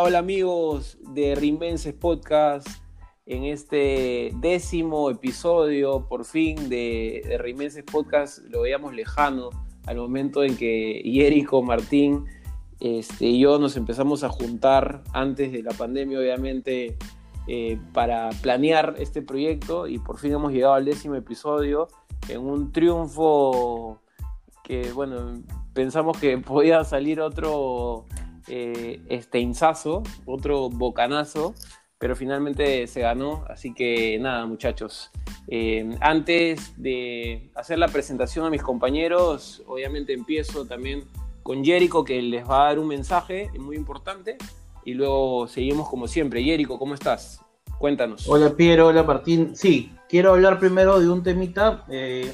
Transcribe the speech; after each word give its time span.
Hola, 0.00 0.20
amigos 0.20 0.96
de 1.12 1.34
Rimenses 1.34 1.92
Podcast. 1.92 2.68
En 3.26 3.42
este 3.42 4.30
décimo 4.36 5.10
episodio, 5.10 6.06
por 6.06 6.24
fin, 6.24 6.68
de, 6.68 7.24
de 7.26 7.36
Rimenses 7.36 7.82
Podcast, 7.82 8.38
lo 8.48 8.62
veíamos 8.62 8.94
lejano 8.94 9.50
al 9.86 9.96
momento 9.96 10.44
en 10.44 10.56
que 10.56 11.02
Jerico 11.04 11.62
Martín 11.62 12.26
este, 12.78 13.26
y 13.26 13.40
yo 13.40 13.58
nos 13.58 13.76
empezamos 13.76 14.22
a 14.22 14.28
juntar 14.28 15.02
antes 15.12 15.50
de 15.50 15.64
la 15.64 15.72
pandemia, 15.72 16.20
obviamente, 16.20 16.96
eh, 17.48 17.80
para 17.92 18.30
planear 18.40 18.94
este 18.98 19.20
proyecto 19.20 19.88
y 19.88 19.98
por 19.98 20.18
fin 20.18 20.32
hemos 20.32 20.52
llegado 20.52 20.74
al 20.74 20.84
décimo 20.84 21.16
episodio 21.16 21.88
en 22.28 22.40
un 22.40 22.70
triunfo 22.70 23.98
que, 24.62 24.92
bueno, 24.92 25.42
pensamos 25.74 26.18
que 26.18 26.38
podía 26.38 26.84
salir 26.84 27.20
otro 27.20 28.06
eh, 28.48 29.00
esteinzazo, 29.08 30.02
otro 30.26 30.68
bocanazo, 30.70 31.54
pero 31.98 32.14
finalmente 32.14 32.86
se 32.86 33.00
ganó, 33.00 33.44
así 33.48 33.74
que 33.74 34.18
nada, 34.18 34.46
muchachos. 34.46 35.10
Eh, 35.48 35.96
antes 36.00 36.72
de 36.76 37.50
hacer 37.54 37.78
la 37.78 37.88
presentación 37.88 38.46
a 38.46 38.50
mis 38.50 38.62
compañeros, 38.62 39.62
obviamente 39.66 40.12
empiezo 40.12 40.64
también 40.66 41.04
con 41.42 41.64
Jerico 41.64 42.04
que 42.04 42.20
les 42.22 42.48
va 42.48 42.62
a 42.62 42.64
dar 42.68 42.78
un 42.78 42.88
mensaje 42.88 43.50
muy 43.58 43.76
importante 43.76 44.36
y 44.84 44.94
luego 44.94 45.48
seguimos 45.48 45.88
como 45.88 46.06
siempre. 46.06 46.42
Jerico, 46.42 46.78
¿cómo 46.78 46.94
estás? 46.94 47.40
Cuéntanos. 47.78 48.28
Hola 48.28 48.54
Piero, 48.56 48.88
hola 48.88 49.02
Martín. 49.02 49.54
Sí, 49.54 49.92
quiero 50.08 50.32
hablar 50.32 50.58
primero 50.58 50.98
de 51.00 51.08
un 51.08 51.22
temita. 51.22 51.84
Eh, 51.88 52.32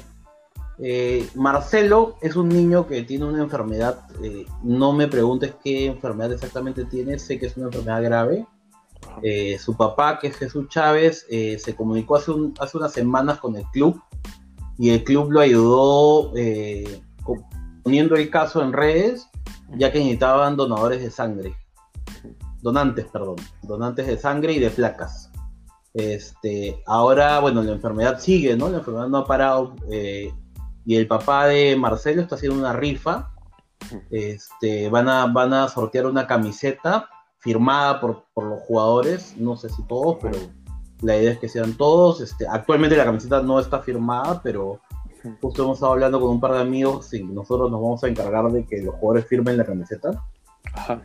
eh, 0.79 1.27
Marcelo 1.35 2.17
es 2.21 2.35
un 2.35 2.49
niño 2.49 2.87
que 2.87 3.03
tiene 3.03 3.25
una 3.25 3.43
enfermedad. 3.43 4.07
Eh, 4.23 4.45
no 4.63 4.93
me 4.93 5.07
preguntes 5.07 5.53
qué 5.63 5.87
enfermedad 5.87 6.33
exactamente 6.33 6.85
tiene, 6.85 7.19
sé 7.19 7.39
que 7.39 7.47
es 7.47 7.57
una 7.57 7.67
enfermedad 7.67 8.03
grave. 8.03 8.45
su 9.59 9.75
papá, 9.77 10.19
que 10.19 10.27
es 10.27 10.35
Jesús 10.35 10.67
Chávez, 10.69 11.25
se 11.29 11.75
comunicó 11.75 12.17
hace, 12.17 12.31
hace 12.59 12.77
unas 12.77 12.91
semanas 12.91 13.39
con 13.39 13.55
el 13.55 13.63
club 13.71 14.01
y 14.77 14.89
el 14.89 15.03
club 15.03 15.31
lo 15.31 15.39
ayudó 15.39 16.33
poniendo 17.83 18.15
el 18.15 18.29
caso 18.29 18.61
en 18.63 18.73
redes, 18.73 19.29
ya 19.77 19.91
que 19.91 19.99
necesitaban 19.99 20.57
donadores 20.57 21.01
de 21.01 21.11
sangre. 21.11 21.55
Donantes, 22.61 23.05
perdón. 23.05 23.35
Donantes 23.61 24.07
de 24.07 24.17
sangre 24.17 24.53
y 24.53 24.59
de 24.59 24.71
placas. 24.71 25.29
Este, 25.93 26.81
ahora, 26.87 27.39
bueno, 27.39 27.61
la 27.61 27.71
enfermedad 27.71 28.19
sigue, 28.19 28.57
¿no? 28.57 28.69
La 28.69 28.79
enfermedad 28.79 29.07
no 29.07 29.19
ha 29.19 29.27
parado. 29.27 29.75
Y 30.85 30.95
el 30.95 31.07
papá 31.07 31.47
de 31.47 31.75
Marcelo 31.75 32.21
está 32.21 32.35
haciendo 32.35 32.59
una 32.59 32.73
rifa. 32.73 33.31
Este, 34.09 34.89
van, 34.89 35.09
a, 35.09 35.27
van 35.27 35.53
a 35.53 35.67
sortear 35.67 36.05
una 36.05 36.25
camiseta 36.27 37.09
firmada 37.39 37.99
por, 37.99 38.25
por 38.33 38.45
los 38.45 38.61
jugadores. 38.61 39.35
No 39.37 39.57
sé 39.57 39.69
si 39.69 39.83
todos, 39.83 40.17
pero 40.21 40.37
la 41.01 41.17
idea 41.17 41.31
es 41.31 41.39
que 41.39 41.49
sean 41.49 41.73
todos. 41.73 42.21
Este, 42.21 42.47
actualmente 42.47 42.95
la 42.95 43.05
camiseta 43.05 43.41
no 43.41 43.59
está 43.59 43.79
firmada, 43.79 44.41
pero 44.43 44.79
Justo 45.41 45.63
hemos 45.63 45.77
estado 45.77 45.93
hablando 45.93 46.19
con 46.19 46.29
un 46.29 46.39
par 46.39 46.53
de 46.53 46.61
amigos 46.61 47.13
y 47.13 47.23
nosotros 47.23 47.71
nos 47.71 47.81
vamos 47.81 48.03
a 48.03 48.07
encargar 48.07 48.51
de 48.51 48.65
que 48.65 48.81
los 48.81 48.95
jugadores 48.95 49.27
firmen 49.27 49.57
la 49.57 49.65
camiseta. 49.65 50.23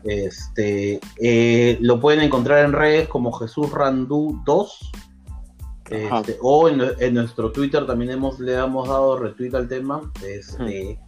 Este, 0.05 1.01
eh, 1.21 1.79
lo 1.81 2.01
pueden 2.01 2.23
encontrar 2.23 2.65
en 2.65 2.73
redes 2.73 3.09
como 3.09 3.33
Jesús 3.33 3.71
Randú 3.71 4.43
2. 4.45 4.93
Este, 5.91 6.39
o 6.41 6.69
en, 6.69 7.15
nuestro 7.15 7.51
Twitter 7.51 7.85
también 7.87 8.13
hemos, 8.13 8.39
le 8.39 8.55
hemos 8.55 8.89
dado 8.89 9.19
retweet 9.19 9.55
al 9.55 9.69
tema. 9.69 10.11
Este, 10.25 10.99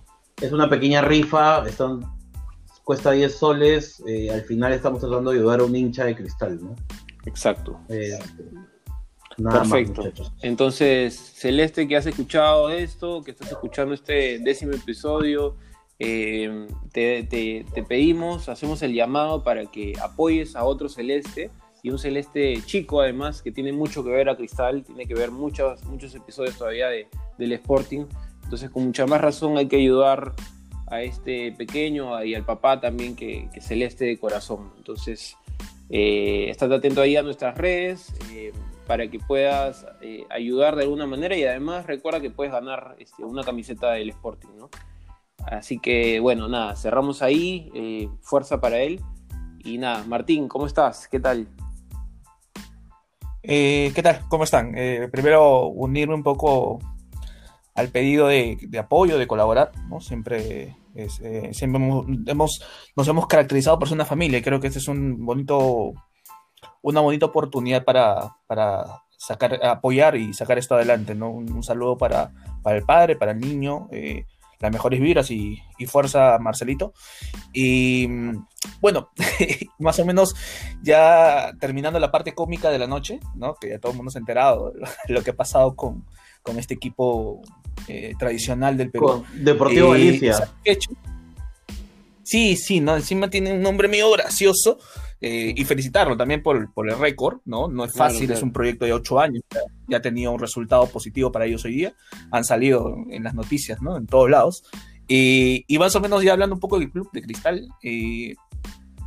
Es 0.40 0.52
una 0.52 0.68
pequeña 0.68 1.02
rifa, 1.02 1.66
están, 1.68 2.02
cuesta 2.84 3.12
10 3.12 3.34
soles. 3.34 4.02
Eh, 4.06 4.30
al 4.30 4.42
final 4.42 4.72
estamos 4.72 5.00
tratando 5.00 5.30
de 5.30 5.38
ayudar 5.38 5.60
a 5.60 5.64
un 5.64 5.76
hincha 5.76 6.04
de 6.04 6.16
cristal, 6.16 6.58
¿no? 6.60 6.74
Exacto. 7.24 7.78
Este, 7.88 8.18
Perfecto. 9.36 10.02
Entonces, 10.42 11.14
Celeste, 11.34 11.88
que 11.88 11.96
has 11.96 12.06
escuchado 12.06 12.70
esto, 12.70 13.22
que 13.22 13.30
estás 13.30 13.50
escuchando 13.50 13.94
este 13.94 14.38
décimo 14.40 14.72
episodio, 14.72 15.56
eh, 15.98 16.66
te, 16.92 17.64
pedimos, 17.88 18.48
hacemos 18.48 18.82
el 18.82 18.92
llamado 18.92 19.44
para 19.44 19.66
que 19.66 19.92
apoyes 20.02 20.56
a 20.56 20.64
otro 20.64 20.88
Celeste 20.88 21.50
y 21.82 21.90
un 21.90 21.98
Celeste 21.98 22.62
chico 22.64 23.00
además, 23.00 23.42
que 23.42 23.52
tiene 23.52 23.72
mucho 23.72 24.04
que 24.04 24.10
ver 24.10 24.28
a 24.28 24.36
Cristal, 24.36 24.84
tiene 24.84 25.06
que 25.06 25.14
ver 25.14 25.30
muchos, 25.30 25.84
muchos 25.84 26.14
episodios 26.14 26.56
todavía 26.56 26.88
de, 26.88 27.08
del 27.38 27.52
Sporting. 27.52 28.06
Entonces, 28.44 28.70
con 28.70 28.84
mucha 28.84 29.06
más 29.06 29.20
razón 29.20 29.56
hay 29.58 29.66
que 29.66 29.76
ayudar 29.76 30.32
a 30.86 31.02
este 31.02 31.52
pequeño 31.52 32.22
y 32.22 32.34
al 32.34 32.44
papá 32.44 32.80
también 32.80 33.16
que, 33.16 33.48
que 33.52 33.60
Celeste 33.60 34.04
de 34.04 34.18
corazón. 34.18 34.70
Entonces, 34.76 35.36
eh, 35.90 36.46
estate 36.50 36.74
atento 36.74 37.00
ahí 37.00 37.16
a 37.16 37.22
nuestras 37.22 37.56
redes. 37.58 38.14
Eh, 38.30 38.52
para 38.86 39.08
que 39.08 39.18
puedas 39.18 39.86
eh, 40.00 40.26
ayudar 40.30 40.76
de 40.76 40.82
alguna 40.82 41.06
manera 41.06 41.36
y 41.36 41.44
además 41.44 41.86
recuerda 41.86 42.20
que 42.20 42.30
puedes 42.30 42.52
ganar 42.52 42.96
este, 42.98 43.24
una 43.24 43.42
camiseta 43.42 43.92
del 43.92 44.10
Sporting, 44.10 44.50
¿no? 44.58 44.70
Así 45.46 45.78
que 45.78 46.20
bueno, 46.20 46.48
nada, 46.48 46.76
cerramos 46.76 47.22
ahí, 47.22 47.70
eh, 47.74 48.08
fuerza 48.20 48.60
para 48.60 48.78
él 48.80 49.00
y 49.64 49.78
nada, 49.78 50.04
Martín, 50.04 50.48
¿cómo 50.48 50.66
estás? 50.66 51.08
¿Qué 51.08 51.20
tal? 51.20 51.48
Eh, 53.42 53.92
¿Qué 53.94 54.02
tal? 54.02 54.20
¿Cómo 54.28 54.44
están? 54.44 54.74
primero 55.10 55.66
unirme 55.66 56.14
un 56.14 56.22
poco 56.22 56.78
al 57.74 57.88
pedido 57.88 58.28
de, 58.28 58.58
apoyo, 58.78 59.18
de 59.18 59.26
colaborar, 59.26 59.72
¿no? 59.88 60.00
Siempre, 60.00 60.76
siempre 61.52 61.82
hemos, 62.26 62.60
nos 62.96 63.08
hemos 63.08 63.26
caracterizado 63.26 63.78
por 63.78 63.88
ser 63.88 63.96
una 63.96 64.04
familia 64.04 64.38
y 64.38 64.42
creo 64.42 64.60
que 64.60 64.68
este 64.68 64.78
es 64.78 64.88
un 64.88 65.24
bonito 65.24 65.94
una 66.82 67.00
bonita 67.00 67.26
oportunidad 67.26 67.84
para, 67.84 68.36
para 68.46 69.02
sacar, 69.16 69.64
apoyar 69.64 70.16
y 70.16 70.34
sacar 70.34 70.58
esto 70.58 70.74
adelante, 70.74 71.14
¿no? 71.14 71.30
Un, 71.30 71.62
saludo 71.62 71.96
para, 71.96 72.32
para, 72.62 72.76
el 72.76 72.84
padre, 72.84 73.16
para 73.16 73.32
el 73.32 73.40
niño, 73.40 73.88
eh, 73.92 74.26
las 74.62 74.72
mejores 74.72 75.00
vibras 75.00 75.30
y, 75.30 75.60
fuerza, 75.86 76.38
Marcelito. 76.38 76.94
Y 77.52 78.06
bueno, 78.80 79.10
más 79.80 79.98
o 79.98 80.06
menos 80.06 80.34
ya 80.82 81.52
terminando 81.60 81.98
la 81.98 82.12
parte 82.12 82.32
cómica 82.32 82.70
de 82.70 82.78
la 82.78 82.86
noche, 82.86 83.18
¿no? 83.34 83.56
Que 83.56 83.70
ya 83.70 83.78
todo 83.78 83.92
el 83.92 83.96
mundo 83.96 84.12
se 84.12 84.18
ha 84.18 84.20
enterado 84.20 84.72
de 84.72 85.12
lo 85.12 85.22
que 85.22 85.30
ha 85.30 85.36
pasado 85.36 85.74
con, 85.74 86.04
con 86.42 86.58
este 86.58 86.74
equipo 86.74 87.42
eh, 87.88 88.14
tradicional 88.18 88.76
del 88.76 88.90
Perú. 88.90 89.24
Deportivo 89.34 89.94
eh, 89.96 89.98
Galicia. 89.98 90.48
Sí, 92.22 92.56
sí, 92.56 92.80
¿no? 92.80 92.96
Encima 92.96 93.28
tiene 93.30 93.52
un 93.52 93.62
nombre 93.62 93.88
medio 93.88 94.10
gracioso. 94.10 94.78
Eh, 95.24 95.54
y 95.56 95.64
felicitarlo 95.64 96.16
también 96.16 96.42
por, 96.42 96.56
el 96.56 96.98
récord, 96.98 97.42
¿no? 97.44 97.68
No 97.68 97.84
es 97.84 97.92
fácil, 97.92 98.32
es 98.32 98.42
un 98.42 98.52
proyecto 98.52 98.86
de 98.86 98.92
ocho 98.92 99.20
años, 99.20 99.44
ya, 99.86 99.98
ha 99.98 100.02
tenido 100.02 100.32
un 100.32 100.40
resultado 100.40 100.88
positivo 100.88 101.30
para 101.30 101.46
ellos 101.46 101.64
hoy 101.64 101.76
día, 101.76 101.94
han 102.32 102.42
salido 102.44 102.96
en 103.08 103.22
las 103.22 103.32
noticias, 103.32 103.80
¿no? 103.80 103.96
En 103.96 104.08
todos 104.08 104.28
lados. 104.28 104.64
y 105.06 105.64
más 105.78 105.94
o 105.94 106.00
menos 106.00 106.24
ya 106.24 106.32
hablando 106.32 106.56
un 106.56 106.60
poco 106.60 106.80
del 106.80 106.90
club 106.90 107.08
de 107.12 107.22
Cristal, 107.22 107.68
eh, 107.84 108.34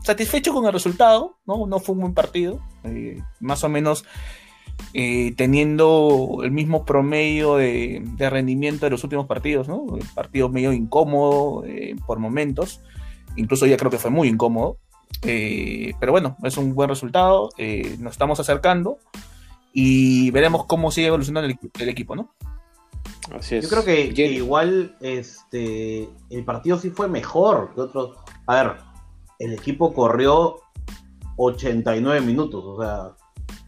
satisfecho 0.04 0.54
con 0.54 0.66
el 0.66 0.72
resultado, 0.72 1.38
¿no? 1.46 1.68
No 1.68 1.80
fue 1.80 1.96
un 1.96 2.02
buen 2.02 2.14
partido, 2.14 2.62
eh, 2.86 3.22
más 3.42 3.66
o 3.66 3.70
menos 3.70 4.06
teniendo 4.94 6.40
el 6.44 6.52
mismo 6.52 6.86
promedio 6.86 7.58
de, 7.58 8.02
de, 8.16 8.30
rendimiento 8.30 8.86
de 8.86 8.90
los 8.90 9.04
últimos 9.04 9.26
partidos, 9.26 9.68
¿no? 9.68 9.98
El 9.98 10.08
partido 10.14 10.48
medio 10.48 10.72
incómodo 10.72 11.66
por 12.06 12.20
momentos, 12.20 12.82
incluso 13.36 13.66
ya 13.66 13.78
creo 13.78 13.92
que 13.92 13.98
fue 13.98 14.12
muy 14.12 14.28
incómodo. 14.28 14.78
Eh, 15.22 15.94
pero 16.00 16.12
bueno, 16.12 16.36
es 16.44 16.58
un 16.58 16.74
buen 16.74 16.90
resultado, 16.90 17.50
eh, 17.58 17.96
nos 18.00 18.14
estamos 18.14 18.40
acercando 18.40 18.98
y 19.74 20.32
veremos 20.32 20.66
cómo 20.66 20.92
sigue 20.92 21.08
evolucionando 21.08 21.50
el, 21.80 21.90
equipo, 21.90 22.16
¿no? 22.16 22.34
Así 23.38 23.56
es. 23.56 23.64
Yo 23.64 23.70
creo 23.70 23.86
que, 23.86 24.26
igual 24.28 24.96
este, 25.02 26.10
el 26.30 26.46
partido 26.46 26.78
sí 26.78 26.90
fue 26.90 27.08
mejor 27.08 27.74
que 27.74 27.82
otros. 27.82 28.18
A 28.48 28.56
ver, 28.56 28.76
el 29.40 29.54
equipo 29.54 29.94
corrió 29.94 30.62
89 31.38 32.22
minutos, 32.22 32.64
o 32.64 32.82
sea, 32.82 33.12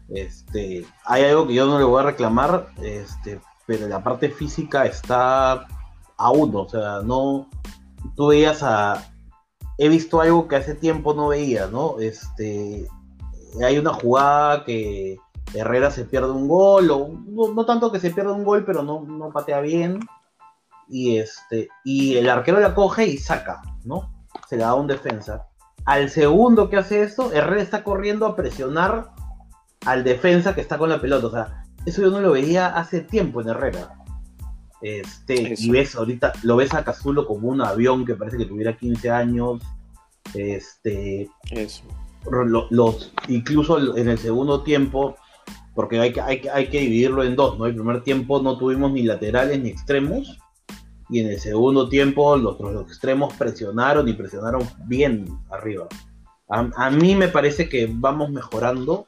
este, 0.08 0.86
hay 1.04 1.24
algo 1.24 1.46
que 1.46 1.54
yo 1.54 1.66
no 1.66 1.78
le 1.78 1.84
voy 1.84 2.00
a 2.00 2.06
reclamar, 2.06 2.68
este, 2.82 3.40
pero 3.66 3.88
la 3.88 4.02
parte 4.02 4.30
física 4.30 4.86
está 4.86 5.66
a 6.16 6.30
uno, 6.30 6.62
o 6.62 6.68
sea, 6.68 7.00
no, 7.04 7.48
tú 8.16 8.28
veías 8.28 8.62
a, 8.62 9.12
he 9.78 9.88
visto 9.88 10.20
algo 10.20 10.48
que 10.48 10.56
hace 10.56 10.74
tiempo 10.74 11.14
no 11.14 11.28
veía, 11.28 11.68
¿no? 11.68 12.00
Este, 12.00 12.86
hay 13.64 13.78
una 13.78 13.94
jugada 13.94 14.64
que 14.64 15.18
Herrera 15.54 15.90
se 15.90 16.04
pierde 16.04 16.32
un 16.32 16.48
gol, 16.48 16.90
o 16.90 17.08
no, 17.08 17.64
tanto 17.64 17.90
que 17.92 18.00
se 18.00 18.10
pierda 18.10 18.32
un 18.32 18.44
gol, 18.44 18.64
pero 18.64 18.82
no, 18.82 19.00
no, 19.02 19.30
patea 19.30 19.60
bien. 19.60 20.00
Y 20.88 21.18
este, 21.18 21.68
y 21.84 22.16
el 22.16 22.28
arquero 22.28 22.60
la 22.60 22.74
coge 22.74 23.06
y 23.06 23.18
saca, 23.18 23.62
¿no? 23.84 24.12
Se 24.48 24.56
le 24.56 24.64
da 24.64 24.74
un 24.74 24.86
defensa. 24.86 25.46
Al 25.84 26.10
segundo 26.10 26.68
que 26.68 26.76
hace 26.76 27.02
eso, 27.02 27.32
Herrera 27.32 27.62
está 27.62 27.84
corriendo 27.84 28.26
a 28.26 28.36
presionar 28.36 29.10
al 29.86 30.02
defensa 30.04 30.54
que 30.54 30.60
está 30.60 30.76
con 30.76 30.90
la 30.90 31.00
pelota. 31.00 31.26
O 31.26 31.30
sea, 31.30 31.64
eso 31.86 32.02
yo 32.02 32.10
no 32.10 32.20
lo 32.20 32.32
veía 32.32 32.68
hace 32.68 33.00
tiempo 33.00 33.40
en 33.40 33.48
Herrera. 33.48 33.97
Este, 34.80 35.54
y 35.58 35.70
ves 35.70 35.96
ahorita, 35.96 36.32
lo 36.42 36.56
ves 36.56 36.74
a 36.74 36.84
Cazulo 36.84 37.26
como 37.26 37.48
un 37.48 37.60
avión 37.60 38.04
que 38.04 38.14
parece 38.14 38.38
que 38.38 38.46
tuviera 38.46 38.76
15 38.76 39.10
años. 39.10 39.62
Este, 40.34 41.28
los, 42.70 43.12
incluso 43.28 43.96
en 43.96 44.08
el 44.08 44.18
segundo 44.18 44.62
tiempo, 44.62 45.16
porque 45.74 46.00
hay 46.00 46.12
que, 46.12 46.20
hay, 46.20 46.42
hay 46.52 46.68
que 46.68 46.80
dividirlo 46.80 47.24
en 47.24 47.36
dos, 47.36 47.58
¿no? 47.58 47.66
El 47.66 47.74
primer 47.74 48.02
tiempo 48.02 48.40
no 48.42 48.58
tuvimos 48.58 48.92
ni 48.92 49.02
laterales 49.02 49.60
ni 49.60 49.70
extremos, 49.70 50.38
y 51.08 51.20
en 51.20 51.28
el 51.28 51.40
segundo 51.40 51.88
tiempo 51.88 52.36
los, 52.36 52.60
los 52.60 52.86
extremos 52.86 53.32
presionaron 53.34 54.08
y 54.08 54.12
presionaron 54.12 54.68
bien 54.86 55.26
arriba. 55.50 55.88
A, 56.50 56.90
mí 56.90 57.14
me 57.14 57.28
parece 57.28 57.68
que 57.68 57.88
vamos 57.90 58.30
mejorando. 58.30 59.06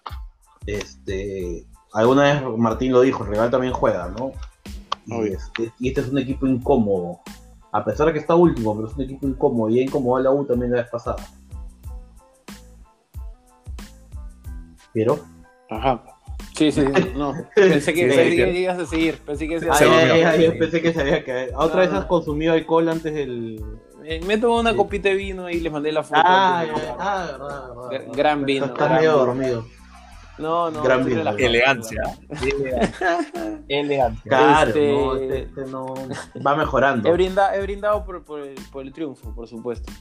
Este, 0.66 1.66
alguna 1.92 2.22
vez 2.22 2.42
Martín 2.58 2.92
lo 2.92 3.00
dijo, 3.00 3.24
el 3.24 3.30
rival 3.30 3.50
también 3.50 3.72
juega, 3.72 4.08
¿no? 4.08 4.32
Y 5.10 5.28
este, 5.28 5.72
y 5.78 5.88
este, 5.88 6.00
es 6.02 6.08
un 6.08 6.18
equipo 6.18 6.46
incómodo. 6.46 7.20
A 7.72 7.84
pesar 7.84 8.06
de 8.06 8.12
que 8.12 8.18
está 8.18 8.34
último, 8.34 8.74
pero 8.74 8.88
es 8.88 8.94
un 8.94 9.02
equipo 9.02 9.26
incómodo. 9.26 9.70
Y 9.70 9.80
incómodo 9.80 10.20
la 10.20 10.30
U 10.30 10.44
también 10.44 10.72
la 10.72 10.82
vez 10.82 10.90
pasada. 10.90 11.24
Pero. 14.92 15.18
Ajá. 15.68 16.02
Sí, 16.56 16.72
sí, 16.72 16.84
no. 17.16 17.34
Pensé 17.54 17.94
que, 17.94 18.60
ibas 18.60 18.78
a 18.78 18.86
seguir. 18.86 19.18
Pensé 19.18 19.48
que 19.48 19.60
se 19.60 19.70
había 19.70 20.58
Pensé 20.58 20.82
que 20.82 20.92
se 20.92 21.00
había 21.00 21.24
caído. 21.24 21.58
¿Otra 21.58 21.80
vez 21.80 21.92
has 21.92 22.04
consumido 22.04 22.52
alcohol 22.52 22.88
antes 22.88 23.14
del.? 23.14 23.62
Me 24.26 24.38
tomé 24.38 24.60
una 24.60 24.74
copita 24.74 25.08
de 25.08 25.14
vino 25.14 25.48
y 25.48 25.60
les 25.60 25.72
mandé 25.72 25.92
la 25.92 26.02
foto. 26.02 26.20
Ah, 26.24 26.64
ah 26.98 27.26
verdad, 27.90 28.12
Gran 28.14 28.44
vino. 28.44 28.66
Está 28.66 28.88
medio 28.88 29.12
dormido. 29.12 29.64
No, 30.40 30.70
no. 30.70 30.82
Gran 30.82 31.04
vino. 31.04 31.20
Elegancia. 31.36 32.02
Elegancia. 33.68 34.22
Claro, 34.28 34.68
este... 34.68 34.92
No, 34.92 35.16
este, 35.16 35.38
este, 35.42 35.64
no. 35.66 35.94
Va 36.44 36.56
mejorando. 36.56 37.08
He 37.08 37.12
brindado, 37.12 37.54
he 37.54 37.62
brindado 37.62 38.04
por, 38.04 38.24
por, 38.24 38.40
el, 38.40 38.54
por 38.72 38.84
el 38.84 38.92
triunfo, 38.92 39.34
por 39.34 39.46
supuesto 39.46 39.92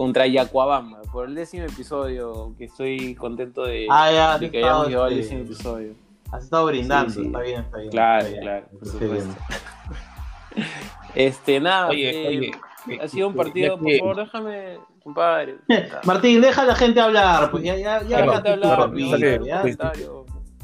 contra 0.00 0.26
Yacuabamba, 0.26 1.02
por 1.12 1.28
el 1.28 1.34
décimo 1.34 1.64
episodio, 1.64 2.54
que 2.56 2.64
estoy 2.64 3.14
contento 3.16 3.64
de, 3.64 3.86
ah, 3.90 4.10
ya, 4.10 4.38
de 4.38 4.50
que 4.50 4.56
hayamos 4.56 4.86
llegado 4.86 5.04
al 5.04 5.14
décimo 5.14 5.40
episodio. 5.40 5.94
Has 6.32 6.44
estado 6.44 6.66
brindando, 6.66 7.12
sí, 7.12 7.20
sí. 7.20 7.26
está 7.26 7.40
bien, 7.40 7.60
está 7.60 7.78
bien. 7.78 7.90
Claro, 7.90 8.18
está 8.20 8.30
bien. 8.30 8.42
claro, 8.42 8.66
por 8.78 8.88
supuesto. 8.88 9.34
este, 11.14 11.60
nada, 11.60 11.88
oye, 11.88 12.10
eh, 12.10 12.52
oye, 12.86 13.00
ha 13.02 13.08
sido 13.08 13.28
un 13.28 13.34
partido, 13.34 13.78
por 13.78 13.98
favor, 13.98 14.16
déjame, 14.16 14.78
compadre. 15.10 15.58
Martín, 16.04 16.40
deja 16.40 16.62
a 16.62 16.66
la 16.66 16.74
gente 16.74 17.00
hablar, 17.00 17.50
pues 17.50 17.64
ya, 17.64 17.76
ya, 17.76 18.02
ya 18.02 18.18
hablaste 18.18 18.50
hablar, 18.50 18.94
ya, 19.44 19.62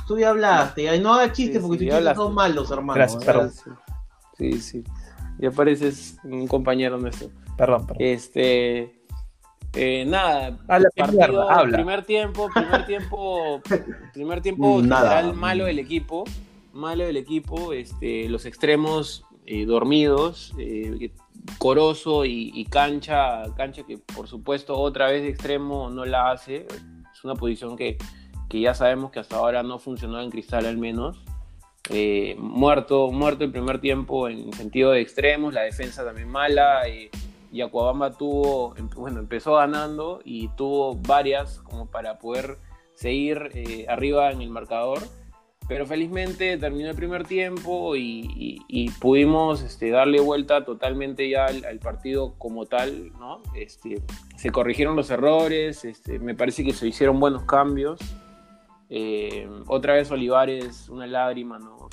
Tú 0.07 0.19
ya 0.19 0.31
hablaste, 0.31 0.99
no 1.01 1.15
hagas 1.15 1.33
chistes 1.33 1.61
porque 1.61 1.79
tus 1.79 1.95
chistes 1.95 2.17
son 2.17 2.35
malos, 2.35 2.71
hermano. 2.71 2.95
Gracias, 2.95 3.25
perdón. 3.25 3.51
Sí, 4.39 4.53
sí. 4.61 4.85
Ya 5.39 5.51
pareces 5.51 6.19
un 6.23 6.47
compañero 6.47 6.97
nuestro. 6.97 7.29
Perdón, 7.57 7.87
perdón. 7.89 8.03
Este, 8.07 9.03
eh, 9.75 10.05
nada, 10.07 10.57
partido, 10.97 11.47
primer 11.73 12.05
tiempo, 12.05 12.49
primer 12.55 12.87
tiempo, 12.87 13.61
primer 14.15 14.41
tiempo 14.41 14.81
nada. 14.81 15.33
malo 15.33 15.65
del 15.65 15.81
equipo, 15.81 16.25
malo 16.73 17.05
del 17.05 17.17
equipo, 17.17 17.73
este, 17.73 18.29
los 18.29 18.47
extremos 18.47 19.25
eh, 19.45 19.67
dormidos, 19.67 20.55
eh, 20.59 21.11
Coroso 21.59 22.25
y, 22.25 22.65
Cancha, 22.71 23.43
Cancha 23.57 23.85
que 23.85 23.99
por 23.99 24.29
supuesto 24.29 24.79
otra 24.79 25.09
vez 25.09 25.23
de 25.23 25.31
extremo 25.31 25.91
no 25.91 26.05
la 26.05 26.31
hace, 26.31 26.67
es 27.13 27.25
una 27.25 27.35
posición 27.35 27.77
que, 27.77 27.99
que 28.49 28.61
ya 28.61 28.75
sabemos 28.75 29.11
que 29.11 29.21
hasta 29.21 29.37
ahora 29.37 29.63
no 29.63 29.79
funcionó 29.79 30.21
en 30.21 30.31
Cristal 30.31 30.67
al 30.67 30.79
menos. 30.79 31.23
muerto, 32.39 33.11
muerto 33.13 33.45
el 33.45 33.53
primer 33.53 33.81
tiempo 33.81 34.29
en 34.29 34.53
sentido 34.53 34.91
de 34.91 35.01
extremos, 35.01 35.55
la 35.55 35.63
defensa 35.63 36.05
también 36.05 36.29
mala 36.29 36.83
y 36.89 37.11
Acuabamba 37.63 38.11
tuvo, 38.13 38.75
em, 38.77 38.89
bueno, 38.91 39.21
empezó 39.21 39.55
ganando 39.55 40.21
y 40.25 40.49
tuvo 40.57 40.95
varias 40.95 41.59
como 41.61 41.87
para 41.87 42.19
poder 42.19 42.59
seguir 42.95 43.51
eh, 43.55 43.87
arriba 43.89 44.31
en 44.31 44.43
el 44.43 44.51
marcador. 44.51 44.99
Pero 45.69 45.85
felizmente 45.85 46.57
terminó 46.59 46.91
el 46.91 46.97
primer 46.97 47.27
tiempo 47.27 47.97
y, 47.97 48.93
pudimos 49.01 49.63
este, 49.63 49.91
darle 49.91 50.21
vuelta 50.21 50.65
totalmente 50.65 51.29
ya 51.29 51.47
al, 51.47 51.79
partido 51.81 52.35
como 52.39 52.67
tal, 52.67 53.13
¿no? 53.19 53.43
Este, 53.55 54.01
se 54.37 54.51
corrigieron 54.51 54.95
los 54.95 55.11
errores, 55.11 55.85
este, 55.85 56.19
me 56.19 56.35
parece 56.35 56.65
que 56.65 56.73
se 56.73 56.87
hicieron 56.87 57.19
buenos 57.19 57.45
cambios. 57.45 58.01
Eh, 58.89 59.49
otra 59.67 59.95
vez 59.95 60.11
Olivares, 60.13 60.89
una 60.89 61.07
lágrima, 61.07 61.59
¿no? 61.59 61.89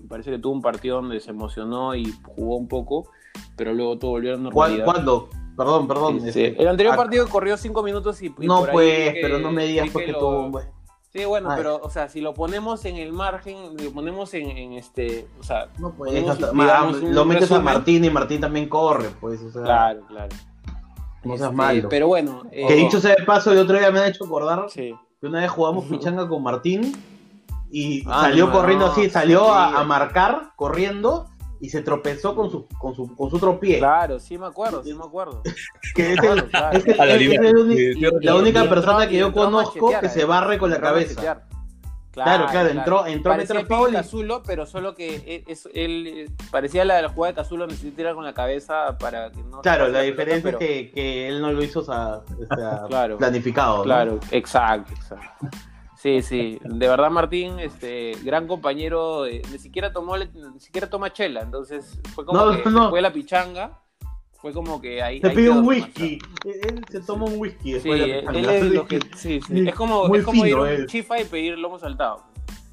me 0.00 0.06
parece 0.08 0.30
que 0.30 0.38
tuvo 0.38 0.52
un 0.52 0.62
partido 0.62 1.02
donde 1.02 1.18
se 1.18 1.30
emocionó 1.30 1.96
y 1.96 2.14
jugó 2.36 2.56
un 2.56 2.68
poco 2.68 3.10
pero 3.56 3.74
luego 3.74 3.98
todo 3.98 4.12
volvió 4.12 4.34
a 4.34 4.36
normalidad. 4.36 4.84
¿Cuándo? 4.84 5.28
Perdón, 5.56 5.88
perdón. 5.88 6.20
Este, 6.26 6.60
el 6.60 6.68
anterior 6.68 6.94
partido 6.96 7.28
corrió 7.28 7.56
cinco 7.56 7.82
minutos 7.82 8.22
y. 8.22 8.32
no, 8.38 8.64
pues, 8.70 9.14
pero 9.20 9.38
no 9.38 9.50
me 9.50 9.66
digas 9.66 9.88
porque 9.92 10.12
tuvo. 10.12 10.60
Sí, 11.18 11.24
bueno, 11.24 11.48
pero, 11.56 11.80
o 11.82 11.90
sea, 11.90 12.08
si 12.08 12.20
lo 12.20 12.32
ponemos 12.32 12.84
en 12.84 12.94
el 12.94 13.12
margen, 13.12 13.76
lo 13.82 13.90
ponemos 13.90 14.32
en, 14.34 14.74
este, 14.74 15.26
o 15.40 15.42
sea, 15.42 15.66
no 15.80 15.90
puedes, 15.90 16.24
lo 17.02 17.24
metes 17.24 17.50
a 17.50 17.58
Martín 17.58 18.04
y 18.04 18.10
Martín 18.10 18.40
también 18.40 18.68
corre, 18.68 19.08
pues, 19.20 19.42
o 19.42 19.50
sea. 19.50 19.62
Claro, 19.62 20.02
claro. 20.06 20.36
No 21.24 21.36
seas 21.36 21.50
este, 21.50 21.56
malo. 21.56 21.88
Pero 21.88 22.06
bueno. 22.06 22.44
que 22.52 22.72
dicho 22.72 23.00
sea 23.00 23.16
de 23.16 23.24
paso, 23.24 23.50
el 23.50 23.58
otro 23.58 23.76
día 23.76 23.90
me 23.90 23.98
han 23.98 24.10
hecho 24.10 24.26
acordar 24.26 24.66
que 24.72 24.94
una 25.20 25.40
vez 25.40 25.50
jugamos 25.50 25.86
pichanga 25.86 26.28
con 26.28 26.40
Martín 26.40 26.92
y 27.68 28.04
ah, 28.06 28.20
salió 28.20 28.52
corriendo 28.52 28.86
así, 28.86 29.10
salió 29.10 29.52
a, 29.52 29.80
a, 29.80 29.82
marcar 29.82 30.52
corriendo 30.54 31.27
y 31.60 31.68
se 31.70 31.82
tropezó 31.82 32.34
con 32.34 32.50
su, 32.50 32.66
con 32.66 32.94
su, 32.94 33.14
con 33.14 33.30
su 33.30 33.36
otro 33.36 33.58
pie. 33.58 33.78
Claro, 33.78 34.18
sí 34.18 34.38
me 34.38 34.46
acuerdo, 34.46 34.82
sí 34.82 34.94
me 34.94 35.04
acuerdo. 35.04 35.42
que 35.94 36.12
es, 36.12 36.18
la 38.22 38.34
única 38.34 38.68
persona 38.68 39.08
que 39.08 39.16
yo 39.16 39.32
conozco 39.32 39.92
que 40.00 40.08
se 40.08 40.24
barre 40.24 40.58
con 40.58 40.70
la 40.70 40.80
cabeza. 40.80 41.42
Claro, 42.10 42.46
claro, 42.50 42.70
entró, 42.70 43.06
entró 43.06 43.30
parecía 43.32 43.60
a 43.60 43.92
Cazulo, 43.92 44.42
pero 44.42 44.66
solo 44.66 44.94
que 44.94 45.16
e, 45.24 45.44
es, 45.46 45.68
él 45.72 46.30
parecía 46.50 46.84
la 46.84 46.96
de 46.96 47.02
la 47.02 47.08
jugada 47.10 47.32
de 47.32 47.36
Cazulo, 47.36 47.66
necesita 47.66 47.96
tirar 47.96 48.14
con 48.14 48.24
la 48.24 48.34
cabeza 48.34 48.98
para 48.98 49.30
que 49.30 49.40
no. 49.44 49.60
Claro, 49.60 49.88
la 49.88 50.00
diferencia 50.00 50.50
es 50.50 50.56
que, 50.56 50.90
que, 50.90 51.28
él 51.28 51.40
no 51.40 51.52
lo 51.52 51.62
hizo 51.62 51.80
o 51.80 51.84
sea, 51.84 52.22
claro, 52.88 53.18
planificado. 53.18 53.84
Claro, 53.84 54.18
exacto, 54.32 54.92
exacto. 54.94 55.48
Sí, 55.98 56.22
sí, 56.22 56.60
de 56.62 56.86
verdad 56.86 57.10
Martín, 57.10 57.58
este, 57.58 58.12
gran 58.22 58.46
compañero, 58.46 59.26
ni 59.26 59.58
siquiera 59.58 59.92
tomó, 59.92 60.16
ni 60.16 60.60
siquiera 60.60 60.88
toma 60.88 61.12
chela, 61.12 61.40
entonces 61.40 61.98
fue 62.14 62.24
como 62.24 62.52
que 62.52 62.62
fue 62.62 63.02
la 63.02 63.12
pichanga, 63.12 63.80
fue 64.40 64.52
como 64.52 64.80
que 64.80 65.02
ahí. 65.02 65.20
Se 65.20 65.30
pidió 65.30 65.54
un 65.54 65.66
whisky, 65.66 66.20
él 66.44 66.84
se 66.88 67.00
toma 67.00 67.24
un 67.24 67.40
whisky. 67.40 67.80
Sí, 67.80 67.90
él 67.90 68.48
es 68.48 68.64
lo 68.70 68.86
que, 68.88 69.00
sí, 69.16 69.40
sí. 69.44 69.68
es 69.68 69.74
como, 69.74 70.14
es 70.14 70.24
como 70.24 70.46
ir 70.46 70.54
a 70.54 70.60
un 70.60 70.86
chifa 70.86 71.20
y 71.20 71.24
pedir 71.24 71.58
lomo 71.58 71.80
saltado. 71.80 72.22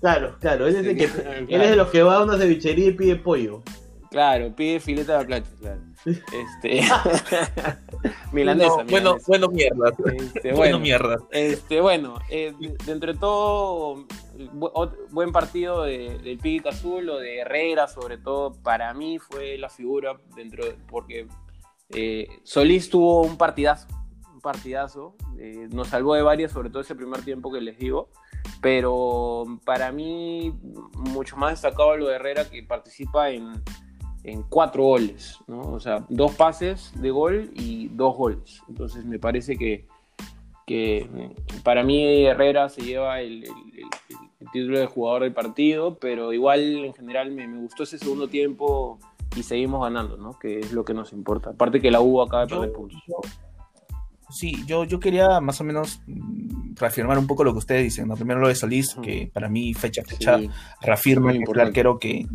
Claro, 0.02 0.36
claro, 0.40 0.68
él 0.68 0.76
es, 0.76 0.86
de 0.86 0.96
que, 0.96 1.06
él 1.50 1.62
es 1.62 1.70
de 1.72 1.76
los 1.76 1.90
que 1.90 2.04
va 2.04 2.18
a 2.18 2.24
una 2.24 2.38
cevichería 2.38 2.90
y 2.90 2.92
pide 2.92 3.16
pollo. 3.16 3.64
Claro, 4.10 4.56
pide 4.56 4.80
filete 4.80 5.12
de 5.12 5.18
la 5.18 5.26
plancha, 5.26 5.52
claro. 5.60 5.82
Este. 6.06 6.82
milanesa, 8.32 8.84
Bueno, 8.90 9.18
bueno, 9.28 9.50
mierda. 9.50 9.92
Este, 10.14 10.54
bueno, 10.54 10.80
mierda. 10.80 11.18
Este, 11.32 11.82
bueno, 11.82 12.20
eh, 12.30 12.54
dentro 12.86 13.14
de 13.14 13.20
todo, 13.20 14.06
buen 15.12 15.32
partido 15.32 15.84
de, 15.84 16.18
del 16.20 16.38
Piguita 16.38 16.70
Azul 16.70 17.10
o 17.10 17.18
de 17.18 17.40
Herrera, 17.40 17.88
sobre 17.88 18.18
todo, 18.18 18.54
para 18.62 18.94
mí 18.94 19.20
fue 19.20 19.58
la 19.58 19.70
figura 19.70 20.18
dentro 20.36 20.64
porque 20.88 21.28
eh, 21.90 22.28
Solís 22.44 22.90
tuvo 22.90 23.22
un 23.22 23.38
partidazo, 23.38 23.88
un 24.34 24.42
partidazo, 24.42 25.16
eh, 25.40 25.68
nos 25.72 25.90
salvó 25.90 26.16
de 26.16 26.22
varias, 26.22 26.52
sobre 26.52 26.70
todo 26.70 26.82
ese 26.82 26.96
primer 26.96 27.24
tiempo 27.24 27.52
que 27.52 27.62
les 27.62 27.78
digo, 27.78 28.10
pero 28.62 29.46
para 29.66 29.92
mí 29.92 30.54
mucho 30.94 31.38
más 31.38 31.52
destacado 31.52 31.96
lo 31.98 32.08
de 32.08 32.16
Herrera 32.16 32.50
que 32.50 32.64
participa 32.64 33.30
en 33.30 33.64
en 34.26 34.44
cuatro 34.44 34.84
goles, 34.84 35.38
¿no? 35.48 35.62
O 35.62 35.80
sea, 35.80 36.06
dos 36.10 36.34
pases 36.34 36.92
de 37.00 37.12
gol 37.12 37.52
y 37.54 37.90
dos 37.90 38.16
goles. 38.16 38.62
Entonces 38.68 39.06
me 39.06 39.20
parece 39.20 39.56
que, 39.56 39.86
que 40.66 41.08
para 41.64 41.84
mí 41.84 42.26
Herrera 42.26 42.70
se 42.70 42.82
lleva 42.82 43.22
el, 43.22 43.46
título 44.52 44.80
de 44.80 44.86
jugador 44.86 45.24
del 45.24 45.34
partido, 45.34 45.98
pero 46.00 46.32
igual 46.34 46.86
en 46.86 46.94
general 46.94 47.32
me, 47.32 47.48
gustó 47.48 47.84
ese 47.84 47.98
segundo 47.98 48.28
tiempo 48.28 49.00
y 49.36 49.44
seguimos 49.44 49.82
ganando, 49.82 50.18
¿no? 50.18 50.38
Que 50.40 50.60
es 50.60 50.72
lo 50.72 50.86
que 50.86 50.94
nos 50.94 51.14
importa. 51.14 51.52
Aparte 51.52 51.82
que 51.82 51.92
la 51.92 52.02
U 52.02 52.22
acaba 52.22 52.46
de 52.46 52.56
perder 52.56 52.72
puntos. 52.72 53.02
Sí, 54.30 54.56
yo, 54.66 54.86
yo 54.86 55.00
quería 55.00 55.40
más 55.40 55.62
o 55.62 55.64
menos 55.64 56.02
mm, 56.08 56.76
reafirmar 56.76 57.20
un 57.20 57.28
poco 57.28 57.44
lo 57.44 57.52
que 57.52 57.60
ustedes 57.60 57.84
dicen. 57.84 58.08
¿no? 58.08 58.16
Primero 58.16 58.40
lo 58.40 58.48
de 58.48 58.56
Solís, 58.56 58.96
que 59.02 59.30
para 59.32 59.50
mí 59.50 59.74
fecha 59.74 60.02
a 60.02 60.06
fecha 60.06 60.40
reafirma 60.82 61.32
el 61.32 61.60
arquero 61.60 62.00
que, 62.00 62.26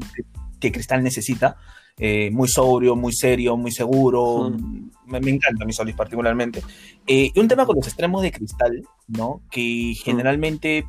que 0.61 0.71
Cristal 0.71 1.03
necesita. 1.03 1.57
Eh, 1.99 2.31
muy 2.31 2.49
sobrio, 2.49 2.97
muy 2.97 3.13
serio, 3.13 3.57
muy 3.57 3.71
seguro. 3.71 4.51
Me, 5.07 5.19
encanta 5.19 5.65
mi 5.65 5.73
Solís 5.73 5.95
particularmente. 5.95 6.63
Eh, 7.07 7.31
y 7.35 7.39
un 7.41 7.49
tema 7.49 7.67
con 7.67 7.77
los 7.77 7.87
extremos 7.87 8.23
de 8.23 8.33
cristal, 8.33 8.83
¿no? 9.09 9.43
Que 9.51 9.95
generalmente 10.03 10.87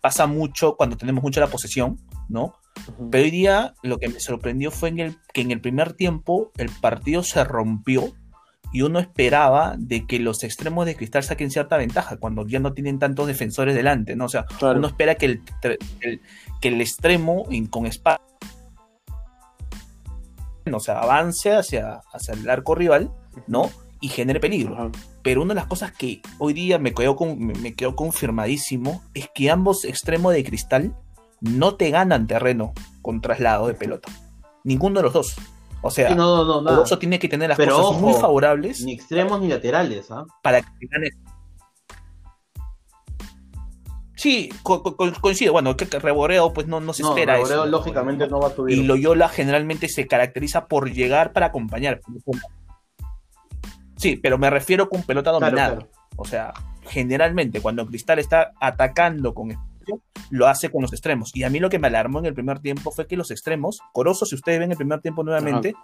pasa 0.00 0.26
mucho 0.26 0.76
cuando 0.76 0.96
tenemos 0.96 1.22
mucho 1.22 1.40
la 1.40 1.48
posesión, 1.48 1.98
¿no? 2.28 2.54
Pero 3.10 3.24
hoy 3.24 3.30
día 3.30 3.74
lo 3.82 3.98
que 3.98 4.08
me 4.08 4.20
sorprendió 4.20 4.70
fue 4.70 4.88
en 4.88 5.00
el, 5.00 5.16
que 5.34 5.42
en 5.42 5.50
el 5.50 5.60
primer 5.60 5.92
tiempo 5.92 6.52
el 6.56 6.70
partido 6.80 7.22
se 7.22 7.44
rompió 7.44 8.12
y 8.72 8.82
uno 8.82 9.00
esperaba 9.00 9.74
de 9.76 10.06
que 10.06 10.20
los 10.20 10.44
extremos 10.44 10.86
de 10.86 10.94
Cristal 10.94 11.24
saquen 11.24 11.50
cierta 11.50 11.76
ventaja 11.76 12.16
cuando 12.18 12.46
ya 12.46 12.60
no 12.60 12.72
tienen 12.72 13.00
tantos 13.00 13.26
defensores 13.26 13.74
delante, 13.74 14.14
¿no? 14.14 14.26
O 14.26 14.28
sea, 14.28 14.44
Claro. 14.58 14.78
uno 14.78 14.86
espera 14.86 15.16
que 15.16 15.26
el, 15.26 15.42
el- 16.00 16.20
que 16.60 16.68
el 16.68 16.80
extremo 16.80 17.44
con 17.68 17.86
espacio 17.86 18.24
o 20.72 20.80
sea, 20.80 21.00
avance 21.00 21.52
hacia, 21.52 22.00
hacia 22.12 22.34
el 22.34 22.48
arco 22.48 22.74
rival, 22.74 23.12
¿no? 23.46 23.70
Y 24.00 24.08
genere 24.08 24.40
peligro. 24.40 24.74
Ajá. 24.74 24.90
Pero 25.22 25.42
una 25.42 25.54
de 25.54 25.60
las 25.60 25.66
cosas 25.66 25.92
que 25.92 26.22
hoy 26.38 26.52
día 26.52 26.78
me 26.78 26.94
quedó, 26.94 27.16
con- 27.16 27.38
me, 27.38 27.74
quedó 27.74 27.94
confirmadísimo 27.94 29.02
es 29.14 29.28
que 29.34 29.50
ambos 29.50 29.84
extremos 29.84 30.32
de 30.32 30.44
cristal 30.44 30.96
no 31.40 31.76
te 31.76 31.90
ganan 31.90 32.26
terreno 32.26 32.72
con 33.02 33.20
traslado 33.20 33.66
de 33.66 33.74
pelota. 33.74 34.10
Ninguno 34.64 35.00
de 35.00 35.04
los 35.04 35.12
dos. 35.12 35.36
O 35.82 35.90
sea, 35.90 36.14
no, 36.14 36.60
no, 36.60 36.84
tiene 36.98 37.18
que 37.18 37.28
tener 37.28 37.48
las 37.48 37.56
Pero 37.56 37.76
cosas 37.76 37.90
ojo, 37.92 38.00
muy 38.00 38.12
favorables 38.12 38.82
Ni 38.84 38.92
extremos 38.92 39.40
ni 39.40 39.48
laterales, 39.48 40.10
¿ah? 40.10 40.26
para 40.42 40.60
que 40.60 40.68
te 40.78 40.86
gane. 40.86 41.10
Sí, 44.20 44.50
co- 44.62 44.82
co- 44.82 44.96
co- 44.96 45.12
coincido. 45.20 45.52
Bueno, 45.54 45.76
que, 45.78 45.86
que 45.88 45.98
Reboreo 45.98 46.52
pues 46.52 46.66
no, 46.66 46.78
no 46.80 46.92
se 46.92 47.02
No, 47.02 47.10
espera 47.10 47.34
Reboreo, 47.36 47.62
eso. 47.62 47.66
lógicamente 47.70 48.28
no 48.28 48.38
va 48.38 48.48
a 48.48 48.50
subir. 48.50 48.76
Y 48.76 48.82
Loyola 48.82 49.28
generalmente 49.30 49.88
se 49.88 50.06
caracteriza 50.06 50.66
por 50.66 50.92
llegar 50.92 51.32
para 51.32 51.46
acompañar. 51.46 52.00
Sí, 53.96 54.16
pero 54.16 54.38
me 54.38 54.50
refiero 54.50 54.88
con 54.88 55.02
pelota 55.02 55.30
dominada. 55.30 55.76
claro. 55.76 55.88
O 56.16 56.24
sea, 56.24 56.52
generalmente 56.82 57.60
cuando 57.60 57.86
Cristal 57.86 58.18
está 58.18 58.52
atacando 58.60 59.32
con 59.34 59.50
espacio, 59.52 60.00
lo 60.30 60.46
hace 60.48 60.70
con 60.70 60.82
los 60.82 60.92
extremos. 60.92 61.30
Y 61.34 61.44
a 61.44 61.50
mí 61.50 61.58
lo 61.58 61.70
que 61.70 61.78
me 61.78 61.88
alarmó 61.88 62.18
en 62.18 62.26
el 62.26 62.34
primer 62.34 62.58
tiempo 62.60 62.90
fue 62.90 63.06
que 63.06 63.16
los 63.16 63.30
extremos, 63.30 63.80
Corozo, 63.92 64.26
si 64.26 64.34
ustedes 64.34 64.58
ven 64.58 64.70
el 64.70 64.76
primer 64.76 65.00
tiempo 65.00 65.22
nuevamente, 65.22 65.74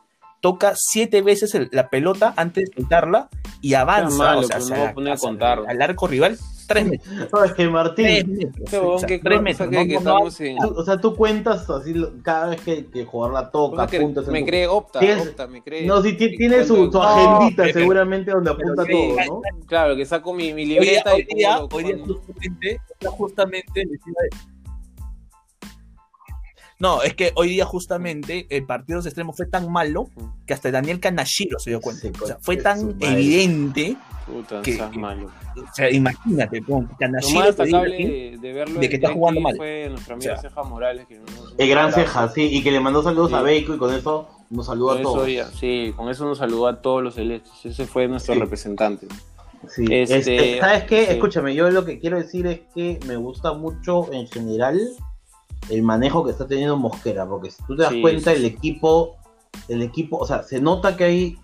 toca 0.42 0.74
siete 0.76 1.22
veces 1.22 1.54
el- 1.54 1.68
la 1.72 1.88
pelota 1.88 2.34
antes 2.36 2.68
de 2.70 2.76
soltarla 2.76 3.28
y 3.62 3.74
avanza 3.74 4.16
malo, 4.18 4.40
o 4.40 4.42
sea, 4.44 4.58
hacia 4.58 4.68
no 4.70 4.76
voy 4.76 4.84
a 4.84 4.88
la- 4.88 4.94
poner 4.94 5.10
a 5.10 5.14
hacia 5.14 5.28
contar. 5.28 5.58
al 5.66 5.82
arco 5.82 6.06
rival, 6.06 6.38
tres 6.66 6.86
metros. 6.86 7.14
No, 7.32 7.44
es 7.44 7.50
que 7.52 7.56
Tres 7.56 7.70
Martín, 7.70 8.38
metros, 8.38 9.04
que 9.04 9.18
tres 9.18 9.42
metros. 9.42 9.68
o 9.68 9.70
sea, 9.70 9.80
no- 9.82 9.86
que 9.86 9.92
no- 9.94 9.98
estamos 9.98 10.40
en- 10.40 10.56
tú- 10.58 10.74
o 10.76 10.84
sea, 10.84 11.00
tú 11.00 11.14
cuentas 11.14 11.68
así 11.70 11.94
cada 12.22 12.48
vez 12.48 12.60
que, 12.60 12.86
que 12.86 13.04
jugador 13.04 13.34
la 13.34 13.50
toca, 13.50 13.86
que 13.86 13.96
apuntas 13.98 14.26
me 14.28 14.44
cree 14.44 14.66
opta, 14.66 15.00
Tienes- 15.00 15.28
opta, 15.28 15.46
me 15.46 15.62
cree. 15.62 15.86
No, 15.86 16.02
sí, 16.02 16.12
ti- 16.14 16.36
tiene 16.36 16.64
su, 16.64 16.90
su 16.90 16.90
No, 16.90 17.02
agendita 17.02 17.62
pero- 17.64 17.78
seguramente 17.80 18.30
donde 18.30 18.50
apunta 18.50 18.84
sí, 18.84 18.92
todo, 18.92 19.16
¿no? 19.26 19.40
Claro, 19.66 19.96
que 19.96 20.04
saco 20.06 20.32
mi, 20.34 20.52
mi 20.52 20.62
Hoy 20.62 20.68
día, 20.68 20.80
libreta 20.80 21.14
hoy 21.14 21.26
día- 21.34 21.60
hoy 21.70 21.84
día 21.84 21.96
justamente, 22.06 22.80
justamente 23.04 23.84
No, 26.78 27.02
es 27.02 27.14
que 27.14 27.32
hoy 27.36 27.48
día 27.48 27.64
justamente 27.64 28.46
el 28.50 28.66
partido 28.66 29.00
de 29.00 29.08
extremo 29.08 29.32
fue 29.32 29.46
tan 29.46 29.72
malo 29.72 30.08
que 30.46 30.52
hasta 30.52 30.70
Daniel 30.70 31.00
Canashiro 31.00 31.58
se 31.58 31.70
dio 31.70 31.80
cuenta. 31.80 32.02
Sí, 32.02 32.12
o 32.22 32.26
sea, 32.26 32.36
fue 32.40 32.58
tan 32.58 32.94
evidente, 33.00 33.96
Puta, 34.26 34.60
que- 34.60 34.76
que- 34.76 34.98
malo. 34.98 35.30
o 35.56 35.74
sea, 35.74 35.90
imagínate, 35.90 36.60
con 36.62 36.88
Lo 37.00 37.08
más 37.08 37.46
destacable 37.46 37.96
de, 37.96 38.38
de 38.40 38.52
verlo 38.52 38.78
de 38.80 38.88
que 38.90 38.96
está 38.96 39.12
jugando 39.12 39.40
mal. 39.40 39.56
fue 39.56 39.88
nuestra 39.88 40.14
amiga 40.16 40.34
O 40.34 40.40
sea, 40.40 40.50
Ceja 40.50 40.62
Morales. 40.64 41.06
Que 41.06 41.18
nos- 41.18 41.54
El 41.56 41.68
gran 41.70 41.92
ceja, 41.94 42.28
sí, 42.28 42.42
y 42.42 42.62
que 42.62 42.70
le 42.70 42.80
mandó 42.80 43.02
saludos 43.02 43.30
Sí. 43.30 43.36
a 43.36 43.40
Bacon 43.42 43.76
y 43.76 43.78
con 43.78 43.94
eso 43.94 44.28
nos 44.50 44.66
saluda 44.66 44.92
Con 44.92 44.98
a 44.98 45.00
eso 45.00 45.12
todos. 45.14 45.32
ya- 45.32 45.48
sí, 45.48 45.92
con 45.96 46.10
eso 46.10 46.26
nos 46.26 46.38
saludó 46.38 46.66
a 46.68 46.82
todos 46.82 47.02
los 47.02 47.14
celestes. 47.14 47.52
Ese 47.64 47.86
fue 47.86 48.06
nuestro 48.06 48.34
Sí. 48.34 48.40
representante. 48.40 49.06
Sí. 49.68 49.84
Este, 49.90 50.18
Este, 50.18 50.60
¿Sabes 50.60 50.84
qué? 50.84 51.06
sí. 51.06 51.12
Escúchame, 51.12 51.54
yo 51.54 51.70
lo 51.70 51.84
que 51.86 51.98
quiero 51.98 52.18
decir 52.18 52.46
es 52.46 52.60
que 52.74 53.00
me 53.06 53.16
gusta 53.16 53.54
mucho 53.54 54.12
en 54.12 54.28
general 54.28 54.78
el 55.70 55.82
manejo 55.82 56.24
que 56.24 56.30
está 56.30 56.46
teniendo 56.46 56.76
Mosquera, 56.76 57.26
porque 57.28 57.50
si 57.50 57.62
tú 57.64 57.76
te 57.76 57.82
das 57.82 57.92
Sí, 57.92 58.00
cuenta, 58.02 58.30
sí, 58.30 58.36
el 58.36 58.42
sí. 58.42 58.46
equipo, 58.46 59.16
el 59.68 59.82
equipo, 59.82 60.18
o 60.18 60.26
sea, 60.26 60.42
se 60.42 60.60
nota 60.60 60.96
que 60.96 61.04
hay, 61.04 61.38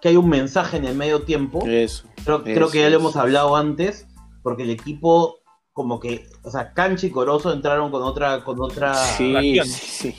que 0.00 0.08
hay 0.08 0.16
un 0.16 0.28
mensaje 0.28 0.76
en 0.76 0.84
el 0.84 0.94
medio 0.96 1.22
tiempo. 1.22 1.64
Eso. 1.66 2.04
Creo, 2.24 2.42
creo 2.44 2.70
que 2.70 2.80
ya 2.80 2.90
lo 2.90 2.96
hemos 2.96 3.16
hablado 3.16 3.56
antes, 3.56 4.06
porque 4.42 4.64
el 4.64 4.70
equipo, 4.70 5.36
como 5.72 6.00
que, 6.00 6.26
o 6.42 6.50
sea, 6.50 6.72
Canchi 6.74 7.06
y 7.06 7.10
Corozo 7.10 7.52
entraron 7.52 7.90
con 7.90 8.02
otra, 8.02 8.44
con 8.44 8.60
otra, 8.60 8.94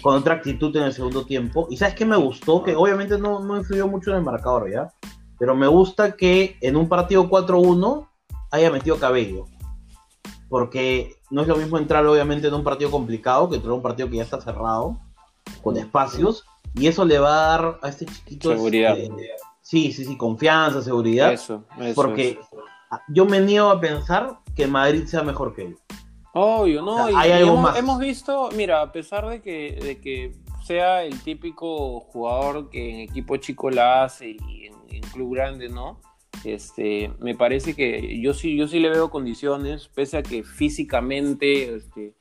con 0.02 0.16
otra 0.16 0.36
actitud 0.36 0.76
en 0.78 0.84
el 0.84 0.94
segundo 0.94 1.26
tiempo. 1.26 1.68
Y 1.70 1.78
sabes 1.78 1.96
qué 1.96 2.06
me 2.06 2.18
gustó, 2.18 2.64
que 2.64 2.76
obviamente 2.76 3.18
no, 3.20 3.40
no 3.40 3.58
influyó 3.58 3.88
mucho 3.88 4.12
en 4.12 4.18
el 4.18 4.24
marcador, 4.24 4.72
¿ya? 4.72 4.92
Pero 5.38 5.56
me 5.56 5.68
gusta 5.68 6.16
que 6.16 6.58
en 6.62 6.76
un 6.76 6.90
partido 6.90 7.30
4-1 7.30 8.08
haya 8.52 8.72
metido 8.72 8.98
cabello. 8.98 9.46
Porque 10.50 11.16
no 11.30 11.42
es 11.44 11.48
lo 11.48 11.56
mismo 11.56 11.78
entrar 11.78 12.06
obviamente 12.06 12.48
en 12.48 12.54
un 12.56 12.64
partido 12.64 12.90
complicado 12.92 13.50
que 13.50 13.56
entrar 13.58 13.72
en 13.72 13.78
un 13.78 13.84
partido 13.84 14.10
que 14.10 14.18
ya 14.18 14.24
está 14.24 14.42
cerrado, 14.42 15.00
con 15.62 15.78
espacios. 15.78 16.44
Y 16.76 16.88
eso 16.88 17.06
le 17.06 17.20
va 17.20 17.30
a 17.30 17.48
dar 17.58 17.80
a 17.82 17.90
este 17.90 18.06
chiquito... 18.06 18.50
Seguridad. 18.50 18.98
este, 18.98 19.30
sí, 19.62 19.92
sí, 19.92 20.06
sí, 20.06 20.18
confianza, 20.18 20.82
seguridad. 20.82 21.32
Eso, 21.34 21.64
eso. 21.80 21.96
porque 21.96 22.32
eso. 22.42 22.64
yo 23.10 23.26
me 23.26 23.40
niego 23.40 23.70
a 23.70 23.80
pensar 23.80 24.40
que 24.56 24.68
Madrid 24.68 25.06
sea 25.06 25.24
mejor 25.24 25.56
que 25.56 25.68
él. 25.68 25.78
Obvio, 26.34 26.82
¿no? 26.82 27.06
O 27.06 27.08
sea, 27.08 27.12
Y- 27.12 27.16
hay 27.16 27.30
y 27.30 27.34
algo 27.34 27.52
hemos, 27.52 27.64
más. 27.64 27.78
hemos 27.78 28.00
visto, 28.00 28.50
mira, 28.56 28.82
a 28.82 28.92
pesar 28.92 29.28
de 29.28 29.42
que, 29.42 29.80
de 29.82 30.00
que 30.00 30.36
sea 30.64 31.04
el 31.04 31.20
típico 31.22 32.00
jugador 32.02 32.70
que 32.70 32.90
en 32.92 33.00
equipo 33.00 33.38
chico 33.38 33.70
la 33.72 34.04
hace 34.04 34.38
y 34.48 34.68
en, 34.68 34.74
en 34.90 35.02
club 35.12 35.34
grande, 35.34 35.70
¿no? 35.70 36.00
Este, 36.46 37.12
me 37.20 37.36
parece 37.36 37.76
que 37.76 38.20
yo 38.22 38.34
sí, 38.34 38.56
yo 38.56 38.68
sí 38.68 38.80
le 38.80 38.90
veo 38.90 39.10
condiciones, 39.10 39.90
pese 39.90 40.18
a 40.18 40.24
que 40.24 40.44
físicamente 40.44 41.76
este, 41.76 42.14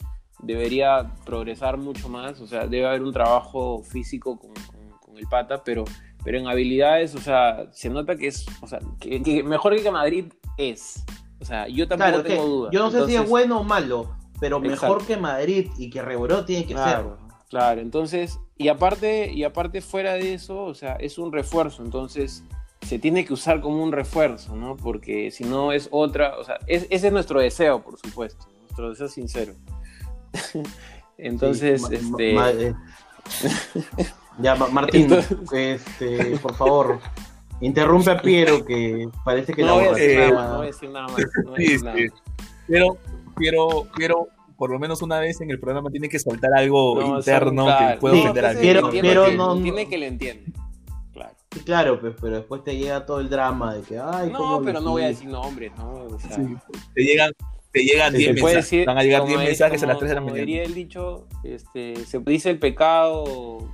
debería 0.42 1.12
progresar 1.24 1.76
mucho 1.78 2.08
más, 2.08 2.40
o 2.40 2.46
sea, 2.46 2.66
debe 2.66 2.86
haber 2.86 3.02
un 3.02 3.12
trabajo 3.12 3.82
físico 3.82 4.38
con, 4.38 4.50
con- 4.54 4.98
con 4.98 5.16
el 5.18 5.26
pata, 5.26 5.62
pero, 5.64 5.84
pero 6.24 6.38
en 6.38 6.48
habilidades, 6.48 7.14
o 7.14 7.18
sea, 7.20 7.68
se 7.72 7.88
nota 7.88 8.16
que 8.16 8.26
es, 8.28 8.46
o 8.60 8.66
sea, 8.66 8.80
que, 9.00 9.22
que 9.22 9.42
mejor 9.42 9.80
que 9.80 9.90
Madrid 9.90 10.26
es. 10.56 11.04
O 11.40 11.44
sea, 11.44 11.68
yo 11.68 11.86
tampoco 11.86 12.10
Claro, 12.10 12.22
tengo 12.24 12.44
dudas. 12.46 12.72
yo 12.72 12.80
no 12.80 12.90
sé 12.90 12.96
si 12.98 13.02
es 13.02 13.08
Entonces- 13.10 13.30
bueno 13.30 13.60
o 13.60 13.64
malo, 13.64 14.16
pero 14.40 14.58
mejor 14.60 14.74
Exacto. 14.74 15.06
que 15.06 15.16
Madrid 15.16 15.70
y 15.78 15.90
que 15.90 16.02
Reboró 16.02 16.44
tiene 16.44 16.66
que 16.66 16.74
Claro, 16.74 17.18
claro. 17.48 17.80
Entonces, 17.80 18.38
y 18.56 18.68
aparte, 18.68 19.32
y 19.32 19.44
aparte 19.44 19.80
fuera 19.80 20.14
de 20.14 20.34
eso, 20.34 20.64
o 20.64 20.74
sea, 20.74 20.94
es 20.96 21.16
un 21.18 21.32
refuerzo, 21.32 21.82
entonces 21.84 22.42
se 22.88 22.98
tiene 22.98 23.24
que 23.24 23.32
usar 23.34 23.60
como 23.60 23.82
un 23.84 23.92
refuerzo, 23.92 24.56
¿no? 24.56 24.76
Porque 24.76 25.30
si 25.30 25.44
no 25.44 25.72
es 25.72 25.88
otra, 25.90 26.38
o 26.38 26.44
sea, 26.44 26.58
es- 26.66 26.86
ese 26.90 27.08
es 27.08 27.12
nuestro 27.12 27.40
deseo, 27.40 27.82
por 27.82 27.98
supuesto, 27.98 28.46
nuestro 28.62 28.88
deseo 28.90 29.08
sincero. 29.08 29.52
entonces, 31.18 31.82
Sí, 31.86 31.94
este, 31.94 32.32
ma- 32.34 32.50
eh. 32.50 32.74
ya, 34.38 34.54
Ma- 34.54 34.68
Martín, 34.68 35.02
Entonces- 35.02 35.82
este, 35.86 36.36
por 36.38 36.54
favor, 36.54 36.98
interrumpe 37.60 38.10
a 38.10 38.22
Piero 38.22 38.64
que 38.64 39.08
parece 39.24 39.52
que 39.52 39.62
no 39.62 39.68
la 39.68 39.74
voy 39.74 39.84
a 39.84 39.92
decir 39.92 40.18
nada 40.18 40.32
más, 40.32 40.48
no 40.50 40.56
voy 40.56 40.64
a 40.64 40.66
decir 40.70 40.90
nada 40.90 41.08
más, 41.08 41.16
no 41.44 41.50
voy 41.50 41.54
a 41.54 41.58
decir 41.58 41.78
Sí, 41.78 41.84
nada 41.84 41.96
sí. 41.98 42.08
más. 42.08 42.22
Pero, 42.68 42.96
pero, 43.36 43.86
pero, 43.96 44.28
por 44.56 44.70
lo 44.70 44.78
menos 44.78 45.02
una 45.02 45.18
vez 45.20 45.40
en 45.40 45.50
el 45.50 45.60
programa 45.60 45.90
tiene 45.90 46.08
que 46.08 46.18
soltar 46.18 46.50
algo 46.56 47.00
No, 47.00 47.16
interno 47.18 47.66
que 47.66 47.96
pueda 48.00 48.14
Sí, 48.14 48.20
ofender 48.22 48.44
a 48.46 48.50
ese 48.52 48.58
alguien. 48.58 48.74
Pero- 48.74 48.86
entiende 48.86 49.08
pero 49.08 49.24
que- 49.26 49.36
no- 49.36 49.56
entiende 49.56 49.88
que 49.88 49.98
le 49.98 50.06
entiende. 50.06 50.52
Claro. 51.64 51.98
Sí, 51.98 51.98
claro, 51.98 52.00
pues, 52.00 52.14
pero 52.20 52.36
después 52.36 52.64
te 52.64 52.76
llega 52.76 53.04
todo 53.06 53.20
el 53.20 53.28
drama 53.28 53.74
de 53.74 53.82
que, 53.82 53.98
ay, 53.98 54.30
No, 54.30 54.38
¿cómo 54.38 54.62
pero 54.62 54.80
no 54.80 54.90
voy 54.92 55.02
a 55.02 55.08
decir 55.08 55.28
nombres, 55.28 55.72
¿no? 55.76 55.92
O 55.92 56.18
sea, 56.18 56.36
Sí, 56.36 56.56
te 56.94 57.02
llegan, 57.04 57.32
te 57.72 57.80
llegan 57.84 58.12
Se 58.12 58.18
10 58.18 58.34
se 58.34 58.40
puede 58.40 58.54
mensajes. 58.56 58.70
decir, 58.70 58.86
Van 58.86 58.98
a 58.98 59.02
llegar 59.02 59.20
como 59.20 59.28
10 59.30 59.40
di- 59.40 59.46
mensajes 59.46 59.82
a 59.82 59.86
las 59.86 59.94
como- 59.96 59.98
3 60.00 60.08
de 60.10 60.14
la 60.14 60.20
como 60.20 60.30
mañana. 60.32 60.46
diría 60.46 60.62
el 60.62 60.74
dicho, 60.74 61.26
este, 61.44 61.96
se 62.04 62.18
dice 62.20 62.50
el 62.50 62.58
pecado, 62.58 63.68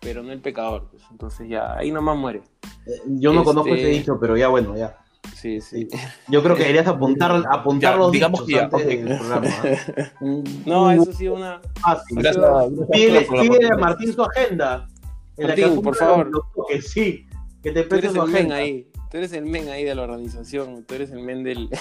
pero 0.00 0.22
no 0.22 0.32
el 0.32 0.40
pecador. 0.40 0.88
pues. 0.90 1.02
Entonces 1.10 1.48
ya, 1.48 1.74
ahí 1.76 1.90
nomás 1.92 2.16
muere. 2.16 2.42
Eh, 2.86 2.90
Yo 3.06 3.32
no 3.32 3.40
Este- 3.40 3.44
conozco 3.44 3.74
ese 3.74 3.86
dicho, 3.88 4.18
pero 4.20 4.36
ya 4.36 4.48
bueno, 4.48 4.76
ya. 4.76 4.98
Sí, 5.34 5.60
sí. 5.60 5.88
Yo 6.28 6.42
creo 6.42 6.54
que 6.56 6.62
deberías 6.62 6.86
apuntar, 6.86 7.30
apuntar 7.50 7.92
Ya, 7.94 7.98
los 7.98 8.12
digamos 8.12 8.46
dichos 8.46 8.46
que 8.46 8.54
ya, 8.54 8.64
antes 8.64 8.82
ok. 8.82 9.04
del 9.04 9.18
programa. 9.18 9.46
¿eh? 9.64 10.10
No, 10.66 10.90
eso 10.90 11.12
sí 11.12 11.28
una... 11.28 11.60
fácil. 11.80 12.18
Gracias, 12.18 12.44
Pídele- 12.90 13.72
a. 13.72 13.76
Martín 13.78 14.12
su 14.12 14.22
agenda. 14.22 14.86
En 15.36 15.48
la 15.48 15.54
que 15.54 15.62
Martín, 15.62 15.82
por 15.82 15.94
apunta 15.94 16.06
favor. 16.06 16.30
toques, 16.54 16.90
sí. 16.90 17.26
Que 17.62 17.72
te 17.72 17.82
Tú 17.84 17.94
eres 17.96 18.14
el 18.14 18.22
men 18.26 18.52
ahí. 18.52 18.88
Tú 19.10 19.16
eres 19.18 19.32
el 19.32 19.46
men 19.46 19.68
ahí 19.68 19.84
de 19.84 19.94
la 19.94 20.02
organización. 20.02 20.84
Tú 20.84 20.94
eres 20.94 21.10
el 21.10 21.20
men 21.20 21.42
del... 21.44 21.68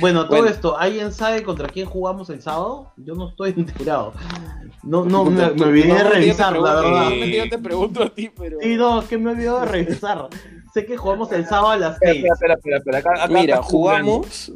Bueno, 0.00 0.26
todo 0.26 0.36
Bueno. 0.38 0.48
esto, 0.48 0.78
¿alguien 0.78 1.12
sabe 1.12 1.42
contra 1.42 1.66
quién 1.66 1.86
jugamos 1.86 2.30
el 2.30 2.40
sábado? 2.40 2.92
Yo 2.98 3.14
no 3.16 3.30
estoy 3.30 3.50
enterado. 3.56 4.12
No, 4.84 5.04
no, 5.04 5.24
me, 5.24 5.50
me 5.54 5.64
olvidé 5.64 5.94
de 5.94 6.04
revisar, 6.04 6.56
la 6.56 6.74
verdad. 6.74 7.10
yo 7.10 7.48
te 7.50 7.58
pregunto 7.58 8.02
a 8.04 8.14
ti, 8.14 8.30
pero... 8.36 8.58
Sí, 8.60 8.76
no, 8.76 9.00
es 9.00 9.08
que 9.08 9.18
me 9.18 9.30
he 9.30 9.34
olvidado 9.34 9.60
de 9.60 9.66
revisar. 9.66 10.28
sé 10.72 10.86
que 10.86 10.96
jugamos 10.96 11.32
el 11.32 11.46
sábado 11.46 11.70
a 11.70 11.76
las 11.78 11.98
6. 12.00 12.14
Espera, 12.16 12.34
espera, 12.34 12.54
espera, 12.54 12.76
espera. 12.78 12.98
Acá, 12.98 13.24
acá 13.24 13.28
Mira, 13.34 13.62
jugamos... 13.62 14.52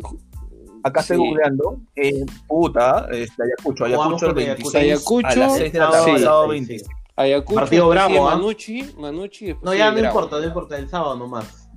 Acá 0.85 1.00
estoy 1.00 1.16
Sí. 1.16 1.23
googleando. 1.26 1.80
Eh, 1.96 2.25
puta, 2.46 3.08
este, 3.11 3.42
Ayacucho, 3.42 3.85
Ayacucho 3.87 4.26
el 4.26 4.35
contra 4.35 4.44
26 4.54 4.75
Ayacucho. 4.76 5.26
a 5.26 5.35
las 5.35 5.56
6 5.56 5.73
de 5.73 5.78
la 5.80 5.90
tarde, 5.90 6.04
sí. 6.18 6.23
sábado 6.23 6.44
sí, 6.44 6.50
26. 6.50 6.85
Ayacucho, 7.16 7.61
Partido 7.61 7.90
después 7.90 8.08
bravo, 8.12 8.28
¿ah? 8.28 8.35
Manucci, 8.37 8.94
Manucci, 8.99 9.46
después 9.46 9.64
No, 9.64 9.75
ya 9.75 9.90
no 9.90 9.99
Bravo. 9.99 10.06
importa, 10.18 10.38
no 10.38 10.44
importa, 10.44 10.76
el 10.78 10.88
sábado 10.88 11.16
nomás. 11.16 11.68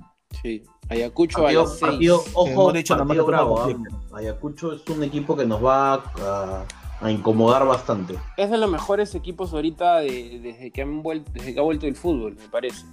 Sí, 0.42 0.62
Ayacucho 0.88 1.38
a 1.38 1.42
Partido, 1.42 1.62
las 1.62 1.70
6. 1.78 1.80
partido, 1.80 2.24
ojo, 2.34 2.72
dicho, 2.72 2.96
partido 2.96 3.24
bravo. 3.26 3.60
¿ah? 3.60 3.68
Ayacucho 4.16 4.72
es 4.74 4.86
un 4.88 5.02
equipo 5.02 5.36
que 5.36 5.46
nos 5.46 5.64
va 5.64 5.94
a, 5.94 6.64
a 7.00 7.10
incomodar 7.10 7.66
bastante. 7.66 8.16
Es 8.36 8.50
de 8.50 8.58
los 8.58 8.70
mejores 8.70 9.14
equipos 9.14 9.52
ahorita 9.54 10.00
de- 10.00 10.40
desde, 10.42 10.70
que 10.70 10.82
han 10.82 11.02
vuelto, 11.02 11.30
desde 11.32 11.54
que 11.54 11.60
ha 11.60 11.62
vuelto 11.62 11.86
el 11.86 11.96
fútbol, 11.96 12.36
me 12.36 12.48
parece. 12.48 12.84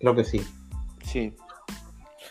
Creo 0.00 0.14
que 0.14 0.24
sí. 0.24 0.40
Sí. 1.04 1.34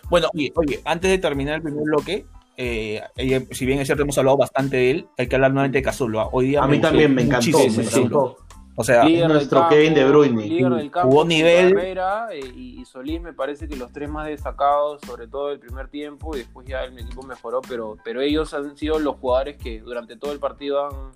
Bueno, 0.10 0.28
oye, 0.34 0.52
oye, 0.56 0.82
antes 0.86 1.10
de 1.12 1.18
terminar 1.18 1.56
el 1.56 1.62
primer 1.62 1.84
bloque, 1.84 2.26
eh, 2.58 3.02
eh, 3.18 3.48
si 3.52 3.66
bien 3.66 3.80
es 3.80 3.88
cierto, 3.88 4.04
hemos 4.04 4.18
hablado 4.18 4.38
bastante 4.38 4.78
de 4.78 4.92
él, 4.92 5.08
hay 5.18 5.28
que 5.28 5.36
hablar 5.36 5.52
nuevamente 5.52 5.78
de 5.80 5.84
Cazorla. 5.84 6.28
Hoy 6.32 6.48
día 6.50 6.64
A 6.64 6.68
mí 6.68 6.80
también 6.80 7.14
me 7.14 7.22
encantó, 7.24 7.58
me 7.60 7.70
sí, 7.70 7.84
sí. 7.84 8.00
encantó. 8.00 8.38
O 8.80 8.84
sea, 8.84 9.04
Líder 9.06 9.28
nuestro 9.28 9.68
Kevin 9.70 9.96
De 9.96 10.06
Bruyne. 10.06 10.46
líder 10.48 10.72
del 10.74 10.92
campo, 10.92 11.10
Jugó 11.10 11.26
nivel. 11.26 11.74
Carrera, 11.74 12.28
eh, 12.32 12.42
y, 12.56 12.80
y 12.80 12.86
Solís 12.86 13.20
me 13.20 13.34
parece 13.34 13.68
que 13.68 13.76
los 13.76 13.92
tres 13.92 14.08
más 14.08 14.28
destacados, 14.28 15.02
sobre 15.06 15.28
todo 15.28 15.52
el 15.52 15.60
primer 15.60 15.88
tiempo, 15.90 16.36
y 16.36 16.40
después 16.42 16.68
ya 16.68 16.84
el 16.84 16.98
equipo 17.00 17.24
mejoró, 17.24 17.62
pero, 17.68 17.98
pero 18.04 18.22
ellos 18.22 18.54
han 18.54 18.78
sido 18.78 19.00
los 19.00 19.16
jugadores 19.16 19.58
que 19.58 19.80
durante 19.82 20.16
todo 20.16 20.32
el 20.32 20.40
partido 20.40 20.86
han, 20.86 21.12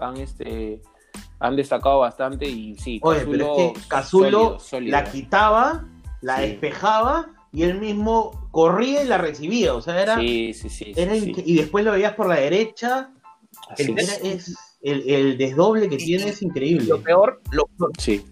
han, 0.00 0.16
este, 0.16 0.82
han 1.38 1.54
destacado 1.54 2.00
bastante 2.00 2.44
y 2.48 2.76
sí, 2.76 2.98
Oye, 3.04 3.20
pero 3.30 3.56
es 3.56 3.72
que 3.74 3.88
Cazulo 3.88 4.24
sólido, 4.30 4.58
sólido. 4.58 4.92
la 4.92 5.04
quitaba, 5.04 5.84
la 6.22 6.38
Sí. 6.38 6.42
despejaba 6.48 7.28
y 7.52 7.62
él 7.62 7.78
mismo 7.78 8.48
corría 8.50 9.04
y 9.04 9.06
la 9.06 9.18
recibía. 9.18 9.74
O 9.74 9.80
sea, 9.80 10.02
era. 10.02 10.18
Sí, 10.18 10.52
sí, 10.54 10.68
sí. 10.68 10.92
era 10.96 11.14
sí, 11.14 11.32
inque- 11.32 11.42
Y 11.46 11.56
después 11.58 11.84
lo 11.84 11.92
veías 11.92 12.14
por 12.14 12.26
la 12.26 12.34
derecha. 12.34 13.10
Así 13.70 13.84
El, 13.92 13.98
es. 13.98 14.18
era- 14.20 14.28
es- 14.34 14.56
el, 14.90 15.08
el 15.10 15.38
desdoble 15.38 15.88
que 15.88 15.96
tiene 15.96 16.28
es 16.28 16.42
increíble. 16.42 16.86
lo 16.86 17.02
peor, 17.02 17.40
lo, 17.50 17.68
Sí. 17.98 18.24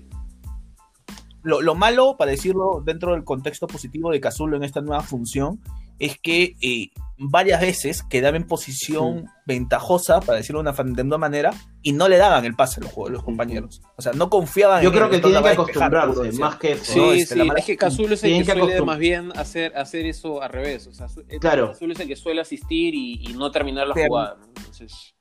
lo, 1.42 1.61
lo 1.61 1.75
malo, 1.75 2.16
para 2.16 2.30
decirlo 2.30 2.82
dentro 2.84 3.12
del 3.12 3.25
contexto 3.25 3.66
positivo 3.66 4.11
de 4.11 4.20
Cazulo 4.20 4.56
en 4.56 4.64
esta 4.64 4.80
nueva 4.80 5.02
función, 5.02 5.61
es 6.00 6.18
que 6.18 6.56
eh, 6.61 6.88
varias 7.18 7.61
veces 7.61 8.02
quedaba 8.02 8.37
en 8.37 8.46
posición 8.49 9.26
ventajosa, 9.46 10.20
para 10.20 10.38
decirlo 10.38 10.61
de 10.62 10.70
una, 10.70 10.82
de 10.92 11.02
una 11.02 11.18
manera, 11.18 11.50
y 11.82 11.92
no 11.92 12.08
le 12.08 12.16
daban 12.16 12.44
el 12.44 12.56
pase 12.56 12.80
a 12.80 12.84
los, 12.84 13.11
los 13.11 13.23
compañeros. 13.23 13.80
O 13.96 14.02
sea, 14.02 14.12
no 14.12 14.28
confiaban 14.30 14.82
Yo 14.82 14.88
en 14.88 14.94
creo 14.94 15.04
él, 15.06 15.11
que 15.12 15.18
tienen 15.20 15.42
que 15.42 15.49
despejar, 15.50 15.94
acostumbrarse, 15.94 16.38
más 16.40 16.56
que 16.56 16.73
eso. 16.73 16.84
Sí, 16.92 16.99
No, 16.99 17.12
este, 17.12 17.34
sí, 17.34 17.38
la 17.38 17.44
mala- 17.44 17.61
es 17.61 17.66
que 17.66 17.76
Cazulo 17.76 18.14
es 18.14 18.25
el 18.25 18.30
tienen 18.30 18.46
que 18.46 18.52
que 18.54 18.58
suele 18.58 18.82
más 18.82 18.99
bien 18.99 19.30
hacer, 19.37 19.76
hacer 19.76 20.06
eso 20.06 20.42
al 20.42 20.50
revés. 20.50 20.87
O 20.88 20.92
sea, 20.94 21.08
su- 21.08 21.20
eh, 21.28 21.38
Claro. 21.38 21.68
Cazulo 21.68 21.92
es 21.92 22.00
el 22.00 22.08
que 22.08 22.16
suele 22.16 22.40
asistir 22.40 22.94
y, 22.94 23.20
y 23.30 23.34
no 23.34 23.50
terminar 23.52 23.87
la 23.87 23.94
Pero- 23.94 24.08
jugada. 24.08 24.37
¿no? 24.40 24.46
Entonces, 24.56 25.13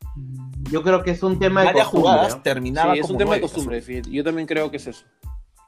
Yo 0.71 0.83
creo 0.83 1.03
que 1.03 1.11
es 1.11 1.23
un 1.23 1.39
tema 1.39 1.61
de 1.61 1.67
Varias 1.67 1.85
costumbre. 1.87 2.11
jugadas 2.11 2.35
¿no? 2.37 2.41
terminaba 2.43 2.93
sí, 2.93 2.99
es 2.99 3.09
un 3.09 3.17
tema 3.17 3.35
de 3.35 3.41
costumbre. 3.41 3.81
Yo 4.09 4.23
también 4.23 4.47
creo 4.47 4.69
que 4.71 4.77
es 4.77 4.87
eso. 4.87 5.05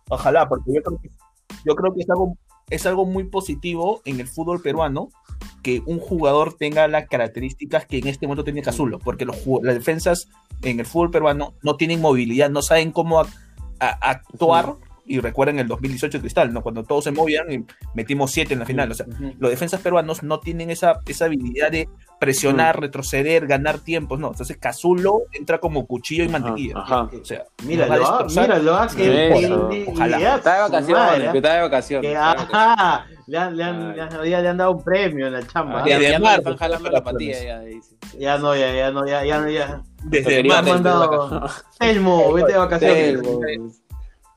Ojalá, 0.10 0.48
porque 0.48 0.72
yo 0.74 0.82
creo 0.84 1.00
que, 1.02 1.10
yo 1.66 1.76
creo 1.76 1.94
que 1.94 2.02
es, 2.02 2.10
algo, 2.10 2.38
es 2.70 2.86
algo 2.86 3.06
muy 3.06 3.24
positivo 3.24 4.02
en 4.06 4.20
el 4.20 4.28
fútbol 4.28 4.62
peruano 4.62 5.10
que 5.64 5.82
un 5.88 6.00
jugador 6.00 6.54
tenga 6.54 6.88
las 6.88 7.08
características 7.08 7.88
que 7.88 7.98
en 7.98 8.08
este 8.08 8.28
momento 8.28 8.44
tiene 8.44 8.62
Cazulo, 8.62 9.00
porque 9.00 9.26
los, 9.26 9.38
las 9.64 9.74
defensas 9.74 10.28
en 10.62 10.80
el 10.80 10.86
fútbol 10.86 11.10
peruano 11.10 11.56
no 11.64 11.76
tienen 11.76 12.02
movilidad, 12.02 12.52
no 12.52 12.62
saben 12.62 12.92
cómo 12.92 13.20
a- 13.22 13.28
a- 13.80 14.10
actuar. 14.12 14.76
Y 15.08 15.20
recuerden 15.20 15.60
el 15.60 15.68
2018 15.68 16.20
Cristal, 16.20 16.52
¿no? 16.52 16.62
cuando 16.64 16.84
todos 16.84 17.04
se 17.04 17.12
movían 17.12 17.52
y 17.52 17.66
metimos 17.94 18.32
siete 18.32 18.54
en 18.54 18.60
la 18.62 18.66
final. 18.66 18.92
O 18.92 18.96
sea, 18.96 19.06
los 19.40 19.52
defensas 19.52 19.80
peruanos 19.82 20.24
no 20.24 20.40
tienen 20.40 20.72
esa, 20.72 21.00
esa 21.06 21.26
habilidad 21.26 21.72
de 21.72 21.88
presionar, 22.20 22.80
retroceder, 22.80 23.46
ganar 23.46 23.80
tiempos, 23.80 24.20
no. 24.20 24.30
Entonces 24.30 24.58
Cazulo 24.58 25.24
entra 25.32 25.60
como 25.60 25.86
cuchillo 25.86 26.24
y 26.24 26.30
mantequilla. 26.30 26.80
Ajá. 26.80 27.10
O 27.22 27.26
sea, 27.26 27.44
Míralo, 27.66 27.94
a 27.94 27.96
ah, 27.96 28.00
destrozar. 28.00 28.44
míralo, 28.48 28.76
ah, 28.76 28.88
que 28.88 29.04
que- 29.04 29.86
Ojalá. 29.92 30.20
ya, 30.20 30.36
Está 30.38 30.56
de 30.56 30.62
vacaciones, 30.62 30.98
ah. 30.98 31.16
está 31.16 31.22
de 31.22 31.22
vacaciones. 31.22 31.32
Que, 31.32 31.38
está 31.38 31.54
de 31.56 31.62
vacaciones. 31.62 32.16
ajá, 32.18 33.06
le 33.28 33.38
han, 33.38 33.58
le 33.58 33.64
han- 33.64 33.96
le 33.96 34.02
han- 34.02 34.24
ya 34.26 34.42
le 34.42 34.48
han 34.50 34.58
dado 34.58 34.72
un 34.72 34.84
premio 34.84 35.28
en 35.28 35.34
la 35.34 35.46
chamba. 35.46 35.86
Ya, 35.86 36.00
Desde 36.00 36.12
ya 36.12 36.20
no 36.20 36.26
le 36.26 36.32
marzo, 36.32 36.40
están 36.50 36.58
jalando 36.58 36.90
la 36.90 37.04
patilla 37.04 37.44
ya, 37.44 37.60
dice. 37.60 37.96
Ya 38.18 38.38
no, 38.38 38.56
ya, 38.56 38.74
ya 38.74 38.92
no, 38.92 39.06
ya, 39.06 39.24
ya 39.26 39.40
no, 39.40 39.50
ya. 39.50 39.84
Desde 40.04 40.44
marzo, 40.44 40.70
mandado, 40.74 41.50
Elmo, 41.80 42.34
vete 42.34 42.54
de 42.54 42.58
vacaciones. 42.58 43.20
Sí, 43.20 43.85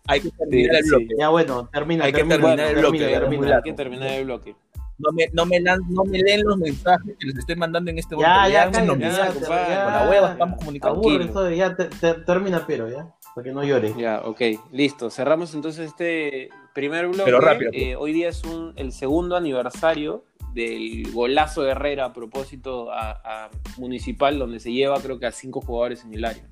hay 0.09 0.21
que 0.21 0.31
terminar 0.31 0.75
el 0.77 0.83
sí. 0.85 0.89
bloque. 0.91 1.07
Ya 1.19 1.29
bueno, 1.29 1.69
termina, 1.73 2.05
Hay 2.05 2.13
que 2.13 2.19
termina, 2.19 2.37
terminar 2.37 2.57
termina, 2.57 2.71
el 2.71 2.81
bloque, 2.81 2.99
termina, 2.99 3.21
termina. 3.31 3.57
Hay 3.57 3.63
que 3.63 3.73
terminar 3.73 4.09
el 4.09 4.25
bloque. 4.25 4.57
No 5.01 5.13
me, 5.13 5.29
no, 5.33 5.47
me 5.47 5.61
lan- 5.61 5.85
no 5.91 6.03
me 6.05 6.19
leen 6.19 6.43
los 6.45 6.57
mensajes 6.59 7.15
que 7.21 7.27
les 7.29 7.37
estoy 7.39 7.55
mandando 7.55 7.89
en 7.89 7.99
este 7.99 8.17
Ya, 8.19 8.29
momento. 8.35 8.51
ya, 8.53 8.67
Léanme 8.67 8.87
los 8.89 8.99
cállate, 8.99 8.99
mensajes. 9.39 9.49
ya, 9.49 9.69
ya. 9.69 9.85
Con 9.85 9.93
la 9.93 10.11
hueva 10.11 10.33
estamos 10.33 10.59
comunicando. 10.59 10.99
Aburre 10.99 11.57
ya 11.57 11.77
te- 11.77 11.85
te- 11.85 12.15
termina, 12.15 12.65
pero 12.67 12.89
ya, 12.91 13.15
para 13.33 13.45
que 13.45 13.53
no 13.53 13.63
llore. 13.63 13.95
Ya, 13.97 14.23
ok, 14.25 14.41
listo. 14.73 15.09
Cerramos 15.11 15.55
entonces 15.55 15.87
este 15.87 16.49
primer 16.75 17.07
bloque. 17.07 17.23
Pero 17.27 17.41
rápido. 17.41 17.71
Eh, 17.75 17.95
hoy 17.95 18.13
día 18.13 18.29
es 18.29 18.43
un, 18.43 18.73
el 18.75 18.91
segundo 18.91 19.37
aniversario 19.37 20.25
del 20.53 21.13
golazo 21.13 21.63
de 21.63 21.71
Herrera 21.71 22.07
a 22.07 22.13
propósito 22.13 22.91
a, 22.91 23.45
a 23.45 23.51
Municipal, 23.77 24.37
donde 24.37 24.59
se 24.59 24.73
lleva 24.73 25.01
creo 25.01 25.21
que 25.21 25.27
a 25.27 25.31
cinco 25.31 25.61
jugadores 25.61 26.03
en 26.05 26.15
el 26.15 26.25
área, 26.25 26.43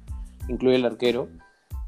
incluye 0.49 0.77
el 0.77 0.85
arquero. 0.85 1.29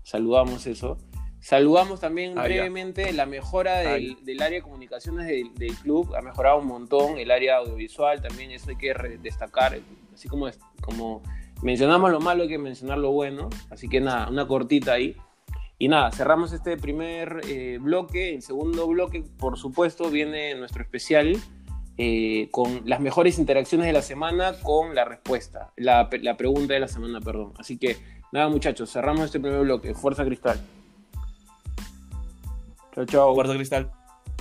Saludamos 0.02 0.66
eso. 0.66 0.98
Saludamos 1.40 2.00
también 2.00 2.32
Ah, 2.38 2.42
ya. 2.42 2.54
brevemente 2.54 3.12
la 3.12 3.24
mejora 3.26 3.78
del, 3.78 4.16
del 4.24 4.42
área 4.42 4.58
de 4.58 4.62
comunicaciones 4.62 5.26
del, 5.26 5.54
del 5.54 5.74
club. 5.76 6.14
Ha 6.16 6.20
mejorado 6.20 6.58
un 6.58 6.66
montón. 6.66 7.18
El 7.18 7.30
área 7.30 7.58
audiovisual 7.58 8.20
también, 8.20 8.50
eso 8.50 8.70
hay 8.70 8.76
que 8.76 8.92
destacar. 9.22 9.78
Así 10.12 10.28
como, 10.28 10.48
como 10.80 11.22
mencionamos 11.62 12.10
lo 12.10 12.20
malo, 12.20 12.42
hay 12.42 12.48
que 12.48 12.58
mencionar 12.58 12.98
lo 12.98 13.12
bueno. 13.12 13.48
Así 13.70 13.88
que 13.88 14.00
nada, 14.00 14.28
una 14.28 14.46
cortita 14.48 14.92
ahí. 14.94 15.16
Y 15.78 15.86
nada, 15.86 16.10
cerramos 16.10 16.52
este 16.52 16.76
primer 16.76 17.40
eh, 17.48 17.78
bloque. 17.80 18.34
El 18.34 18.42
segundo 18.42 18.86
bloque, 18.88 19.22
por 19.38 19.56
supuesto, 19.56 20.10
viene 20.10 20.56
nuestro 20.56 20.82
especial 20.82 21.36
eh, 21.98 22.48
con 22.50 22.82
las 22.84 22.98
mejores 23.00 23.38
interacciones 23.38 23.86
de 23.86 23.92
la 23.92 24.02
semana 24.02 24.54
con 24.62 24.94
la 24.96 25.04
respuesta, 25.04 25.72
la, 25.76 26.08
la 26.20 26.36
pregunta 26.36 26.74
de 26.74 26.80
la 26.80 26.88
semana, 26.88 27.20
perdón. 27.20 27.52
Así 27.58 27.78
que 27.78 27.96
nada, 28.32 28.48
muchachos, 28.48 28.90
cerramos 28.92 29.26
este 29.26 29.38
primer 29.38 29.60
bloque. 29.60 29.94
Fuerza 29.94 30.24
Cristal. 30.24 30.60
Chao, 32.98 33.06
chao. 33.06 33.34
Cuarto 33.34 33.54
cristal. 33.54 33.90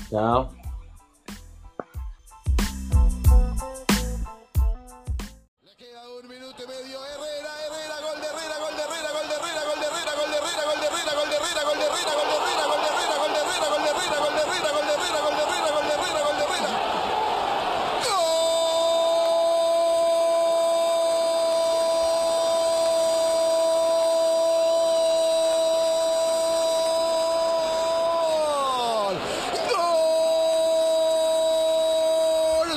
Chao. 0.10 0.66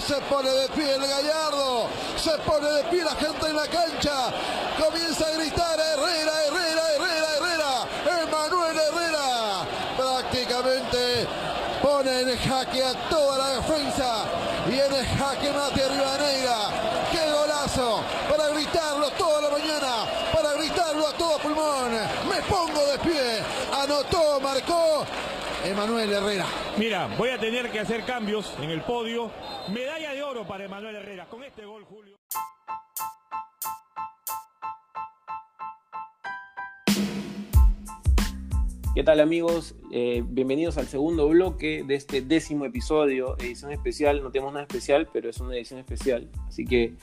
Se 0.07 0.17
pone 0.23 0.49
de 0.49 0.69
pie 0.71 0.95
el 0.95 1.07
Gallardo, 1.07 1.87
se 2.17 2.31
pone 2.39 2.69
de 2.69 2.85
pie 2.85 3.05
la 3.05 3.15
gente 3.15 3.47
en 3.47 3.55
la 3.55 3.67
cancha, 3.69 4.33
comienza 4.79 5.27
a 5.27 5.31
gritar 5.33 5.79
Herrera, 5.79 6.33
Herrera, 6.47 6.83
Herrera, 6.97 8.23
Emanuel 8.23 8.77
Herrera, 8.77 9.67
prácticamente 9.97 11.29
pone 11.83 12.21
en 12.21 12.39
jaque 12.39 12.83
a 12.83 12.95
toda 13.09 13.39
la 13.39 13.49
defensa 13.61 14.25
y 14.69 14.79
en 14.81 14.93
el 14.93 15.07
jaque 15.07 15.53
mate 15.53 15.85
a 15.85 15.89
Rivadeneira. 15.89 16.57
¡Qué 17.13 17.31
golazo! 17.31 18.01
Para 18.29 18.49
gritarlo 18.49 19.11
toda 19.11 19.43
la 19.43 19.51
mañana, 19.51 20.07
para 20.33 20.55
gritarlo 20.55 21.09
a 21.09 21.13
todo 21.13 21.39
pulmón. 21.39 21.93
Me 22.29 22.41
pongo 22.49 22.85
de 22.87 22.99
pie, 22.99 23.43
anotó, 23.73 24.41
marcó 24.41 25.05
Emanuel 25.71 26.13
Herrera. 26.13 26.47
Mira, 26.79 27.09
voy 27.17 27.29
a 27.29 27.39
tener 27.39 27.71
que 27.71 27.79
hacer 27.79 28.03
cambios 28.03 28.57
en 28.61 28.71
el 28.71 28.81
podio. 28.81 29.31
Medalla 29.73 30.13
de 30.13 30.21
oro 30.21 30.45
para 30.45 30.65
Emanuel 30.65 30.97
Herrera. 30.97 31.29
Con 31.29 31.45
este 31.45 31.65
gol, 31.65 31.85
Julio. 31.85 32.17
¿Qué 38.97 39.05
tal 39.05 39.21
amigos? 39.21 39.77
Eh, 39.93 40.25
bienvenidos 40.27 40.77
al 40.77 40.89
segundo 40.89 41.29
bloque 41.29 41.85
de 41.87 41.95
este 41.95 42.21
décimo 42.21 42.65
episodio, 42.65 43.37
edición 43.39 43.71
especial. 43.71 44.25
No 44.25 44.33
tenemos 44.33 44.53
nada 44.53 44.67
especial, 44.67 45.09
pero 45.13 45.31
es 45.31 45.39
una 45.39 45.55
edición 45.55 45.79
especial. 45.79 46.29
Así 46.49 46.65
que, 46.65 46.97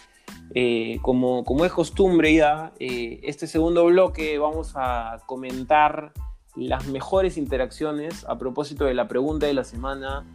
eh, 0.53 0.99
como, 1.01 1.45
como 1.45 1.63
es 1.63 1.71
costumbre 1.71 2.33
ya, 2.33 2.73
eh, 2.81 3.21
este 3.23 3.47
segundo 3.47 3.85
bloque 3.85 4.37
vamos 4.37 4.73
a 4.75 5.21
comentar 5.25 6.11
las 6.57 6.87
mejores 6.87 7.37
interacciones 7.37 8.25
a 8.25 8.37
propósito 8.37 8.85
de 8.85 8.93
la 8.93 9.07
pregunta 9.07 9.45
de 9.45 9.53
la 9.53 9.63
semana 9.63 10.25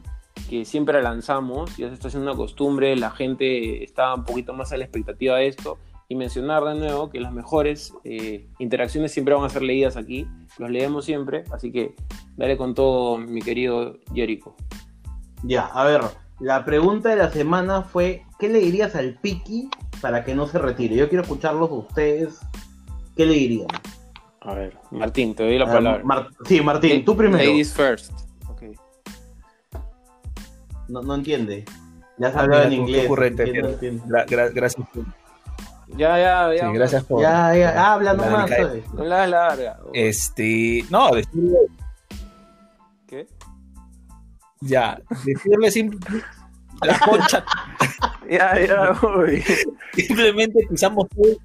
que 0.48 0.64
siempre 0.64 1.02
lanzamos. 1.02 1.76
Ya 1.76 1.88
se 1.88 1.94
está 1.94 2.08
haciendo 2.08 2.30
una 2.30 2.36
costumbre, 2.36 2.96
la 2.96 3.10
gente 3.10 3.82
está 3.84 4.14
un 4.14 4.24
poquito 4.24 4.52
más 4.52 4.72
a 4.72 4.76
la 4.76 4.84
expectativa 4.84 5.36
de 5.36 5.48
esto. 5.48 5.78
Y 6.08 6.14
mencionar 6.14 6.62
de 6.64 6.74
nuevo 6.74 7.08
que 7.08 7.20
las 7.20 7.32
mejores 7.32 7.94
eh, 8.04 8.46
interacciones 8.58 9.12
siempre 9.12 9.34
van 9.34 9.44
a 9.44 9.48
ser 9.48 9.62
leídas 9.62 9.96
aquí. 9.96 10.26
Los 10.58 10.70
leemos 10.70 11.06
siempre, 11.06 11.44
así 11.52 11.72
que 11.72 11.94
dale 12.36 12.58
con 12.58 12.74
todo, 12.74 13.16
mi 13.16 13.40
querido 13.40 13.98
Jericho. 14.14 14.54
Ya, 15.42 15.66
a 15.66 15.84
ver, 15.84 16.02
la 16.38 16.64
pregunta 16.66 17.08
de 17.08 17.16
la 17.16 17.30
semana 17.30 17.82
fue, 17.82 18.24
¿qué 18.38 18.48
le 18.48 18.58
dirías 18.58 18.94
al 18.94 19.14
Piki 19.20 19.70
para 20.02 20.22
que 20.22 20.34
no 20.34 20.46
se 20.46 20.58
retire? 20.58 20.96
Yo 20.96 21.08
quiero 21.08 21.22
escucharlos 21.22 21.70
de 21.70 21.76
ustedes. 21.76 22.40
¿Qué 23.16 23.24
le 23.24 23.34
dirían? 23.34 23.68
A 24.44 24.54
ver, 24.54 24.76
Martín, 24.90 25.34
te 25.34 25.44
doy 25.44 25.58
la 25.58 25.66
Ah, 25.66 25.72
palabra. 25.72 26.04
Mar- 26.04 26.28
sí, 26.46 26.60
Martín, 26.60 27.04
tú 27.04 27.16
primero. 27.16 27.44
Ladies 27.44 27.72
first. 27.72 28.12
Ok. 28.48 28.62
No, 30.88 31.02
no 31.02 31.14
entiende. 31.14 31.64
Ya 32.18 32.28
has 32.28 32.36
hablado 32.36 32.62
Ah, 32.64 32.66
Mira 32.68 32.74
en 32.74 32.80
tú, 32.80 32.84
qué 32.86 32.90
inglés. 32.92 33.04
ocurrente, 33.06 33.42
entiende, 33.44 33.68
Pedro. 33.68 33.74
entiende. 33.74 34.04
Gra- 34.06 34.26
gra- 34.26 34.52
gracias. 34.54 34.88
por- 34.88 35.04
Ya, 35.96 36.18
ya, 36.18 36.54
ya. 36.54 36.66
sí, 36.66 36.72
gracias 36.74 37.04
por. 37.04 37.22
Ya, 37.22 37.54
ya, 37.56 37.92
habla 37.92 38.14
la 38.14 38.26
nomás. 38.26 38.50
No 38.94 39.04
la 39.04 39.26
larga. 39.26 39.78
Este. 39.92 40.84
No, 40.90 41.10
decirle. 41.14 41.58
¿Qué? 43.06 43.26
Ya. 44.60 45.00
Decirle 45.24 45.70
simplemente. 45.70 46.26
La 46.82 46.98
concha. 47.04 47.44
Ya, 48.28 48.58
ya, 48.66 48.92
uy. 49.18 49.42
Simplemente 49.94 50.66
pisamos 50.68 51.08
todo. 51.10 51.36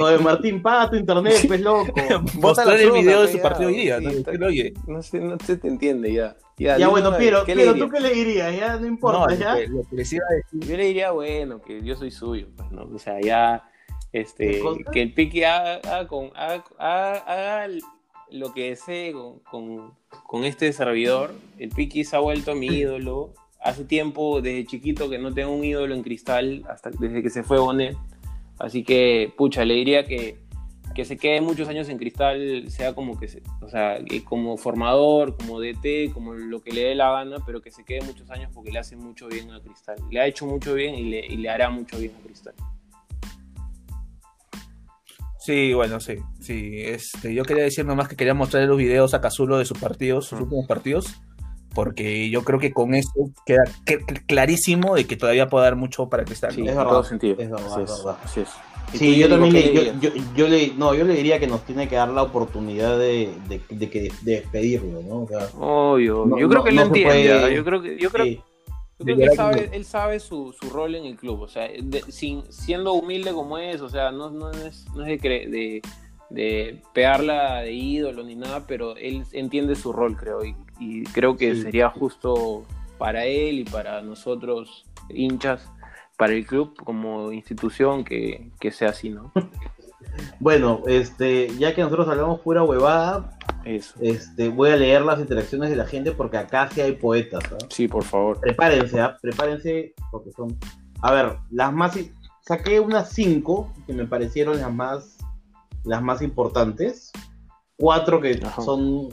Oye, 0.00 0.18
Martín, 0.18 0.62
paga 0.62 0.90
tu 0.90 0.96
internet, 0.96 1.44
pues 1.46 1.60
loco. 1.60 1.92
Mostrar 2.40 2.78
el 2.80 2.90
video 2.92 3.22
de 3.22 3.28
su 3.28 3.36
ya, 3.38 3.42
partido 3.42 3.68
hoy 3.68 3.76
día. 3.76 3.98
sí, 4.00 4.24
¿no? 4.86 5.02
sé, 5.02 5.20
no 5.20 5.38
se 5.38 5.56
te 5.56 5.68
entiende 5.68 6.12
ya. 6.12 6.36
Ya, 6.58 6.88
bueno, 6.88 7.08
a 7.08 7.10
ver, 7.10 7.20
Piero, 7.20 7.44
¿qué 7.44 7.54
le 7.54 7.62
Piero, 7.62 7.72
diría? 7.74 7.86
¿tú 7.86 7.92
qué 7.92 8.00
le 8.00 8.10
dirías? 8.14 8.56
Ya 8.56 8.74
no 8.74 8.80
no, 8.80 8.86
importa, 8.86 9.26
lo 9.28 9.34
ya. 9.36 9.56
que, 9.56 9.68
lo 9.68 9.82
que 9.88 9.96
les 9.96 10.12
iba 10.12 10.24
a 10.28 10.34
decir. 10.34 10.60
Yo 10.70 10.76
le 10.76 10.84
diría, 10.86 11.10
bueno, 11.10 11.60
que 11.60 11.82
yo 11.82 11.96
soy 11.96 12.10
suyo, 12.10 12.48
pues, 12.56 12.70
¿no? 12.72 12.82
O 12.94 12.98
sea, 12.98 13.20
ya, 13.20 13.68
este, 14.12 14.62
que 14.92 15.02
el 15.02 15.12
Piqui 15.12 15.44
haga, 15.44 15.74
haga 15.84 16.06
con, 16.08 16.30
haga, 16.34 16.64
haga- 16.78 17.18
haga 17.64 17.68
lo 18.30 18.52
que 18.54 18.70
desee 18.70 19.12
con, 19.12 19.38
con, 19.40 19.92
con 20.26 20.44
este 20.44 20.72
servidor. 20.72 21.34
El 21.58 21.68
Piqui 21.68 22.04
se 22.04 22.16
ha 22.16 22.20
vuelto 22.20 22.54
mi 22.54 22.66
ídolo. 22.68 23.32
Hace 23.60 23.84
tiempo, 23.84 24.40
desde 24.40 24.64
chiquito, 24.64 25.10
que 25.10 25.18
no 25.18 25.34
tengo 25.34 25.52
un 25.52 25.64
ídolo 25.64 25.94
en 25.94 26.02
cristal, 26.02 26.64
hasta 26.68 26.88
desde 26.90 27.22
que 27.22 27.30
se 27.30 27.42
fue 27.42 27.58
Bonet. 27.58 27.96
Así 28.58 28.84
que, 28.84 29.32
pucha, 29.36 29.64
le 29.64 29.74
diría 29.74 30.04
que, 30.04 30.38
que 30.94 31.04
se 31.04 31.16
quede 31.18 31.40
muchos 31.42 31.68
años 31.68 31.88
en 31.90 31.98
cristal, 31.98 32.70
sea 32.70 32.94
como 32.94 33.18
que, 33.18 33.28
se- 33.28 33.42
o 33.60 33.68
sea, 33.68 34.02
que 34.04 34.24
como 34.24 34.56
formador, 34.56 35.36
como 35.36 35.60
DT, 35.60 36.10
como 36.14 36.32
lo 36.34 36.60
que 36.62 36.72
le 36.72 36.84
dé 36.84 36.94
la 36.94 37.10
gana, 37.12 37.36
pero 37.44 37.60
que 37.60 37.70
se 37.70 37.84
quede 37.84 38.00
muchos 38.02 38.30
años 38.30 38.50
porque 38.54 38.72
le 38.72 38.78
hace 38.78 38.96
mucho 38.96 39.28
bien 39.28 39.50
a 39.50 39.60
cristal. 39.60 39.96
Le 40.10 40.20
ha 40.20 40.26
hecho 40.26 40.46
mucho 40.46 40.72
bien 40.74 40.94
y 40.94 41.04
le, 41.10 41.26
y 41.26 41.36
le 41.36 41.48
hará 41.50 41.68
mucho 41.68 41.98
bien 41.98 42.12
a 42.18 42.24
cristal. 42.26 42.54
Sí, 45.38 45.74
bueno, 45.74 46.00
sí. 46.00 46.14
sí 46.40 46.80
este, 46.80 47.32
yo 47.32 47.44
quería 47.44 47.62
decir 47.62 47.84
nomás 47.84 48.08
que 48.08 48.16
quería 48.16 48.34
mostrarle 48.34 48.66
los 48.66 48.78
videos 48.78 49.14
a 49.14 49.20
Cazulo 49.20 49.58
de 49.58 49.64
sus 49.64 49.78
partidos, 49.78 50.26
sus 50.26 50.40
últimos 50.40 50.66
partidos. 50.66 51.20
Porque 51.76 52.28
yo 52.30 52.42
creo 52.42 52.58
que 52.58 52.72
con 52.72 52.94
eso 52.94 53.12
queda 53.46 53.62
cl- 53.84 54.04
cl- 54.04 54.26
clarísimo 54.26 54.96
de 54.96 55.06
que 55.06 55.16
todavía 55.16 55.46
puede 55.48 55.66
dar 55.66 55.76
mucho 55.76 56.08
para 56.08 56.24
Cristal. 56.24 56.50
Sí, 56.52 56.62
¿no? 56.62 56.66
es 56.66 56.72
en 56.72 56.76
verdad, 56.78 56.90
todo 56.90 57.04
sentido. 57.04 57.36
es 57.38 57.50
verdad, 57.50 57.66
Así 57.66 57.82
es 57.82 57.90
es, 57.90 57.98
verdad. 58.04 58.18
así 58.24 58.40
es. 58.40 58.48
¿Y 58.94 58.98
Sí, 58.98 59.16
yo 59.18 59.28
también 59.28 59.52
le, 59.52 59.62
yo, 59.62 59.80
dirías? 59.82 60.00
yo, 60.00 60.10
yo 60.36 60.48
le, 60.48 60.72
no, 60.76 60.94
yo 60.94 61.04
le 61.04 61.14
diría 61.14 61.38
que 61.38 61.46
nos 61.46 61.62
tiene 61.64 61.88
que 61.88 61.96
dar 61.96 62.08
la 62.08 62.22
oportunidad 62.22 62.98
de, 62.98 63.30
de, 63.48 63.60
de 63.68 63.90
que, 63.90 64.02
de 64.22 64.32
despedirlo, 64.32 65.02
¿no? 65.02 65.22
O 65.22 65.28
sea, 65.28 65.48
Obvio, 65.58 66.24
No, 66.26 66.38
yo 66.38 66.48
creo 66.48 66.60
no- 66.60 66.64
que 66.64 66.72
no 66.72 66.80
lo 66.82 66.86
entiende. 66.88 67.12
puede-. 67.12 67.54
Yo 67.56 67.64
creo 67.64 67.82
que, 67.82 67.98
yo 67.98 68.10
creo, 68.10 68.24
sí. 68.24 68.40
yo 69.00 69.04
creo 69.04 69.16
que 69.18 69.24
él 69.24 69.30
sabe, 69.36 69.70
él 69.72 69.84
sabe 69.84 70.20
su, 70.20 70.54
su 70.58 70.70
rol 70.70 70.94
en 70.94 71.04
el 71.04 71.16
club. 71.16 71.42
O 71.42 71.48
sea, 71.48 71.68
de- 71.68 72.02
sin, 72.08 72.44
siendo 72.50 72.92
humilde 72.92 73.32
como 73.32 73.58
es, 73.58 73.80
o 73.80 73.88
sea, 73.90 74.12
no, 74.12 74.30
no 74.30 74.50
es, 74.52 74.86
no 74.94 75.04
es 75.04 75.20
de, 75.20 75.28
de, 75.28 75.82
de 76.30 76.80
pegarla 76.94 77.62
de 77.62 77.72
ídolo 77.72 78.22
ni 78.22 78.36
nada, 78.36 78.66
pero 78.68 78.96
él 78.96 79.24
entiende 79.32 79.74
su 79.74 79.92
rol, 79.92 80.16
creo. 80.16 80.44
Y, 80.44 80.54
y 80.78 81.04
creo 81.04 81.36
que 81.36 81.54
Sí. 81.54 81.62
sería 81.62 81.90
justo 81.90 82.64
para 82.98 83.24
él 83.24 83.60
y 83.60 83.64
para 83.64 84.00
nosotros, 84.02 84.84
hinchas, 85.08 85.70
para 86.16 86.32
el 86.32 86.46
club 86.46 86.74
como 86.82 87.30
institución, 87.32 88.04
que, 88.04 88.50
que 88.60 88.70
sea 88.70 88.90
así, 88.90 89.10
¿no? 89.10 89.32
Bueno, 90.40 90.82
este, 90.86 91.48
ya 91.58 91.74
que 91.74 91.82
nosotros 91.82 92.08
hablamos 92.08 92.40
pura 92.40 92.62
huevada, 92.62 93.36
Eso. 93.64 93.94
este, 94.00 94.48
voy 94.48 94.70
a 94.70 94.76
leer 94.76 95.02
las 95.02 95.18
interacciones 95.20 95.68
de 95.68 95.76
la 95.76 95.84
gente 95.86 96.12
porque 96.12 96.38
acá 96.38 96.70
sí 96.72 96.80
hay 96.80 96.92
poetas. 96.92 97.42
Sí, 97.68 97.86
por 97.86 98.02
favor. 98.04 98.40
Prepárense, 98.40 98.98
¿ah? 99.00 99.16
prepárense 99.20 99.94
porque 100.10 100.30
son. 100.32 100.56
A 101.02 101.12
ver, 101.12 101.36
las 101.50 101.72
más. 101.72 101.98
Saqué 102.40 102.80
unas 102.80 103.10
cinco 103.12 103.70
que 103.86 103.92
me 103.92 104.06
parecieron 104.06 104.58
las 104.60 104.72
más, 104.72 105.18
las 105.84 106.00
más 106.02 106.22
importantes. 106.22 107.10
Cuatro 107.76 108.20
que 108.20 108.40
Ajá. 108.42 108.62
son, 108.62 109.08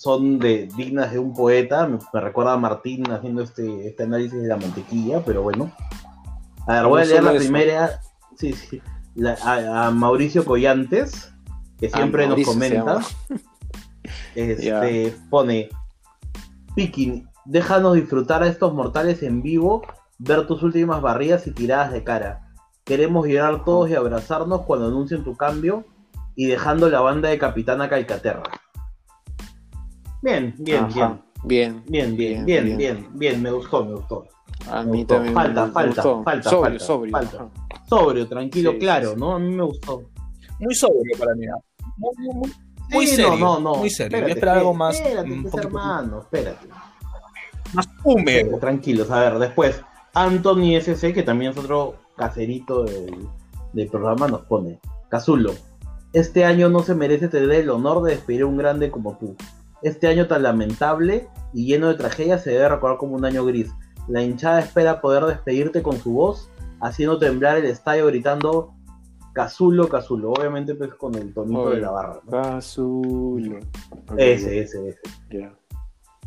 son 0.00 0.38
de, 0.38 0.66
dignas 0.76 1.12
de 1.12 1.18
un 1.18 1.34
poeta. 1.34 1.86
Me, 1.86 1.98
me 2.12 2.20
recuerda 2.20 2.54
a 2.54 2.56
Martín 2.56 3.10
haciendo 3.10 3.42
este, 3.42 3.86
este 3.88 4.04
análisis 4.04 4.40
de 4.40 4.48
la 4.48 4.56
mantequilla, 4.56 5.22
pero 5.24 5.42
bueno. 5.42 5.70
A 6.66 6.74
ver, 6.74 6.86
voy 6.86 7.02
a 7.02 7.04
leer 7.04 7.22
la 7.24 7.32
eso. 7.32 7.38
primera. 7.40 8.00
Sí, 8.36 8.52
sí. 8.54 8.80
La- 9.14 9.36
a, 9.44 9.86
a 9.86 9.90
Mauricio 9.90 10.44
Collantes, 10.44 11.32
que 11.78 11.86
Ah, 11.92 11.98
siempre 11.98 12.26
nos 12.26 12.40
comenta. 12.42 13.00
Este, 14.34 15.14
pone, 15.28 15.68
Pikin, 16.74 17.28
déjanos 17.44 17.94
disfrutar 17.94 18.42
a 18.42 18.48
estos 18.48 18.72
mortales 18.74 19.22
en 19.22 19.42
vivo, 19.42 19.82
ver 20.18 20.46
tus 20.46 20.62
últimas 20.62 21.02
barridas 21.02 21.46
y 21.46 21.52
tiradas 21.52 21.92
de 21.92 22.04
cara. 22.04 22.48
Queremos 22.84 23.26
llorar 23.26 23.64
todos 23.64 23.90
y 23.90 23.94
abrazarnos 23.94 24.62
cuando 24.62 24.86
anuncien 24.86 25.22
tu 25.24 25.36
cambio 25.36 25.84
y 26.34 26.46
dejando 26.46 26.88
la 26.88 27.00
banda 27.00 27.28
de 27.28 27.38
Capitana 27.38 27.88
Calcaterra. 27.88 28.44
Bien, 30.22 30.54
bien, 30.58 30.84
Ajá. 30.84 31.20
Bien. 31.44 31.82
bien, 31.86 32.16
bien, 32.16 32.44
bien, 32.44 32.64
bien, 32.66 32.76
bien, 32.76 33.08
bien, 33.14 33.42
me 33.42 33.50
gustó, 33.50 33.84
me 33.84 33.94
gustó. 33.94 34.26
A 34.68 34.82
Me 34.82 34.90
mí 34.92 34.98
gustó. 34.98 35.14
también 35.14 35.34
Falta, 35.34 35.66
me 35.66 35.72
falta, 35.72 36.02
gustó. 36.02 36.22
falta, 36.22 36.50
sobrio, 36.50 36.62
falta, 36.78 36.84
sobrio. 36.86 37.12
falta. 37.12 37.48
Sobrio, 37.88 38.28
tranquilo, 38.28 38.78
claro, 38.78 39.10
sí. 39.12 39.16
¿no? 39.18 39.34
A 39.34 39.38
mí 39.38 39.50
me 39.50 39.62
gustó. 39.62 40.02
Muy 40.58 40.74
sobrio 40.74 41.18
para 41.18 41.34
mí. 41.34 41.46
¿no? 41.46 41.62
Muy, 42.90 43.06
serio. 43.06 43.30
no, 43.36 43.58
no, 43.58 43.60
no. 43.60 43.74
Muy 43.76 43.88
serio. 43.90 44.08
Espérate, 44.16 44.32
esperaba 44.32 44.58
algo 44.58 44.74
más. 44.74 44.96
Espérate, 44.96 45.30
un 45.32 45.42
poquito 45.44 45.62
hermano, 45.68 46.20
espérate. 46.20 46.68
más 47.72 47.88
húmedo. 48.04 48.58
Tranquilos, 48.58 49.10
a 49.10 49.20
ver, 49.20 49.38
después, 49.38 49.80
Anthony 50.12 50.76
SC, 50.80 51.12
que 51.14 51.22
también 51.22 51.52
es 51.52 51.58
otro 51.58 51.94
caserito 52.16 52.84
del, 52.84 53.26
del 53.72 53.88
programa, 53.88 54.28
nos 54.28 54.42
pone, 54.42 54.78
Cazulo, 55.08 55.54
este 56.12 56.44
año 56.44 56.68
no 56.68 56.82
se 56.82 56.94
merece 56.94 57.28
tener 57.28 57.50
el 57.52 57.70
honor 57.70 58.02
de 58.02 58.12
despedir 58.12 58.42
a 58.42 58.46
un 58.46 58.56
grande 58.58 58.90
como 58.90 59.16
tú. 59.16 59.36
Este 59.82 60.08
año 60.08 60.26
tan 60.26 60.42
lamentable 60.42 61.28
y 61.52 61.66
lleno 61.66 61.88
de 61.88 61.94
tragedias 61.94 62.42
se 62.42 62.50
debe 62.50 62.68
recordar 62.68 62.98
como 62.98 63.14
un 63.16 63.24
año 63.24 63.44
gris. 63.44 63.70
La 64.08 64.22
hinchada 64.22 64.60
espera 64.60 65.00
poder 65.00 65.24
despedirte 65.24 65.82
con 65.82 65.96
su 65.98 66.12
voz, 66.12 66.50
haciendo 66.80 67.18
temblar 67.18 67.58
el 67.58 67.66
estadio 67.66 68.06
gritando 68.06 68.74
Cazulo, 69.32 69.88
Cazulo, 69.88 70.32
obviamente 70.32 70.74
pues 70.74 70.92
con 70.94 71.14
el 71.14 71.32
tonito 71.32 71.70
de 71.70 71.80
la 71.80 71.90
barra. 71.90 72.20
¿no? 72.24 72.30
Cazulo. 72.30 73.58
Ese, 74.16 74.60
ese, 74.60 74.88
ese. 74.88 74.98
Ya. 75.30 75.54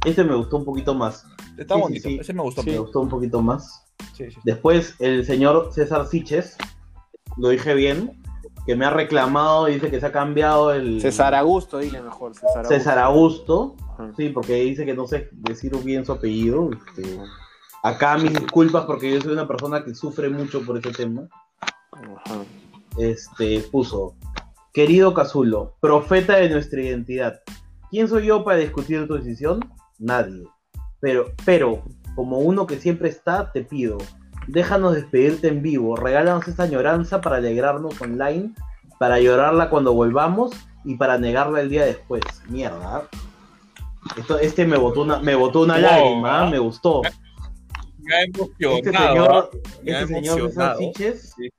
Este 0.05 0.23
me 0.23 0.35
gustó 0.35 0.57
un 0.57 0.65
poquito 0.65 0.93
más. 0.93 1.25
Está 1.57 1.75
Sí, 1.75 1.81
bonito. 1.81 2.09
sí. 2.09 2.17
Ese 2.21 2.33
me 2.33 2.41
gustó. 2.41 2.63
Me 2.63 2.77
gustó 2.77 3.01
un 3.01 3.09
poquito 3.09 3.41
más. 3.41 3.85
Sí, 4.15 4.29
sí. 4.31 4.37
Después, 4.43 4.95
el 4.99 5.25
señor 5.25 5.69
César 5.73 6.07
Siches, 6.07 6.57
lo 7.37 7.49
dije 7.49 7.73
bien, 7.73 8.22
que 8.65 8.75
me 8.75 8.85
ha 8.85 8.89
reclamado 8.89 9.67
y 9.67 9.75
dice 9.75 9.91
que 9.91 9.99
se 9.99 10.05
ha 10.05 10.11
cambiado 10.11 10.73
el 10.73 11.01
César 11.01 11.35
Augusto, 11.35 11.79
dile 11.79 12.01
mejor. 12.01 12.33
César 12.33 12.57
Augusto. 12.57 12.73
César 12.73 12.99
Augusto, 12.99 13.75
Ajá. 13.93 14.11
sí, 14.15 14.29
porque 14.29 14.55
dice 14.55 14.85
que 14.85 14.93
no 14.93 15.05
sé 15.07 15.29
decir 15.31 15.75
bien 15.83 16.05
su 16.05 16.13
apellido. 16.13 16.69
este, 16.71 17.19
acá 17.83 18.17
mis 18.17 18.33
disculpas 18.33 18.85
porque 18.85 19.13
yo 19.13 19.21
soy 19.21 19.33
una 19.33 19.47
persona 19.47 19.83
que 19.83 19.93
sufre 19.93 20.29
mucho 20.29 20.65
por 20.65 20.77
ese 20.77 20.91
tema. 20.91 21.27
Ajá. 21.91 22.43
Este, 22.97 23.59
puso, 23.71 24.15
querido 24.71 25.13
Cazulo, 25.13 25.75
profeta 25.81 26.37
de 26.37 26.49
nuestra 26.49 26.81
identidad, 26.81 27.41
¿quién 27.89 28.07
soy 28.07 28.27
yo 28.27 28.43
para 28.43 28.57
discutir 28.57 29.07
tu 29.07 29.15
decisión? 29.15 29.59
Nadie. 29.99 30.43
Pero, 31.01 31.33
pero, 31.43 31.83
como 32.15 32.39
uno 32.39 32.65
que 32.65 32.79
siempre 32.79 33.09
está, 33.09 33.51
te 33.51 33.63
pido, 33.63 33.97
déjanos 34.47 34.93
despedirte 34.95 35.47
en 35.47 35.61
vivo, 35.61 35.95
regálanos 35.95 36.47
esta 36.47 36.63
añoranza 36.63 37.21
para 37.21 37.37
alegrarnos 37.37 37.99
online, 38.01 38.51
para 38.99 39.19
llorarla 39.19 39.69
cuando 39.69 39.93
volvamos 39.93 40.51
y 40.83 40.95
para 40.95 41.17
negarla 41.17 41.61
el 41.61 41.69
día 41.69 41.85
después. 41.85 42.23
Mierda. 42.49 43.07
Esto, 44.17 44.37
este 44.39 44.65
me 44.65 44.77
botó 44.77 45.01
una, 45.03 45.19
me 45.19 45.33
botó 45.35 45.61
una 45.61 45.77
lágrima, 45.77 46.41
¿ah? 46.43 46.49
me 46.49 46.59
gustó. 46.59 47.01
Me 47.99 48.15
ha 48.15 48.23
emocionado. 48.23 48.75
Este 48.75 48.91
señor, 48.91 49.51
Me 49.83 49.93
ha 49.95 50.01
este 50.01 50.13
señor 50.13 50.23
César 50.23 50.39
emocionado. 50.39 50.79
Siches 50.79 51.33
Sí. 51.37 51.49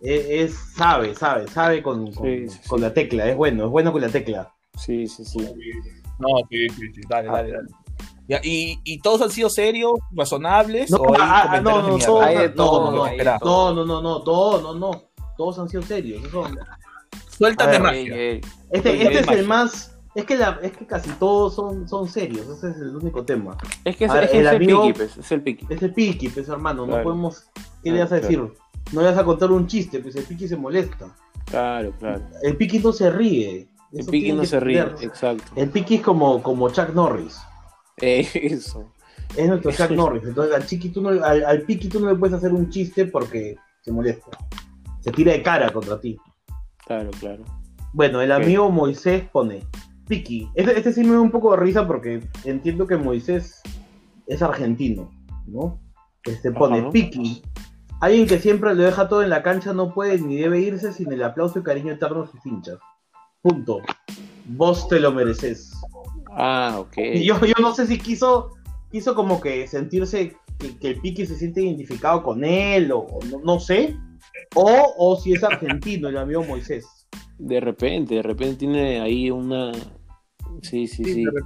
es, 0.00 0.26
es- 0.50 0.74
sabe, 0.74 1.14
sabe, 1.14 1.46
sabe 1.48 1.82
con, 1.82 2.12
con, 2.12 2.24
Sí, 2.26 2.48
sí, 2.48 2.68
con 2.68 2.80
sí. 2.80 2.84
la 2.84 2.92
tecla, 2.94 3.28
es 3.28 3.36
bueno, 3.36 3.64
es 3.66 3.70
bueno 3.70 3.92
con 3.92 4.00
la 4.02 4.08
tecla. 4.08 4.52
Sí, 4.76 5.06
sí, 5.06 5.24
sí. 5.24 5.38
No, 6.18 6.28
sí, 6.50 6.68
sí, 6.68 6.92
sí. 6.94 7.00
Dale, 7.08 7.28
dale, 7.28 7.52
dale. 7.52 7.68
Ya, 8.26 8.40
y, 8.42 8.78
y 8.84 9.00
todos 9.00 9.20
han 9.20 9.30
sido 9.30 9.50
serios, 9.50 9.92
razonables, 10.12 10.90
No, 10.90 10.96
o 10.96 11.14
hay 11.14 11.20
ah, 11.22 11.46
ah, 11.50 11.60
no, 11.60 11.82
no, 11.82 11.98
todos, 11.98 12.06
no, 12.06 12.06
todo, 12.54 12.90
no, 12.90 12.90
no, 12.90 13.74
no, 13.74 13.74
no, 13.74 13.84
no, 13.84 14.02
no, 14.02 14.22
todos, 14.22 14.62
no, 14.62 14.74
no, 14.74 15.02
todos 15.36 15.58
han 15.58 15.68
sido 15.68 15.82
serios. 15.82 16.24
eso- 16.24 16.44
Suéltame 17.36 17.68
A 17.68 17.72
ver, 17.72 17.82
magia. 17.82 18.00
Ey, 18.16 18.30
ey. 18.36 18.40
Este, 18.70 19.02
este 19.02 19.18
es 19.20 19.26
magia. 19.26 19.40
el 19.40 19.46
más, 19.46 19.98
es 20.14 20.24
que, 20.24 20.36
la, 20.36 20.58
es 20.62 20.72
que 20.72 20.86
casi 20.86 21.10
todos 21.18 21.54
son, 21.54 21.86
son 21.88 22.08
serios, 22.08 22.48
ese 22.48 22.70
es 22.70 22.76
el 22.76 22.96
único 22.96 23.24
tema. 23.24 23.56
Es 23.84 23.96
que 23.96 24.04
es, 24.06 24.12
ver, 24.12 24.24
es 24.24 24.30
el 24.32 24.46
es 24.46 24.52
el 24.52 24.56
amigo- 24.56 24.82
piqui, 24.86 24.92
pues, 24.98 25.16
es 25.18 25.32
el 25.32 25.42
piqui. 25.42 25.66
Es 25.68 25.82
el 25.82 25.92
piqui, 25.92 26.28
pues 26.28 26.48
hermano, 26.48 26.82
no 26.82 26.88
Claro. 26.88 27.04
podemos, 27.04 27.44
¿qué 27.82 27.90
le 27.90 27.96
Claro, 27.96 28.04
vas 28.04 28.12
a 28.12 28.14
decir? 28.20 28.38
No 28.92 29.00
le 29.02 29.06
vas 29.08 29.18
a 29.18 29.24
contar 29.24 29.50
un 29.50 29.66
chiste, 29.66 29.98
pues 29.98 30.14
el 30.16 30.24
piqui 30.24 30.46
se 30.48 30.56
molesta. 30.56 31.14
Claro, 31.46 31.92
claro. 31.98 32.22
El 32.42 32.56
piqui 32.56 32.78
no 32.78 32.92
se 32.92 33.10
ríe. 33.10 33.68
El 33.92 34.06
piqui 34.06 34.32
no 34.32 34.44
se 34.44 34.60
ríe, 34.60 34.80
exacto. 35.02 35.44
El 35.56 35.70
piqui 35.70 35.96
es 35.96 36.02
como, 36.02 36.42
como 36.42 36.68
Chuck 36.70 36.90
Norris. 36.94 37.36
Eso. 38.02 38.92
Es 39.36 39.48
nuestro 39.48 39.70
Jack 39.70 39.90
Norris. 39.92 40.24
Entonces 40.24 40.54
al 40.54 40.66
chiqui 40.66 40.90
tú 40.90 41.02
no, 41.02 41.08
al, 41.08 41.44
al 41.44 41.62
piqui 41.62 41.88
tú 41.88 42.00
no 42.00 42.10
le 42.10 42.18
puedes 42.18 42.34
hacer 42.34 42.52
un 42.52 42.70
chiste 42.70 43.06
porque 43.06 43.56
se 43.82 43.92
molesta. 43.92 44.38
Se 45.00 45.12
tira 45.12 45.32
de 45.32 45.42
cara 45.42 45.70
contra 45.70 46.00
ti. 46.00 46.16
Claro, 46.86 47.10
claro. 47.18 47.44
Bueno, 47.92 48.20
el 48.20 48.32
amigo 48.32 48.70
Moisés 48.70 49.24
pone 49.30 49.66
Piki. 50.08 50.48
Este, 50.54 50.76
este 50.76 50.92
sí 50.92 51.02
me 51.04 51.12
da 51.12 51.20
un 51.20 51.30
poco 51.30 51.52
de 51.52 51.58
risa 51.58 51.86
porque 51.86 52.28
entiendo 52.44 52.86
que 52.86 52.96
Moisés 52.96 53.62
es 54.26 54.42
argentino, 54.42 55.10
¿no? 55.46 55.80
Este 56.24 56.50
pone 56.50 56.80
Ajá. 56.80 56.90
Piki. 56.90 57.42
Alguien 58.00 58.26
que 58.26 58.38
siempre 58.38 58.74
lo 58.74 58.82
deja 58.82 59.08
todo 59.08 59.22
en 59.22 59.30
la 59.30 59.42
cancha 59.42 59.72
no 59.72 59.94
puede 59.94 60.18
ni 60.18 60.36
debe 60.36 60.60
irse 60.60 60.92
sin 60.92 61.12
el 61.12 61.22
aplauso 61.22 61.58
y 61.58 61.62
cariño 61.62 61.92
eterno 61.92 62.22
de 62.22 62.30
sus 62.30 62.44
hinchas. 62.44 62.78
Punto. 63.40 63.80
Vos 64.46 64.88
te 64.88 65.00
lo 65.00 65.12
mereces. 65.12 65.72
Ah, 66.36 66.76
ok. 66.78 66.96
Y 66.98 67.24
yo, 67.24 67.38
yo 67.44 67.54
no 67.60 67.74
sé 67.74 67.86
si 67.86 67.98
quiso, 67.98 68.52
quiso 68.90 69.14
como 69.14 69.40
que 69.40 69.66
sentirse 69.68 70.36
que, 70.58 70.76
que 70.78 70.88
el 70.88 71.00
Piki 71.00 71.26
se 71.26 71.36
siente 71.36 71.62
identificado 71.62 72.22
con 72.22 72.44
él, 72.44 72.90
o, 72.92 72.98
o 73.00 73.24
no, 73.26 73.38
no 73.44 73.60
sé. 73.60 73.96
O, 74.54 74.94
o 74.98 75.16
si 75.16 75.32
es 75.32 75.42
argentino 75.44 76.08
el 76.08 76.16
amigo 76.18 76.42
Moisés. 76.44 77.06
De 77.38 77.60
repente, 77.60 78.16
de 78.16 78.22
repente 78.22 78.56
tiene 78.56 79.00
ahí 79.00 79.30
una. 79.30 79.72
Sí, 80.62 80.86
sí, 80.86 81.04
sí. 81.04 81.24
de, 81.24 81.30
re- 81.30 81.42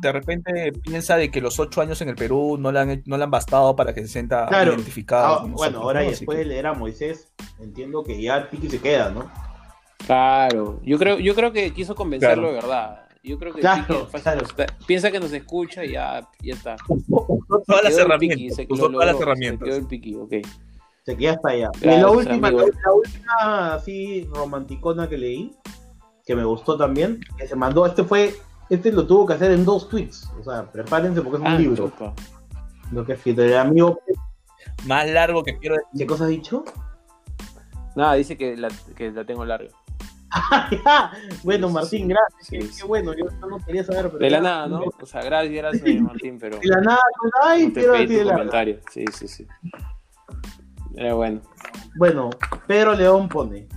de 0.00 0.12
repente 0.12 0.72
piensa 0.82 1.16
de 1.16 1.30
que 1.30 1.40
los 1.42 1.58
ocho 1.60 1.80
años 1.82 2.00
en 2.00 2.08
el 2.08 2.14
Perú 2.14 2.56
no 2.58 2.72
le 2.72 2.78
han, 2.80 3.02
no 3.06 3.16
le 3.18 3.24
han 3.24 3.30
bastado 3.30 3.76
para 3.76 3.92
que 3.94 4.00
se 4.02 4.08
sienta 4.08 4.46
Claro. 4.46 4.72
identificado. 4.74 5.34
Ah, 5.34 5.40
con 5.42 5.52
bueno, 5.52 5.72
nosotros, 5.72 5.82
ahora 5.82 6.00
¿no? 6.00 6.06
y 6.06 6.10
después 6.10 6.36
que- 6.36 6.44
de 6.44 6.48
leer 6.48 6.66
a 6.66 6.74
Moisés, 6.74 7.32
entiendo 7.60 8.02
que 8.02 8.20
ya 8.20 8.36
el 8.38 8.48
Piki 8.48 8.68
se 8.70 8.80
queda, 8.80 9.10
¿no? 9.10 9.30
Claro. 10.06 10.80
Yo 10.84 10.98
creo, 10.98 11.18
yo 11.18 11.34
creo 11.34 11.52
que 11.52 11.72
quiso 11.72 11.94
convencerlo 11.94 12.48
Claro. 12.48 12.48
de 12.48 12.60
verdad. 12.60 13.05
Yo 13.26 13.38
creo 13.38 13.52
que 13.52 13.60
Claro, 13.60 14.06
Piqui 14.06 14.22
claro. 14.22 14.46
piensa 14.86 15.10
que 15.10 15.18
nos 15.18 15.32
escucha 15.32 15.84
y 15.84 15.92
ya, 15.92 16.26
ya 16.40 16.54
está. 16.54 16.76
todas 17.66 17.82
las 17.84 17.98
herramientas. 17.98 18.38
Piqui, 18.38 18.50
se- 18.50 18.66
usó 18.70 18.84
lo 18.88 18.92
todas 18.92 19.06
las 19.08 19.16
se 19.16 19.22
herramientas. 19.24 19.66
quedó 19.68 19.76
el 19.78 19.86
piqui, 19.86 20.14
ok. 20.14 20.32
Se 21.04 21.16
queda 21.16 21.32
hasta 21.32 21.48
allá. 21.50 21.70
Gracias, 21.80 21.98
y 21.98 22.00
la 22.02 22.10
última, 22.10 22.50
la 22.50 22.92
última 22.92 23.74
así 23.74 24.28
romanticona 24.32 25.08
que 25.08 25.18
leí, 25.18 25.52
que 26.24 26.34
me 26.36 26.44
gustó 26.44 26.76
también, 26.76 27.20
que 27.36 27.46
se 27.48 27.56
mandó, 27.56 27.84
este 27.86 28.04
fue, 28.04 28.34
este 28.70 28.92
lo 28.92 29.06
tuvo 29.06 29.26
que 29.26 29.34
hacer 29.34 29.50
en 29.52 29.64
dos 29.64 29.88
tweets. 29.88 30.28
O 30.40 30.44
sea, 30.44 30.70
prepárense 30.70 31.20
porque 31.22 31.36
es 31.36 31.40
un 31.42 31.46
Ah, 31.48 31.58
libro. 31.58 31.88
chupa. 31.88 32.14
Lo 32.92 33.04
que 33.04 33.12
ha 33.12 33.14
escrito 33.16 33.42
el 33.42 33.56
amigo. 33.56 33.98
Más 34.86 35.08
largo 35.10 35.42
que 35.42 35.58
quiero 35.58 35.74
decir. 35.76 35.98
¿Qué 35.98 36.06
cosa 36.06 36.24
has 36.24 36.30
dicho? 36.30 36.64
Nada, 37.96 38.14
dice 38.14 38.36
que 38.36 38.56
la, 38.56 38.68
que 38.96 39.10
la 39.10 39.24
tengo 39.24 39.44
larga. 39.44 39.70
bueno, 41.44 41.68
Martín, 41.68 42.08
gracias. 42.08 42.46
sí, 42.46 42.58
qué, 42.58 42.66
sí. 42.66 42.80
qué 42.80 42.86
bueno, 42.86 43.12
yo 43.14 43.24
no 43.48 43.58
quería 43.64 43.84
saber. 43.84 44.06
Pero 44.06 44.18
De 44.18 44.30
la 44.30 44.38
ya- 44.38 44.42
nada, 44.42 44.66
¿no? 44.68 44.80
O 45.00 45.06
sea, 45.06 45.22
gracias, 45.22 45.54
gracias, 45.54 46.00
Martín, 46.00 46.38
pero 46.38 46.58
De 46.58 46.68
la 46.68 46.80
nada, 46.80 47.00
pues, 47.20 47.32
ay, 47.42 47.66
no 47.68 47.72
te 47.72 47.80
quiero 47.80 47.92
pedí 47.92 48.02
decir 48.02 48.18
de 48.18 48.24
tu 48.24 48.28
la. 48.44 48.80
Sí, 48.90 49.04
sí, 49.12 49.28
sí. 49.28 49.46
Era 50.94 51.14
bueno. 51.14 51.40
Bueno, 51.98 52.30
Pedro 52.66 52.94
León 52.94 53.28
pone. 53.28 53.68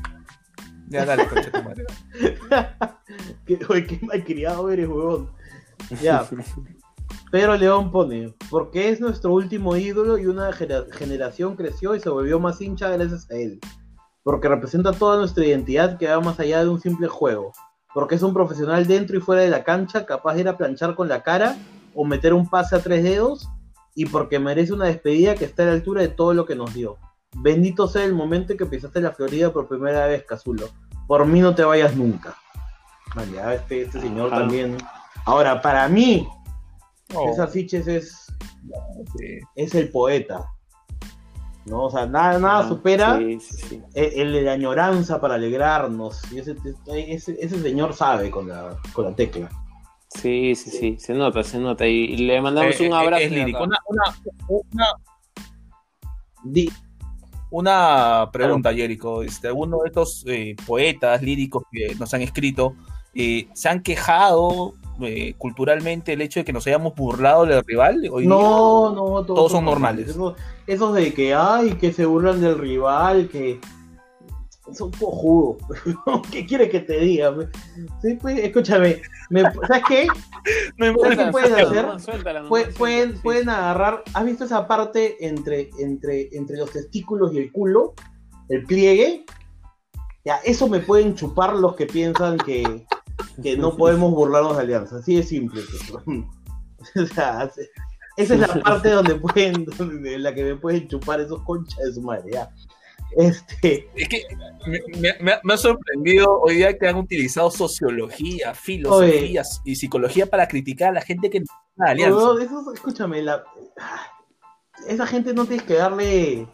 Ya 0.88 1.06
dale, 1.06 1.28
concha 1.28 1.52
tu 1.52 1.64
madre. 1.64 1.86
que, 3.46 3.60
oye, 3.70 3.86
qué 3.86 4.00
malcriado 4.02 4.70
eres, 4.72 4.88
huevón. 4.88 5.30
Ya. 6.02 6.28
Pedro 7.32 7.56
León 7.58 7.92
pone, 7.92 8.34
porque 8.50 8.90
es 8.90 9.00
nuestro 9.00 9.34
último 9.34 9.76
ídolo 9.76 10.18
y 10.18 10.26
una 10.26 10.52
generación 10.52 11.56
creció 11.56 11.96
y 11.96 12.00
se 12.00 12.10
volvió 12.10 12.40
más 12.40 12.60
hincha 12.60 12.90
gracias 12.90 13.30
a 13.30 13.36
él. 13.36 13.60
Porque 14.30 14.48
representa 14.48 14.92
toda 14.92 15.18
nuestra 15.18 15.44
identidad 15.44 15.98
que 15.98 16.08
va 16.08 16.20
más 16.20 16.40
allá 16.40 16.64
de 16.64 16.70
un 16.70 16.80
simple 16.80 17.08
juego. 17.08 17.52
Porque 17.96 18.14
es 18.14 18.22
un 18.22 18.32
profesional 18.32 18.86
dentro 18.86 19.18
y 19.18 19.22
fuera 19.22 19.42
de 19.42 19.50
la 19.50 19.64
cancha, 19.64 20.06
capaz 20.06 20.36
de 20.36 20.42
ir 20.42 20.48
a 20.48 20.56
planchar 20.56 20.94
con 20.94 21.10
la 21.10 21.24
cara 21.24 21.58
o 21.96 22.06
meter 22.06 22.36
un 22.36 22.48
pase 22.48 22.76
a 22.76 22.80
tres 22.80 23.04
dedos. 23.04 23.50
Y 23.96 24.06
porque 24.06 24.38
merece 24.38 24.72
una 24.74 24.86
despedida 24.86 25.34
que 25.34 25.46
está 25.46 25.64
a 25.64 25.66
la 25.66 25.72
altura 25.72 26.04
de 26.04 26.10
todo 26.10 26.36
lo 26.36 26.46
que 26.46 26.56
nos 26.56 26.76
dio. 26.76 26.98
Bendito 27.38 27.88
sea 27.88 28.04
el 28.04 28.14
momento 28.14 28.54
en 28.54 28.60
que 28.60 28.68
pisaste 28.68 29.02
la 29.02 29.12
Florida 29.12 29.52
por 29.52 29.68
primera 29.68 30.06
vez, 30.06 30.24
Cazulo. 30.26 30.70
Por 31.08 31.26
mí 31.26 31.40
no 31.40 31.56
te 31.56 31.64
vayas 31.64 31.96
nunca. 31.96 32.36
Vale, 33.16 33.32
ya 33.32 33.56
este, 33.56 33.82
este 33.82 34.00
señor 34.00 34.28
Ajá. 34.28 34.42
también. 34.42 34.78
Ahora, 35.26 35.60
para 35.60 35.88
mí, 35.90 36.28
Oh, 37.16 37.30
César 37.30 37.50
Siches 37.50 37.88
es, 37.88 38.28
sí. 39.18 39.40
es 39.56 39.74
el 39.74 39.90
poeta. 39.90 40.46
¿No? 41.66 41.84
O 41.86 41.92
sea, 41.92 42.06
nada, 42.06 42.40
nada 42.40 42.60
Ajá, 42.60 42.70
supera 42.70 43.18
Sí, 43.18 43.40
sí, 43.40 43.58
sí. 43.70 43.82
el, 43.94 44.14
el 44.14 44.34
de 44.34 44.42
la 44.44 44.52
añoranza 44.54 45.20
para 45.22 45.36
alegrarnos. 45.36 46.20
Y 46.32 46.40
ese, 46.40 46.56
ese, 46.88 47.38
ese 47.40 47.62
señor 47.62 47.94
sabe 47.94 48.32
con 48.32 48.48
la, 48.48 48.78
con 48.94 49.06
la 49.06 49.16
tecla. 49.16 49.50
Sí, 50.10 50.56
sí, 50.56 50.72
sí, 50.72 50.98
se 51.00 51.14
nota, 51.14 51.44
se 51.44 51.60
nota. 51.60 51.86
Y, 51.86 52.18
le 52.18 52.42
mandamos 52.42 52.80
Eh, 52.80 52.88
un 52.88 52.94
eh, 52.94 52.98
abrazo. 52.98 53.24
Es 53.24 53.32
lírico. 53.32 53.64
Una, 53.64 53.78
una, 53.88 54.04
una, 54.48 54.86
Di- 56.44 56.72
una 57.52 58.30
pregunta, 58.32 58.74
Jerico. 58.74 59.22
Este, 59.24 59.48
¿Alguno 59.48 59.80
de 59.84 59.88
estos 59.90 60.24
eh, 60.28 60.56
poetas 60.66 61.22
líricos 61.22 61.64
que 61.72 61.96
nos 61.96 62.14
han 62.14 62.22
escrito 62.22 62.76
eh, 63.14 63.48
se 63.54 63.70
han 63.70 63.82
quejado 63.82 64.74
eh, 65.02 65.36
culturalmente 65.38 66.14
el 66.14 66.22
hecho 66.22 66.40
de 66.40 66.46
que 66.46 66.54
nos 66.54 66.66
hayamos 66.68 66.96
burlado 66.96 67.46
del 67.46 67.64
rival? 67.66 68.08
hoy 68.12 68.24
día? 68.24 68.30
no, 68.30 68.92
no, 68.92 69.04
todos, 69.24 69.26
todos 69.28 69.52
son 69.52 69.66
normales. 69.66 70.10
Esos, 70.10 70.36
esos 70.68 70.94
de 70.94 71.14
que, 71.14 71.34
ay, 71.34 71.72
que 71.74 71.92
se 71.94 72.06
burlan 72.06 72.42
del 72.42 72.58
rival, 72.58 73.30
que 73.30 73.60
son 74.74 74.92
cojudos. 74.92 75.58
¿Qué 76.32 76.46
quiere 76.46 76.70
que 76.70 76.80
te 76.80 77.00
diga? 77.00 77.34
Sí, 78.02 78.16
pues, 78.22 78.40
escúchame, 78.40 79.02
me- 79.30 79.42
¿sabes 79.42 79.84
qué? 79.88 80.08
Hay 80.80 80.96
¿Sabes 81.02 81.18
qué 81.18 81.32
pueden 81.32 81.54
hacer? 81.54 81.86
pueden, 82.78 83.14
sí, 83.14 83.20
pueden 83.22 83.50
agarrar, 83.50 84.04
¿has 84.14 84.26
visto 84.26 84.46
esa 84.46 84.68
parte 84.68 85.18
entre, 85.26 85.70
entre, 85.80 86.30
entre 86.32 86.58
los 86.58 86.72
testículos 86.72 87.34
y 87.34 87.40
el 87.40 87.52
culo? 87.52 87.94
El 88.50 88.64
pliegue. 88.64 89.26
Ya, 90.26 90.38
eso 90.44 90.68
me 90.68 90.80
pueden 90.80 91.16
chupar 91.16 91.56
los 91.56 91.76
que 91.76 91.86
piensan 91.86 92.38
que, 92.38 92.86
que 93.42 93.58
no 93.58 93.76
podemos 93.78 94.12
burlarnos 94.12 94.56
de 94.58 94.64
alianza. 94.64 94.98
Así 94.98 95.16
de 95.16 95.24
simple. 95.24 95.62
pues. 95.90 96.04
o 97.12 97.14
sea, 97.14 97.50
esa 98.18 98.34
es 98.34 98.40
la 98.40 98.48
parte 98.64 98.90
donde 98.90 99.16
pueden, 99.16 99.66
donde- 99.66 100.16
en 100.16 100.24
la 100.24 100.34
que 100.34 100.44
me 100.44 100.56
pueden 100.56 100.88
chupar 100.88 101.20
esos 101.22 101.42
conchas 101.44 101.78
de 101.84 101.94
su 101.94 102.02
madre. 102.02 102.32
ya. 102.34 102.50
Este, 103.18 103.90
Es 103.96 104.08
que 104.08 104.24
me, 104.68 104.80
me- 105.24 105.40
me 105.44 105.54
ha- 105.54 105.58
sorprendido 105.58 106.42
hoy 106.42 106.58
día 106.58 106.78
que 106.78 106.88
han 106.88 106.98
utilizado 106.98 107.50
sociología, 107.50 108.54
filosofía 108.54 109.42
y 109.66 109.76
psicología 109.76 110.28
para 110.28 110.48
criticar 110.48 110.90
a 110.90 110.94
la 110.94 111.02
gente 111.02 111.28
que 111.32 111.40
no 111.40 111.46
es 111.46 111.86
de 111.86 111.90
alianza. 111.92 112.18
Eso- 112.44 112.72
escúchame, 112.74 113.24
la, 113.24 113.44
esa 114.88 115.06
gente 115.08 115.34
no 115.34 115.46
tienes 115.46 115.66
que 115.66 115.76
darle 115.76 116.48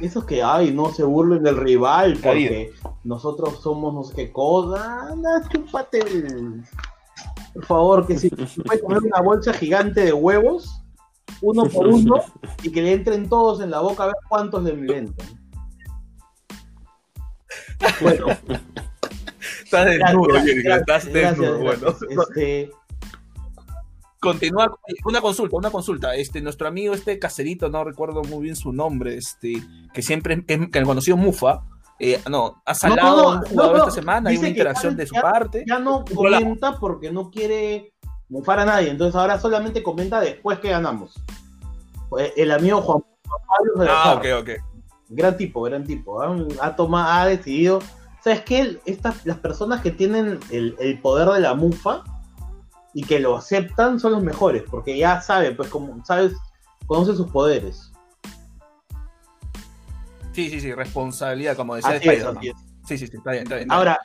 esos 0.00 0.24
que 0.24 0.42
ay 0.42 0.72
no 0.72 0.90
se 0.92 1.02
burlen 1.04 1.42
del 1.42 1.56
rival 1.56 2.18
porque 2.22 2.72
nosotros 3.04 3.60
somos 3.62 3.94
no 3.94 4.02
sé 4.04 4.14
qué 4.14 4.32
cosa. 4.32 5.08
Anda, 5.10 5.42
chúpate 5.50 5.98
el- 6.00 6.64
Por 7.54 7.64
favor, 7.64 8.06
que 8.06 8.18
si 8.18 8.28
puede 8.64 8.80
comer 8.80 8.98
una 9.02 9.20
bolsa 9.20 9.52
gigante 9.52 10.00
de 10.02 10.12
huevos, 10.12 10.82
uno 11.42 11.64
por 11.66 11.86
uno, 11.88 12.16
y 12.62 12.70
que 12.70 12.82
le 12.82 12.92
entren 12.94 13.28
todos 13.28 13.60
en 13.60 13.70
la 13.70 13.80
boca 13.80 14.04
a 14.04 14.06
ver 14.06 14.16
cuántos 14.28 14.62
le 14.64 14.70
inventan. 14.70 15.26
Bueno, 18.00 18.26
Estás 19.64 19.86
desnudo, 19.86 20.28
gracias, 20.32 20.56
estás 20.80 21.12
desnudo. 21.12 21.58
gracias. 21.60 21.98
Bueno, 22.00 22.22
Este, 22.22 22.70
continúa. 24.32 24.78
Una 25.04 25.20
consulta, 25.20 25.56
una 25.56 25.70
consulta. 25.70 26.14
Este, 26.14 26.40
nuestro 26.40 26.68
amigo, 26.68 26.94
este 26.94 27.18
caserito, 27.18 27.68
no 27.68 27.84
recuerdo 27.84 28.22
muy 28.24 28.42
bien 28.44 28.56
su 28.56 28.72
nombre, 28.72 29.16
este, 29.16 29.54
que 29.92 30.02
siempre 30.02 30.44
es 30.46 30.68
que 30.70 30.78
el 30.78 30.84
conocido 30.84 31.16
Mufa. 31.16 31.62
eh, 31.98 32.20
no, 32.28 32.62
ha 32.66 32.74
salado 32.74 33.16
no, 33.16 33.30
a 33.30 33.34
un 33.36 33.42
jugador 33.46 33.72
no, 33.76 33.78
esta 33.84 33.90
semana, 33.90 34.28
hay 34.30 34.36
una 34.36 34.48
interacción 34.48 34.92
ya- 34.92 34.96
de 34.98 35.06
su 35.06 35.14
ya- 35.14 35.22
parte. 35.22 35.64
ya 35.66 35.78
no 35.78 36.04
comenta 36.04 36.78
porque 36.78 37.10
no 37.10 37.30
quiere 37.30 37.94
mufar 38.28 38.58
a 38.60 38.64
nadie, 38.66 38.90
entonces 38.90 39.14
ahora 39.16 39.38
solamente 39.40 39.82
comenta 39.82 40.20
después 40.20 40.58
que 40.58 40.68
ganamos. 40.68 41.14
Pues, 42.10 42.32
El 42.36 42.52
amigo 42.52 42.82
Juan 42.82 43.02
Pablo 43.22 43.90
Ah, 43.90 44.14
ok, 44.18 44.26
ok. 44.42 44.50
gran 45.08 45.36
tipo, 45.38 45.62
gran 45.62 45.84
tipo. 45.84 46.20
Ha 46.60 46.76
tomado, 46.76 47.10
ha 47.12 47.26
decidido. 47.26 47.78
¿Sabes 48.22 48.42
qué? 48.42 48.78
Estas, 48.84 49.24
las 49.24 49.38
personas 49.38 49.80
que 49.80 49.90
tienen 49.92 50.38
el, 50.50 50.76
el 50.78 51.00
poder 51.00 51.28
de 51.30 51.40
la 51.40 51.54
mufa 51.54 52.02
y 52.96 53.02
que 53.02 53.20
lo 53.20 53.36
aceptan 53.36 54.00
son 54.00 54.12
los 54.12 54.22
mejores, 54.22 54.62
porque 54.70 54.96
ya 54.96 55.20
sabe, 55.20 55.52
pues 55.52 55.68
como 55.68 56.02
sabes, 56.06 56.32
conoce 56.86 57.14
sus 57.14 57.30
poderes. 57.30 57.92
Sí, 60.32 60.48
sí, 60.48 60.60
sí, 60.60 60.72
responsabilidad, 60.72 61.58
como 61.58 61.74
decía 61.74 61.90
Así 61.90 62.08
es, 62.08 62.14
Spider-Man. 62.14 62.38
así 62.38 62.48
es. 62.48 62.56
Sí, 62.86 62.96
sí, 62.96 63.06
sí, 63.06 63.16
está 63.18 63.32
bien, 63.32 63.42
está 63.42 63.56
bien. 63.56 63.70
Ahora, 63.70 63.98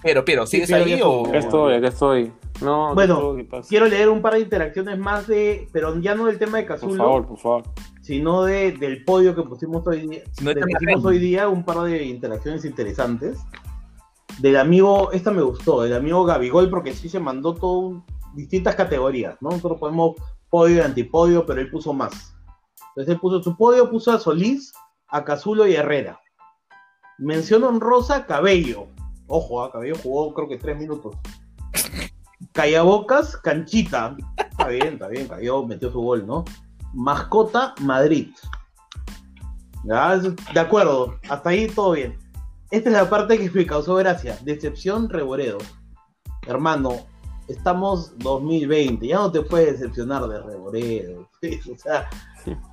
pero, 0.00 0.24
pero, 0.24 0.46
¿sigues 0.46 0.70
pero 0.70 0.84
ahí 0.84 1.00
o...? 1.02 1.26
Acá 1.26 1.38
estoy, 1.38 1.74
acá 1.74 1.88
estoy. 1.88 2.32
No, 2.62 2.90
¿qué 2.90 2.94
Bueno, 2.94 3.36
quiero 3.68 3.86
leer 3.86 4.08
un 4.08 4.22
par 4.22 4.34
de 4.34 4.40
interacciones 4.40 4.96
más 4.96 5.26
de, 5.26 5.66
pero 5.72 5.98
ya 6.00 6.14
no 6.14 6.26
del 6.26 6.38
tema 6.38 6.58
de 6.58 6.64
Por 6.66 6.74
Cazulo, 6.76 6.96
favor, 6.96 7.26
por 7.26 7.38
favor. 7.40 7.62
sino 8.00 8.44
de, 8.44 8.70
del 8.72 9.04
podio 9.04 9.34
que 9.34 9.42
pusimos 9.42 9.84
hoy 9.88 10.06
día. 10.06 10.22
No 10.40 10.52
random. 10.52 11.04
hoy 11.04 11.18
día 11.18 11.48
un 11.48 11.64
par 11.64 11.80
de 11.80 12.04
interacciones 12.04 12.64
interesantes. 12.64 13.40
Del 14.38 14.56
amigo, 14.56 15.12
esta 15.12 15.30
me 15.30 15.42
gustó, 15.42 15.82
del 15.82 15.94
amigo 15.94 16.24
Gabigol, 16.24 16.68
porque 16.70 16.92
sí 16.92 17.08
se 17.08 17.20
mandó 17.20 17.54
todo 17.54 18.04
distintas 18.34 18.74
categorías, 18.74 19.36
¿no? 19.40 19.50
Nosotros 19.50 19.78
podemos 19.78 20.16
podio 20.50 20.78
y 20.78 20.80
antipodio, 20.80 21.46
pero 21.46 21.60
él 21.60 21.70
puso 21.70 21.92
más. 21.92 22.36
Entonces 22.90 23.14
él 23.14 23.20
puso 23.20 23.42
su 23.42 23.56
podio, 23.56 23.90
puso 23.90 24.12
a 24.12 24.18
Solís, 24.18 24.72
a 25.08 25.24
Cazulo 25.24 25.66
y 25.66 25.74
Herrera. 25.74 26.20
Mención 27.18 27.64
honrosa, 27.64 28.26
Cabello. 28.26 28.86
Ojo, 29.26 29.62
a 29.62 29.72
Cabello 29.72 29.94
jugó 30.02 30.34
creo 30.34 30.48
que 30.48 30.58
tres 30.58 30.78
minutos. 30.78 31.16
Callabocas, 32.52 33.36
Canchita. 33.36 34.16
Está 34.36 34.68
bien, 34.68 34.94
está 34.94 35.08
bien, 35.08 35.26
cayó, 35.26 35.66
metió 35.66 35.90
su 35.90 36.00
gol, 36.00 36.26
¿no? 36.26 36.44
Mascota, 36.92 37.74
Madrid. 37.80 38.28
Ya, 39.84 40.16
de 40.18 40.60
acuerdo, 40.60 41.18
hasta 41.28 41.50
ahí 41.50 41.66
todo 41.66 41.92
bien. 41.92 42.16
Esta 42.70 42.88
es 42.88 42.92
la 42.94 43.08
parte 43.08 43.38
que 43.38 43.50
me 43.50 43.66
causó 43.66 43.96
gracia. 43.96 44.38
Decepción, 44.42 45.08
Reboredo. 45.08 45.58
Hermano, 46.46 47.06
estamos 47.48 48.16
2020, 48.18 49.06
ya 49.06 49.16
no 49.16 49.30
te 49.30 49.42
puedes 49.42 49.78
decepcionar 49.78 50.26
de 50.28 50.40
Reboredo. 50.40 51.28
O 51.72 51.76
sea, 51.76 52.08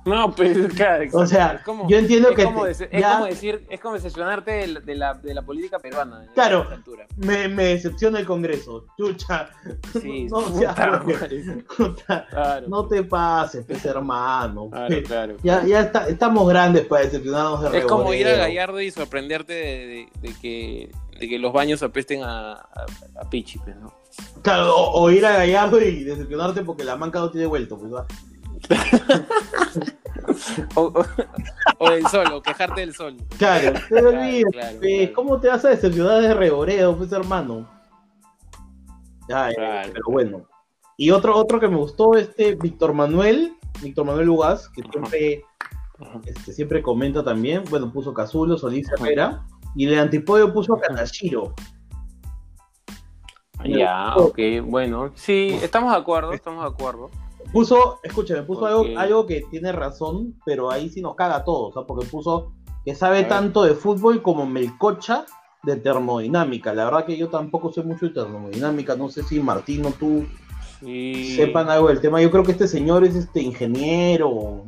No, 0.04 0.34
pues, 0.34 0.56
claro, 0.76 1.04
o 1.12 1.26
sea 1.26 1.52
es 1.54 1.62
como- 1.62 1.88
yo 1.88 1.96
entiendo 1.98 2.30
es 2.30 2.36
que 2.36 2.44
como, 2.44 2.64
te- 2.64 2.70
dece- 2.72 2.88
es 2.90 3.00
ya- 3.00 3.12
como 3.14 3.24
decir, 3.26 3.66
es 3.70 3.80
como 3.80 3.94
decepcionarte 3.94 4.50
de, 4.50 4.66
la- 4.68 4.80
de 4.80 4.94
la, 4.94 5.14
de 5.14 5.34
la 5.34 5.42
política 5.42 5.78
peruana. 5.78 6.26
Claro. 6.34 6.66
me, 7.16 7.48
me 7.48 7.64
decepciona 7.64 8.18
el 8.20 8.26
Congreso. 8.26 8.86
Chucha, 8.98 9.50
Sí, 10.00 10.24
no, 10.30 10.40
puta 10.42 10.58
seas- 10.74 10.76
madre. 10.78 11.64
puta, 11.76 12.26
Claro, 12.30 12.68
no 12.68 12.86
te 12.86 13.02
pases, 13.04 13.64
pues, 13.66 13.84
hermano. 13.84 14.68
claro, 14.70 14.96
claro. 15.06 15.36
Ya, 15.42 15.64
ya 15.64 15.80
está- 15.80 16.08
estamos 16.08 16.48
grandes 16.48 16.86
para 16.86 17.04
decepcionarnos 17.04 17.70
de 17.72 17.78
Es 17.78 17.84
como 17.86 18.12
ir 18.14 18.26
a. 18.28 18.36
Gallardo 18.36 18.80
y 18.80 18.90
sorprenderte 18.90 19.52
de, 19.52 19.86
de- 19.86 20.08
de 20.28 20.34
que, 20.40 20.90
de 21.18 21.28
que 21.28 21.38
los 21.38 21.52
baños 21.52 21.82
apesten 21.82 22.22
a, 22.22 22.52
a, 22.52 22.86
a 23.20 23.30
Pichi, 23.30 23.58
pues, 23.58 23.76
¿no? 23.76 23.92
Claro, 24.42 24.74
o, 24.76 25.02
o 25.02 25.10
ir 25.10 25.24
a 25.24 25.32
Gallardo 25.32 25.80
y 25.80 26.04
decepcionarte 26.04 26.62
porque 26.62 26.84
la 26.84 26.96
manca 26.96 27.18
no 27.20 27.30
tiene 27.30 27.46
vuelto. 27.46 27.78
Pues, 27.78 27.92
¿va? 27.94 28.06
O, 30.76 30.82
o- 30.82 31.04
o 31.78 31.90
del 31.90 32.06
sol, 32.06 32.26
o 32.32 32.40
quejarte 32.42 32.80
del 32.82 32.94
sol. 32.94 33.16
Claro, 33.38 33.72
te 33.72 33.80
Claro, 33.88 34.08
olvides, 34.10 34.44
claro, 34.52 34.78
claro. 34.80 35.12
¿cómo 35.14 35.40
te 35.40 35.48
vas 35.48 35.64
a 35.64 35.70
decepcionar 35.70 36.20
de 36.22 36.32
Reboredo, 36.32 36.96
pues 36.96 37.10
hermano? 37.12 37.68
Ay, 39.32 39.54
pero 39.92 40.04
bueno. 40.08 40.46
Y 40.96 41.10
otro, 41.10 41.36
otro 41.36 41.58
que 41.58 41.68
me 41.68 41.76
gustó, 41.76 42.14
este 42.16 42.54
Víctor 42.54 42.92
Manuel, 42.94 43.56
Víctor 43.82 44.06
Manuel 44.06 44.28
Ugas, 44.28 44.68
que 44.68 44.82
siempre, 44.90 45.44
Ajá. 45.98 46.20
este, 46.24 46.52
siempre 46.52 46.82
comenta 46.82 47.24
también, 47.24 47.64
bueno, 47.68 47.92
puso 47.92 48.14
Cazulo, 48.14 48.56
Solís 48.56 48.88
Herrera, 48.92 49.44
y 49.74 49.86
el 49.88 49.98
antipodio 49.98 50.52
puso 50.52 50.76
Katashiro. 50.76 51.54
Ya, 53.64 54.14
ok, 54.16 54.38
bueno. 54.64 55.10
Sí, 55.14 55.58
estamos 55.62 55.92
de 55.92 55.98
acuerdo, 55.98 56.32
estamos 56.32 56.62
de 56.64 56.70
acuerdo. 56.70 57.10
Puso, 57.52 58.00
escúchame, 58.02 58.42
puso 58.42 58.66
algo, 58.66 58.86
algo 58.98 59.26
que 59.26 59.42
tiene 59.50 59.72
razón, 59.72 60.34
pero 60.46 60.70
ahí 60.70 60.88
sí 60.88 61.00
nos 61.02 61.14
caga 61.16 61.36
a 61.36 61.44
todos, 61.44 61.74
¿ah? 61.76 61.84
porque 61.86 62.06
puso 62.06 62.52
que 62.84 62.94
sabe 62.94 63.24
tanto 63.24 63.62
de 63.64 63.74
fútbol 63.74 64.22
como 64.22 64.46
Melcocha 64.46 65.26
de 65.62 65.76
termodinámica. 65.76 66.74
La 66.74 66.84
verdad 66.86 67.04
que 67.04 67.16
yo 67.16 67.28
tampoco 67.28 67.70
sé 67.72 67.82
mucho 67.82 68.06
de 68.06 68.12
termodinámica, 68.14 68.96
no 68.96 69.08
sé 69.08 69.22
si 69.22 69.38
Martín 69.38 69.84
o 69.86 69.90
tú 69.90 70.24
Sí. 70.80 71.36
sepan 71.36 71.70
algo 71.70 71.88
del 71.88 72.00
tema. 72.00 72.20
Yo 72.20 72.30
creo 72.32 72.42
que 72.42 72.50
este 72.52 72.66
señor 72.66 73.04
es 73.04 73.14
este 73.14 73.40
ingeniero. 73.40 74.64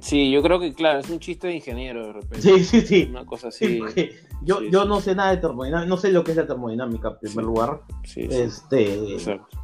Sí, 0.00 0.30
yo 0.30 0.42
creo 0.42 0.60
que, 0.60 0.72
claro, 0.74 1.00
es 1.00 1.10
un 1.10 1.18
chiste 1.18 1.48
de 1.48 1.56
ingeniero 1.56 2.06
de 2.06 2.12
repente. 2.12 2.40
Sí, 2.42 2.62
sí, 2.62 2.80
sí. 2.82 3.08
Una 3.10 3.26
cosa 3.26 3.50
Sí, 3.50 3.80
así. 3.84 4.10
yo, 4.44 4.60
Sí, 4.60 4.68
yo 4.70 4.84
no 4.84 5.00
sé 5.00 5.16
nada 5.16 5.30
de 5.32 5.38
termodinámica, 5.38 5.88
no 5.88 5.96
sé 5.96 6.12
lo 6.12 6.22
que 6.22 6.30
es 6.30 6.36
la 6.36 6.46
termodinámica 6.46 7.08
en 7.08 7.18
primer 7.18 7.44
Sí. 7.44 7.48
lugar. 7.50 7.80
Sí, 8.04 8.22
sí, 8.30 8.36
Este, 8.36 9.14
exacto. 9.14 9.58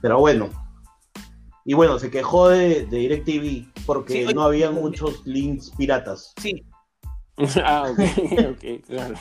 pero 0.00 0.20
bueno. 0.20 0.48
Y 1.70 1.74
bueno, 1.74 1.98
se 1.98 2.10
quejó 2.10 2.48
de, 2.48 2.86
de 2.86 2.96
DirecTV 2.96 3.84
porque 3.84 4.14
Sí, 4.14 4.24
oye, 4.24 4.32
no 4.34 4.40
había 4.42 4.70
muchos 4.70 5.20
links 5.26 5.70
piratas. 5.76 6.32
Sí, 6.40 6.64
Ah, 7.62 7.90
ok, 7.90 7.98
ok, 8.52 8.86
claro. 8.86 9.14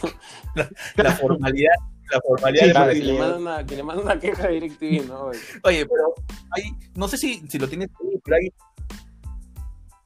la 0.95 1.11
formalidad, 1.11 1.73
la 2.09 2.21
formalidad 2.21 2.63
Sí, 2.63 2.87
de 2.87 2.93
que, 3.01 3.05
le 3.05 3.19
manda 3.19 3.37
una, 3.37 3.65
que 3.65 3.75
le 3.75 3.83
manda 3.83 4.01
una 4.01 4.17
queja 4.17 4.45
a 4.45 4.47
DirecTV, 4.47 5.07
¿no? 5.09 5.25
Oye, 5.25 5.85
pero 5.85 6.13
hay, 6.51 6.63
no 6.95 7.09
sé 7.09 7.17
si, 7.17 7.45
si 7.49 7.59
lo 7.59 7.67
tienes 7.67 7.89
ahí, 7.99 8.17
pero 8.23 8.37
hay, 8.37 8.49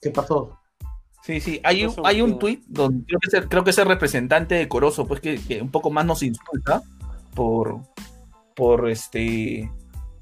¿Qué 0.02 0.10
pasó? 0.10 0.58
sí, 1.24 1.40
sí, 1.40 1.62
hay, 1.64 1.86
un- 1.86 1.94
hay 2.04 2.24
un 2.24 2.40
tuit 2.40 2.64
donde 2.66 3.06
creo 3.06 3.20
que, 3.20 3.28
es 3.28 3.34
el, 3.36 3.50
creo 3.50 3.64
que 3.64 3.70
es 3.70 3.78
el 3.78 3.86
representante 3.86 4.56
de 4.56 4.68
Corozo, 4.68 5.06
pues 5.08 5.22
que, 5.22 5.40
que 5.40 5.62
un 5.62 5.70
poco 5.70 5.92
más 5.92 6.08
nos 6.08 6.24
insulta 6.24 6.82
por, 7.36 7.82
por 8.56 8.90
este, 8.90 9.70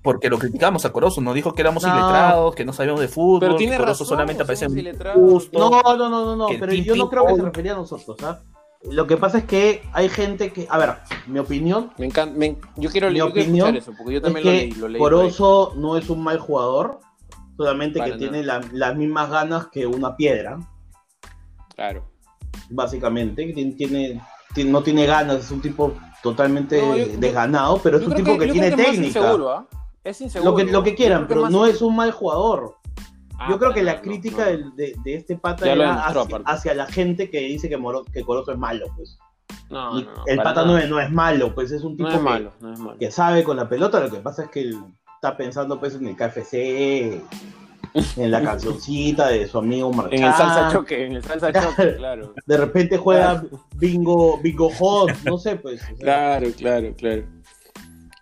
porque 0.01 0.29
lo 0.29 0.37
criticamos 0.39 0.85
a 0.85 0.91
Corozo, 0.91 1.19
nos 1.21 1.35
dijo 1.35 1.53
que 1.53 1.61
éramos 1.61 1.83
No. 1.83 1.89
iletrados, 1.89 2.55
que 2.55 2.63
no 2.65 2.73
sabíamos 2.73 3.01
de 3.01 3.07
fútbol, 3.09 3.39
Pero 3.41 3.57
que 3.57 3.65
Corozo 3.67 3.85
razón, 3.85 4.07
solamente 4.07 4.43
aparece 4.43 4.65
en 4.65 4.97
justo. 5.13 5.59
No, 5.59 5.69
no, 5.69 6.09
no, 6.09 6.09
no, 6.09 6.35
no, 6.35 6.47
pero 6.59 6.73
yo 6.73 6.95
no 6.95 7.09
creo 7.09 7.25
que 7.27 7.35
se 7.35 7.41
refería 7.41 7.73
a 7.73 7.75
nosotros, 7.75 8.17
¿ah? 8.23 8.39
Lo 8.89 9.05
que 9.07 9.17
pasa 9.17 9.39
es 9.39 9.43
que 9.43 9.81
hay 9.91 10.07
gente 10.07 10.53
que, 10.53 10.65
a 10.69 10.77
ver, 10.77 10.93
mi 11.27 11.39
opinión 11.39 11.91
Me 11.97 12.05
encanta, 12.05 12.33
me- 12.37 12.55
yo 12.77 12.89
quiero, 12.89 13.09
Mi 13.11 13.17
yo 13.17 13.27
opinión 13.27 13.75
eso, 13.75 13.91
porque 13.97 14.13
yo 14.13 14.17
es 14.19 14.23
también 14.23 14.45
lo 14.45 14.51
que 14.51 14.57
leí. 14.57 14.71
Lo 14.71 14.87
leí 14.87 14.99
por 14.99 15.11
ahí. 15.13 15.19
Corozo 15.19 15.73
no 15.75 15.97
es 15.97 16.09
un 16.09 16.23
mal 16.23 16.39
jugador, 16.39 16.99
solamente 17.57 18.01
que 18.01 18.13
tiene 18.13 18.41
la- 18.41 18.61
las 18.71 18.95
mismas 18.95 19.29
ganas 19.29 19.67
que 19.67 19.85
una 19.85 20.15
piedra, 20.15 20.59
Claro. 21.75 22.05
básicamente, 22.69 23.47
que 23.47 23.53
tiene, 23.53 23.71
tiene- 23.73 24.21
tiene- 24.55 24.71
no 24.71 24.81
tiene 24.81 25.05
ganas, 25.05 25.37
es 25.43 25.51
un 25.51 25.61
tipo 25.61 25.93
totalmente 26.23 26.81
No, 26.81 26.95
yo- 26.97 27.05
yo- 27.05 27.17
desganado, 27.17 27.79
pero 27.83 27.97
es 27.97 28.07
un 28.07 28.13
tipo 28.15 28.37
que, 28.37 28.47
tiene 28.47 28.67
es 28.69 28.75
técnica. 28.77 29.05
inseguro, 29.19 29.49
¿ah? 29.51 29.67
Es 30.03 30.21
inseguro. 30.21 30.51
Lo 30.51 30.57
que, 30.57 30.63
lo 30.71 30.83
que 30.83 30.95
quieran, 30.95 31.27
pero 31.27 31.49
no 31.49 31.65
es 31.65 31.81
un 31.81 31.95
mal 31.95 32.11
jugador. 32.11 32.75
Ah, 33.37 33.47
Yo 33.49 33.57
creo 33.59 33.73
que 33.73 33.83
la 33.83 34.01
crítica 34.01 34.45
no, 34.45 34.51
no. 34.51 34.51
del- 34.51 34.75
De, 34.75 34.95
de 35.03 35.15
este 35.15 35.37
pata 35.37 35.71
era 35.71 36.05
hacia, 36.45 36.73
la 36.73 36.85
gente 36.87 37.29
que 37.29 37.39
dice 37.39 37.69
que, 37.69 37.77
Moro- 37.77 38.03
que 38.03 38.23
Corozo 38.23 38.51
es 38.51 38.57
malo, 38.57 38.87
pues. 38.97 39.17
No, 39.69 39.97
Y 39.99 40.07
el 40.27 40.37
pata 40.41 40.65
no 40.65 40.77
es, 40.77 40.89
no 40.89 40.99
es 40.99 41.09
malo, 41.11 41.53
pues 41.55 41.71
es 41.71 41.83
un 41.83 41.95
tipo 41.95 42.09
No 42.09 42.15
es 42.15 42.17
que- 42.19 42.23
malo, 42.23 42.51
no 42.59 42.73
es 42.73 42.79
malo. 42.79 42.97
que 42.97 43.11
sabe 43.11 43.43
con 43.43 43.55
la 43.57 43.69
pelota, 43.69 43.99
lo 43.99 44.09
que 44.09 44.17
pasa 44.17 44.43
es 44.43 44.49
que 44.49 44.61
él 44.61 44.79
está 45.15 45.37
pensando 45.37 45.79
pues 45.79 45.95
en 45.95 46.07
el 46.07 46.15
KFC, 46.15 47.21
en 48.17 48.31
la 48.31 48.41
cancioncita 48.43 49.27
de 49.29 49.47
su 49.47 49.57
amigo 49.59 49.91
Marchán. 49.93 50.19
En 50.19 50.25
el 50.25 50.33
salsa 50.33 50.69
choque, 50.71 51.05
en 51.05 51.13
el 51.17 51.23
salsa 51.23 51.53
choque, 51.53 51.95
claro. 51.97 52.33
De 52.45 52.57
repente 52.57 52.97
juega 52.97 53.43
bingo, 53.75 54.39
bingo 54.41 54.69
hot, 54.71 55.11
no 55.25 55.37
sé, 55.37 55.55
pues. 55.55 55.81
o 55.83 55.85
sea, 55.85 55.95
Claro, 55.97 56.47
claro, 56.57 56.93
claro. 56.97 57.23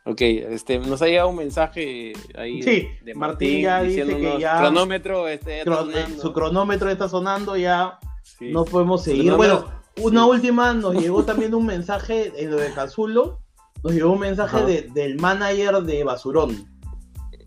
Ok, 0.10 0.22
este, 0.22 0.80
nos 0.80 1.02
ha 1.02 1.06
llegado 1.08 1.30
un 1.30 1.36
mensaje 1.36 2.14
ahí 2.38 2.62
Sí, 2.64 2.88
de 3.04 3.14
Martín 3.14 3.20
Martín, 3.20 3.62
ya 3.62 3.82
dice 3.82 4.06
que 4.06 4.38
ya- 4.40 4.60
cronómetro, 4.60 5.28
este, 5.28 5.62
eh, 5.62 5.66
su 6.22 6.32
cronómetro 6.32 6.90
está 6.90 7.10
sonando, 7.10 7.58
ya 7.58 8.00
Sí. 8.24 8.52
no 8.52 8.64
podemos 8.64 9.04
seguir. 9.04 9.34
Bueno, 9.34 9.66
una 9.98 10.24
sí. 10.24 10.30
última, 10.30 10.74
nos 10.74 10.94
llegó 11.04 11.24
también 11.26 11.54
un 11.54 11.66
mensaje 11.66 12.32
en 12.42 12.52
lo 12.52 12.58
de 12.58 12.72
Cazulo, 12.74 13.40
nos 13.84 13.94
llegó 13.94 14.12
un 14.14 14.20
mensaje 14.20 14.64
de- 14.64 14.82
del 14.94 15.20
manager 15.20 15.82
de 15.84 16.04
Basurón. 16.06 16.66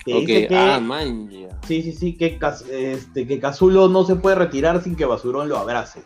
Que 0.05 0.15
dice 0.21 0.47
que, 0.49 0.57
ah, 0.57 0.81
man, 0.81 1.29
ya. 1.31 1.59
sí, 1.67 1.83
sí, 1.83 1.93
sí, 1.93 2.17
que, 2.17 2.39
Cas- 2.39 2.65
este, 2.71 3.27
que 3.27 3.39
Cazulo 3.41 3.89
no 3.89 4.05
se 4.05 4.17
puede 4.17 4.37
retirar 4.37 4.83
sin 4.83 4.97
que 4.97 5.05
Basurón 5.07 5.49
lo 5.49 5.57
abrace. 5.59 6.03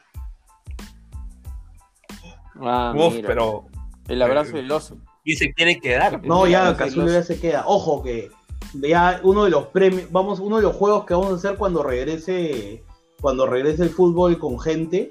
Ah, 2.60 2.92
Uf, 2.96 3.14
mira. 3.14 3.26
pero 3.28 3.66
El 4.08 4.22
abrazo 4.22 4.52
del 4.56 4.70
oso. 4.70 4.96
¿Quién 5.24 5.36
se 5.38 5.52
quiere 5.52 5.80
quedar? 5.80 6.24
No, 6.24 6.46
ya 6.46 6.70
los- 6.72 6.94
ya 7.12 7.22
se 7.22 7.40
queda. 7.40 7.64
Ojo 7.66 8.02
que 8.02 8.30
ya 8.74 9.20
uno 9.22 9.44
de 9.44 9.50
los 9.50 9.66
premios, 9.68 10.10
vamos, 10.10 10.40
uno 10.40 10.56
de 10.56 10.62
los 10.62 10.74
juegos 10.76 11.04
que 11.04 11.14
vamos 11.14 11.32
a 11.32 11.34
hacer 11.36 11.56
cuando 11.56 11.82
regrese, 11.82 12.84
cuando 13.20 13.46
regrese 13.46 13.82
el 13.84 13.90
fútbol 13.90 14.38
con 14.38 14.58
gente, 14.60 15.10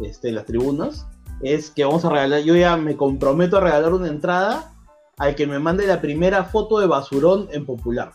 este, 0.00 0.28
en 0.28 0.34
las 0.36 0.44
tribunas, 0.46 1.06
es 1.42 1.70
que 1.70 1.84
vamos 1.84 2.04
a 2.04 2.10
regalar, 2.10 2.40
yo 2.42 2.54
ya 2.54 2.76
me 2.76 2.96
comprometo 2.96 3.56
a 3.56 3.60
regalar 3.60 3.92
una 3.94 4.08
entrada 4.08 4.72
al 5.18 5.34
que 5.34 5.46
me 5.46 5.58
mande 5.58 5.86
la 5.86 6.00
primera 6.00 6.44
foto 6.44 6.78
de 6.80 6.86
basurón 6.86 7.48
en 7.52 7.64
popular. 7.66 8.12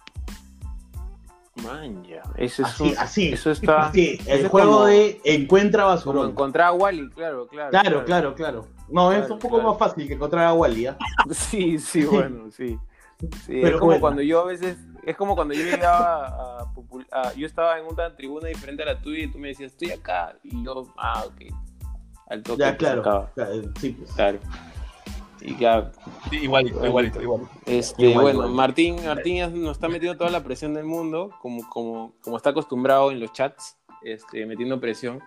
Man, 1.64 2.04
ya. 2.04 2.22
Eso 2.38 2.64
es 2.64 2.68
Así, 2.70 2.84
un- 2.84 2.98
así. 2.98 3.28
Eso 3.30 3.50
está. 3.52 3.92
Sí, 3.94 4.20
el 4.28 4.48
juego 4.50 4.74
como- 4.74 4.86
de 4.86 5.22
encuentra 5.24 5.86
basurón. 5.86 6.32
encontrar 6.32 6.68
a 6.68 6.72
Wally, 6.74 7.10
claro, 7.12 7.48
claro. 7.48 7.70
Claro, 7.72 8.06
claro, 8.06 8.36
claro. 8.36 8.68
No, 8.90 9.12
es 9.12 9.20
Claro, 9.20 9.34
un 9.36 9.40
poco 9.40 9.56
claro. 9.56 9.70
más 9.72 9.80
fácil 9.80 10.08
que 10.08 10.14
encontrar 10.14 10.46
a 10.46 10.54
Wally. 10.54 10.88
Sí, 11.32 11.80
sí, 11.80 12.06
bueno, 12.06 12.52
sí. 12.52 12.78
Sí, 13.20 13.28
Pero 13.48 13.68
es 13.68 13.74
como 13.76 13.86
bueno. 13.88 14.02
cuando 14.02 14.22
yo 14.22 14.42
a 14.42 14.46
veces, 14.46 14.78
es 15.06 15.16
como 15.16 15.36
cuando 15.36 15.54
yo 15.54 15.64
llegaba 15.64 16.60
a, 16.60 16.66
popul- 16.74 17.08
a- 17.12 17.34
yo 17.34 17.48
estaba 17.48 17.80
en 17.80 17.86
una 17.86 18.14
tribuna 18.16 18.50
diferente 18.50 18.84
a 18.84 18.88
la 18.88 19.00
tuya 19.00 19.24
y 19.24 19.32
tú 19.32 19.38
me 19.40 19.48
decías, 19.50 19.72
estoy 19.72 19.92
acá, 19.92 20.36
y 20.44 20.64
yo, 20.64 20.94
ah, 20.98 21.24
ok. 21.26 21.54
Al 22.28 22.44
toque 22.44 22.60
Ya, 22.60 22.76
claro. 22.76 23.02
claro, 23.34 23.62
Sí, 23.80 23.92
pues. 23.92 24.12
Claro. 24.14 24.40
Y 25.42 25.56
ya, 25.58 25.92
Sí, 26.30 26.38
igualito, 26.38 26.86
igualito, 26.86 27.22
igualito. 27.22 27.50
este, 27.66 28.08
Igual, 28.08 28.24
bueno, 28.24 28.40
igual. 28.40 28.52
Martín, 28.56 28.96
Martín 29.06 29.36
ya 29.38 29.48
nos 29.48 29.72
está 29.74 29.88
metiendo 29.88 30.18
toda 30.18 30.30
la 30.32 30.44
presión 30.44 30.74
del 30.74 30.86
mundo, 30.86 31.30
como, 31.42 31.68
como, 31.70 32.14
como 32.22 32.36
está 32.38 32.50
acostumbrado 32.50 33.12
en 33.12 33.20
los 33.20 33.32
chats, 33.32 33.78
este, 34.04 34.46
metiendo 34.46 34.80
presión. 34.82 35.20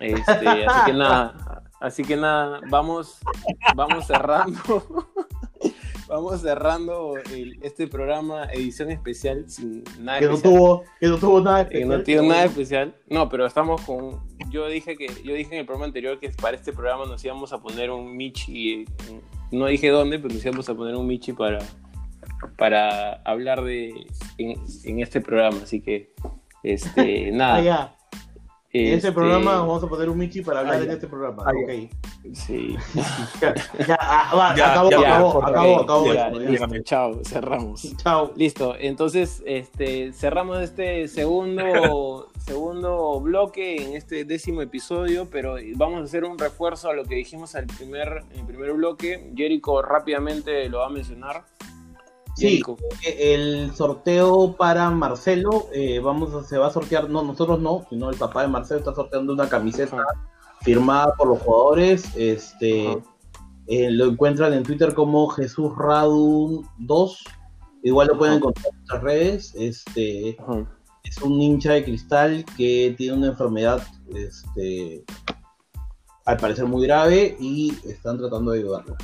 Este, 0.00 0.66
así 0.66 0.84
que 0.86 0.92
nada, 0.92 1.62
así 1.80 2.02
que 2.04 2.16
nada, 2.16 2.60
vamos, 2.70 3.18
vamos 3.74 4.06
cerrando. 4.06 4.58
vamos 6.08 6.40
cerrando 6.40 7.16
el- 7.34 7.58
este 7.62 7.86
programa, 7.86 8.44
edición 8.52 8.90
especial, 8.90 9.44
sin 9.48 9.84
nada 10.00 10.20
Que 10.20 10.26
no 10.26 10.34
especial. 10.34 10.58
tuvo, 10.58 10.84
que 11.00 11.06
no 11.08 11.16
tuvo 11.18 11.40
nada 11.40 11.68
Que 11.68 11.74
especial. 11.78 11.98
no 11.98 12.04
tiene 12.04 12.28
nada 12.28 12.44
especial. 12.44 12.94
No, 13.08 13.28
pero 13.28 13.46
estamos 13.46 13.80
con. 13.82 14.20
Yo 14.50 14.66
dije 14.68 14.96
que 14.96 15.08
yo 15.22 15.34
dije 15.34 15.52
en 15.54 15.60
el 15.60 15.66
programa 15.66 15.84
anterior 15.86 16.18
que 16.18 16.30
para 16.30 16.56
este 16.56 16.72
programa 16.72 17.04
nos 17.06 17.22
íbamos 17.24 17.52
a 17.52 17.58
poner 17.60 17.90
un 17.90 18.16
Michi. 18.16 18.86
No 19.50 19.66
dije 19.66 19.88
dónde, 19.90 20.18
pero 20.18 20.32
nos 20.34 20.44
íbamos 20.44 20.68
a 20.68 20.74
poner 20.74 20.94
un 20.96 21.06
Michi 21.06 21.32
para, 21.34 21.58
para 22.56 23.14
hablar 23.24 23.62
de 23.62 24.06
en, 24.38 24.58
en 24.84 25.00
este 25.00 25.20
programa. 25.20 25.58
Así 25.62 25.80
que, 25.82 26.14
este, 26.62 27.30
nada. 27.32 27.94
En 28.70 28.84
este 28.94 29.08
Este, 29.08 29.12
programa 29.12 29.56
vamos 29.60 29.82
a 29.82 29.88
poner 29.88 30.10
un 30.10 30.18
Michi 30.18 30.42
para 30.42 30.60
hablar 30.60 30.74
Ah, 30.80 30.84
en 30.84 30.90
este 30.90 31.06
programa. 31.06 31.42
Ah, 31.46 31.52
ya. 31.54 31.74
ok. 31.74 31.90
Sí. 32.34 32.76
Ya, 33.40 33.54
ya, 33.88 33.96
ah, 33.98 34.34
va, 34.36 34.54
Ya, 34.54 34.72
acabó, 34.72 34.90
ya, 34.90 34.98
acabó, 34.98 35.42
acabó, 35.42 35.80
acabó. 35.80 36.78
chao, 36.84 37.24
cerramos. 37.24 37.96
Chao. 38.02 38.32
Listo, 38.36 38.74
entonces 38.78 39.42
este, 39.46 40.12
cerramos 40.12 40.58
este 40.60 41.08
segundo, 41.08 42.28
segundo 42.44 43.18
bloque 43.20 43.76
en 43.82 43.96
este 43.96 44.26
décimo 44.26 44.60
episodio, 44.60 45.28
pero 45.30 45.56
vamos 45.76 46.02
a 46.02 46.04
hacer 46.04 46.24
un 46.24 46.38
refuerzo 46.38 46.90
a 46.90 46.92
lo 46.92 47.04
que 47.04 47.14
dijimos 47.14 47.54
al 47.54 47.66
primer, 47.68 48.22
en 48.32 48.40
el 48.40 48.46
primer 48.46 48.72
bloque. 48.74 49.32
Jericho 49.34 49.80
rápidamente 49.80 50.68
lo 50.68 50.80
va 50.80 50.86
a 50.88 50.90
mencionar. 50.90 51.44
Sí, 52.38 52.46
Jericho. 52.46 52.76
el 53.04 53.74
sorteo 53.74 54.54
para 54.56 54.90
Marcelo, 54.90 55.66
eh, 55.72 55.98
vamos 55.98 56.32
a, 56.34 56.44
se 56.44 56.56
va 56.56 56.68
a 56.68 56.70
sortear, 56.70 57.10
no, 57.10 57.24
nosotros 57.24 57.58
no, 57.58 57.84
sino 57.90 58.10
el 58.10 58.16
papá 58.16 58.42
de 58.42 58.48
Marcelo 58.48 58.78
está 58.78 58.94
sorteando 58.94 59.32
una 59.32 59.48
camiseta 59.48 59.96
firmada 60.62 61.14
por 61.16 61.26
los 61.26 61.40
jugadores. 61.40 62.14
Este, 62.16 62.96
eh, 63.66 63.90
lo 63.90 64.06
encuentran 64.06 64.52
en 64.52 64.62
Twitter 64.62 64.94
como 64.94 65.26
Jesús 65.30 65.72
Radun 65.76 66.64
2. 66.78 67.24
Igual 67.82 68.06
lo 68.06 68.18
pueden 68.18 68.36
encontrar 68.36 68.66
en 68.68 68.76
nuestras 68.76 69.02
redes. 69.02 69.54
Este, 69.56 70.36
Ajá. 70.38 70.78
es 71.02 71.18
un 71.20 71.42
hincha 71.42 71.72
de 71.72 71.84
cristal 71.84 72.44
que 72.56 72.94
tiene 72.96 73.14
una 73.14 73.26
enfermedad, 73.28 73.82
este, 74.14 75.04
al 76.24 76.36
parecer 76.36 76.66
muy 76.66 76.86
grave 76.86 77.36
y 77.40 77.74
están 77.84 78.16
tratando 78.16 78.52
de 78.52 78.60
ayudarlo. 78.60 78.96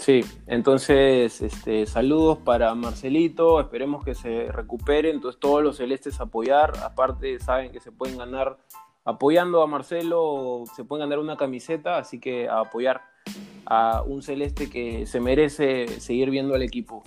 Sí, 0.00 0.24
entonces 0.46 1.42
este, 1.42 1.84
saludos 1.84 2.38
para 2.38 2.74
Marcelito, 2.74 3.60
esperemos 3.60 4.02
que 4.02 4.14
se 4.14 4.50
recupere, 4.50 5.10
entonces 5.10 5.38
todos 5.38 5.62
los 5.62 5.76
celestes 5.76 6.22
apoyar, 6.22 6.72
aparte 6.82 7.38
saben 7.38 7.70
que 7.70 7.80
se 7.80 7.92
pueden 7.92 8.16
ganar, 8.16 8.56
apoyando 9.04 9.62
a 9.62 9.66
Marcelo, 9.66 10.64
se 10.74 10.84
pueden 10.84 11.06
ganar 11.06 11.18
una 11.18 11.36
camiseta, 11.36 11.98
así 11.98 12.18
que 12.18 12.48
apoyar 12.48 13.02
a 13.66 14.00
un 14.00 14.22
celeste 14.22 14.70
que 14.70 15.04
se 15.04 15.20
merece 15.20 15.86
seguir 16.00 16.30
viendo 16.30 16.54
al 16.54 16.62
equipo. 16.62 17.02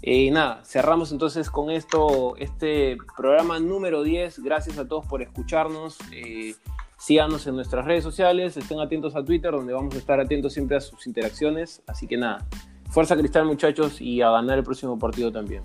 Y 0.00 0.30
nada, 0.30 0.62
cerramos 0.64 1.10
entonces 1.10 1.50
con 1.50 1.68
esto, 1.68 2.36
este 2.36 2.96
programa 3.16 3.58
número 3.58 4.04
10, 4.04 4.38
gracias 4.38 4.78
a 4.78 4.86
todos 4.86 5.04
por 5.04 5.20
escucharnos. 5.20 5.98
eh, 6.12 6.54
síganos 7.00 7.46
en 7.46 7.56
nuestras 7.56 7.84
redes 7.84 8.04
sociales, 8.04 8.56
estén 8.56 8.78
atentos 8.78 9.16
a 9.16 9.24
Twitter, 9.24 9.50
donde 9.50 9.72
vamos 9.72 9.94
a 9.94 9.98
estar 9.98 10.20
atentos 10.20 10.52
siempre 10.52 10.76
a 10.76 10.80
sus 10.80 11.06
interacciones. 11.06 11.82
Así 11.86 12.06
que 12.06 12.16
nada, 12.16 12.46
fuerza 12.90 13.16
Cristal, 13.16 13.46
muchachos, 13.46 14.00
y 14.00 14.20
a 14.20 14.30
ganar 14.30 14.58
el 14.58 14.64
próximo 14.64 14.98
partido 14.98 15.32
también. 15.32 15.62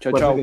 Chao, 0.00 0.12
chao. 0.18 0.36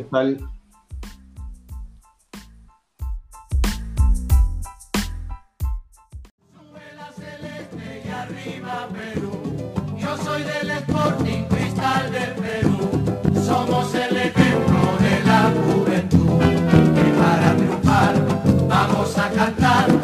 cantar 19.39 19.98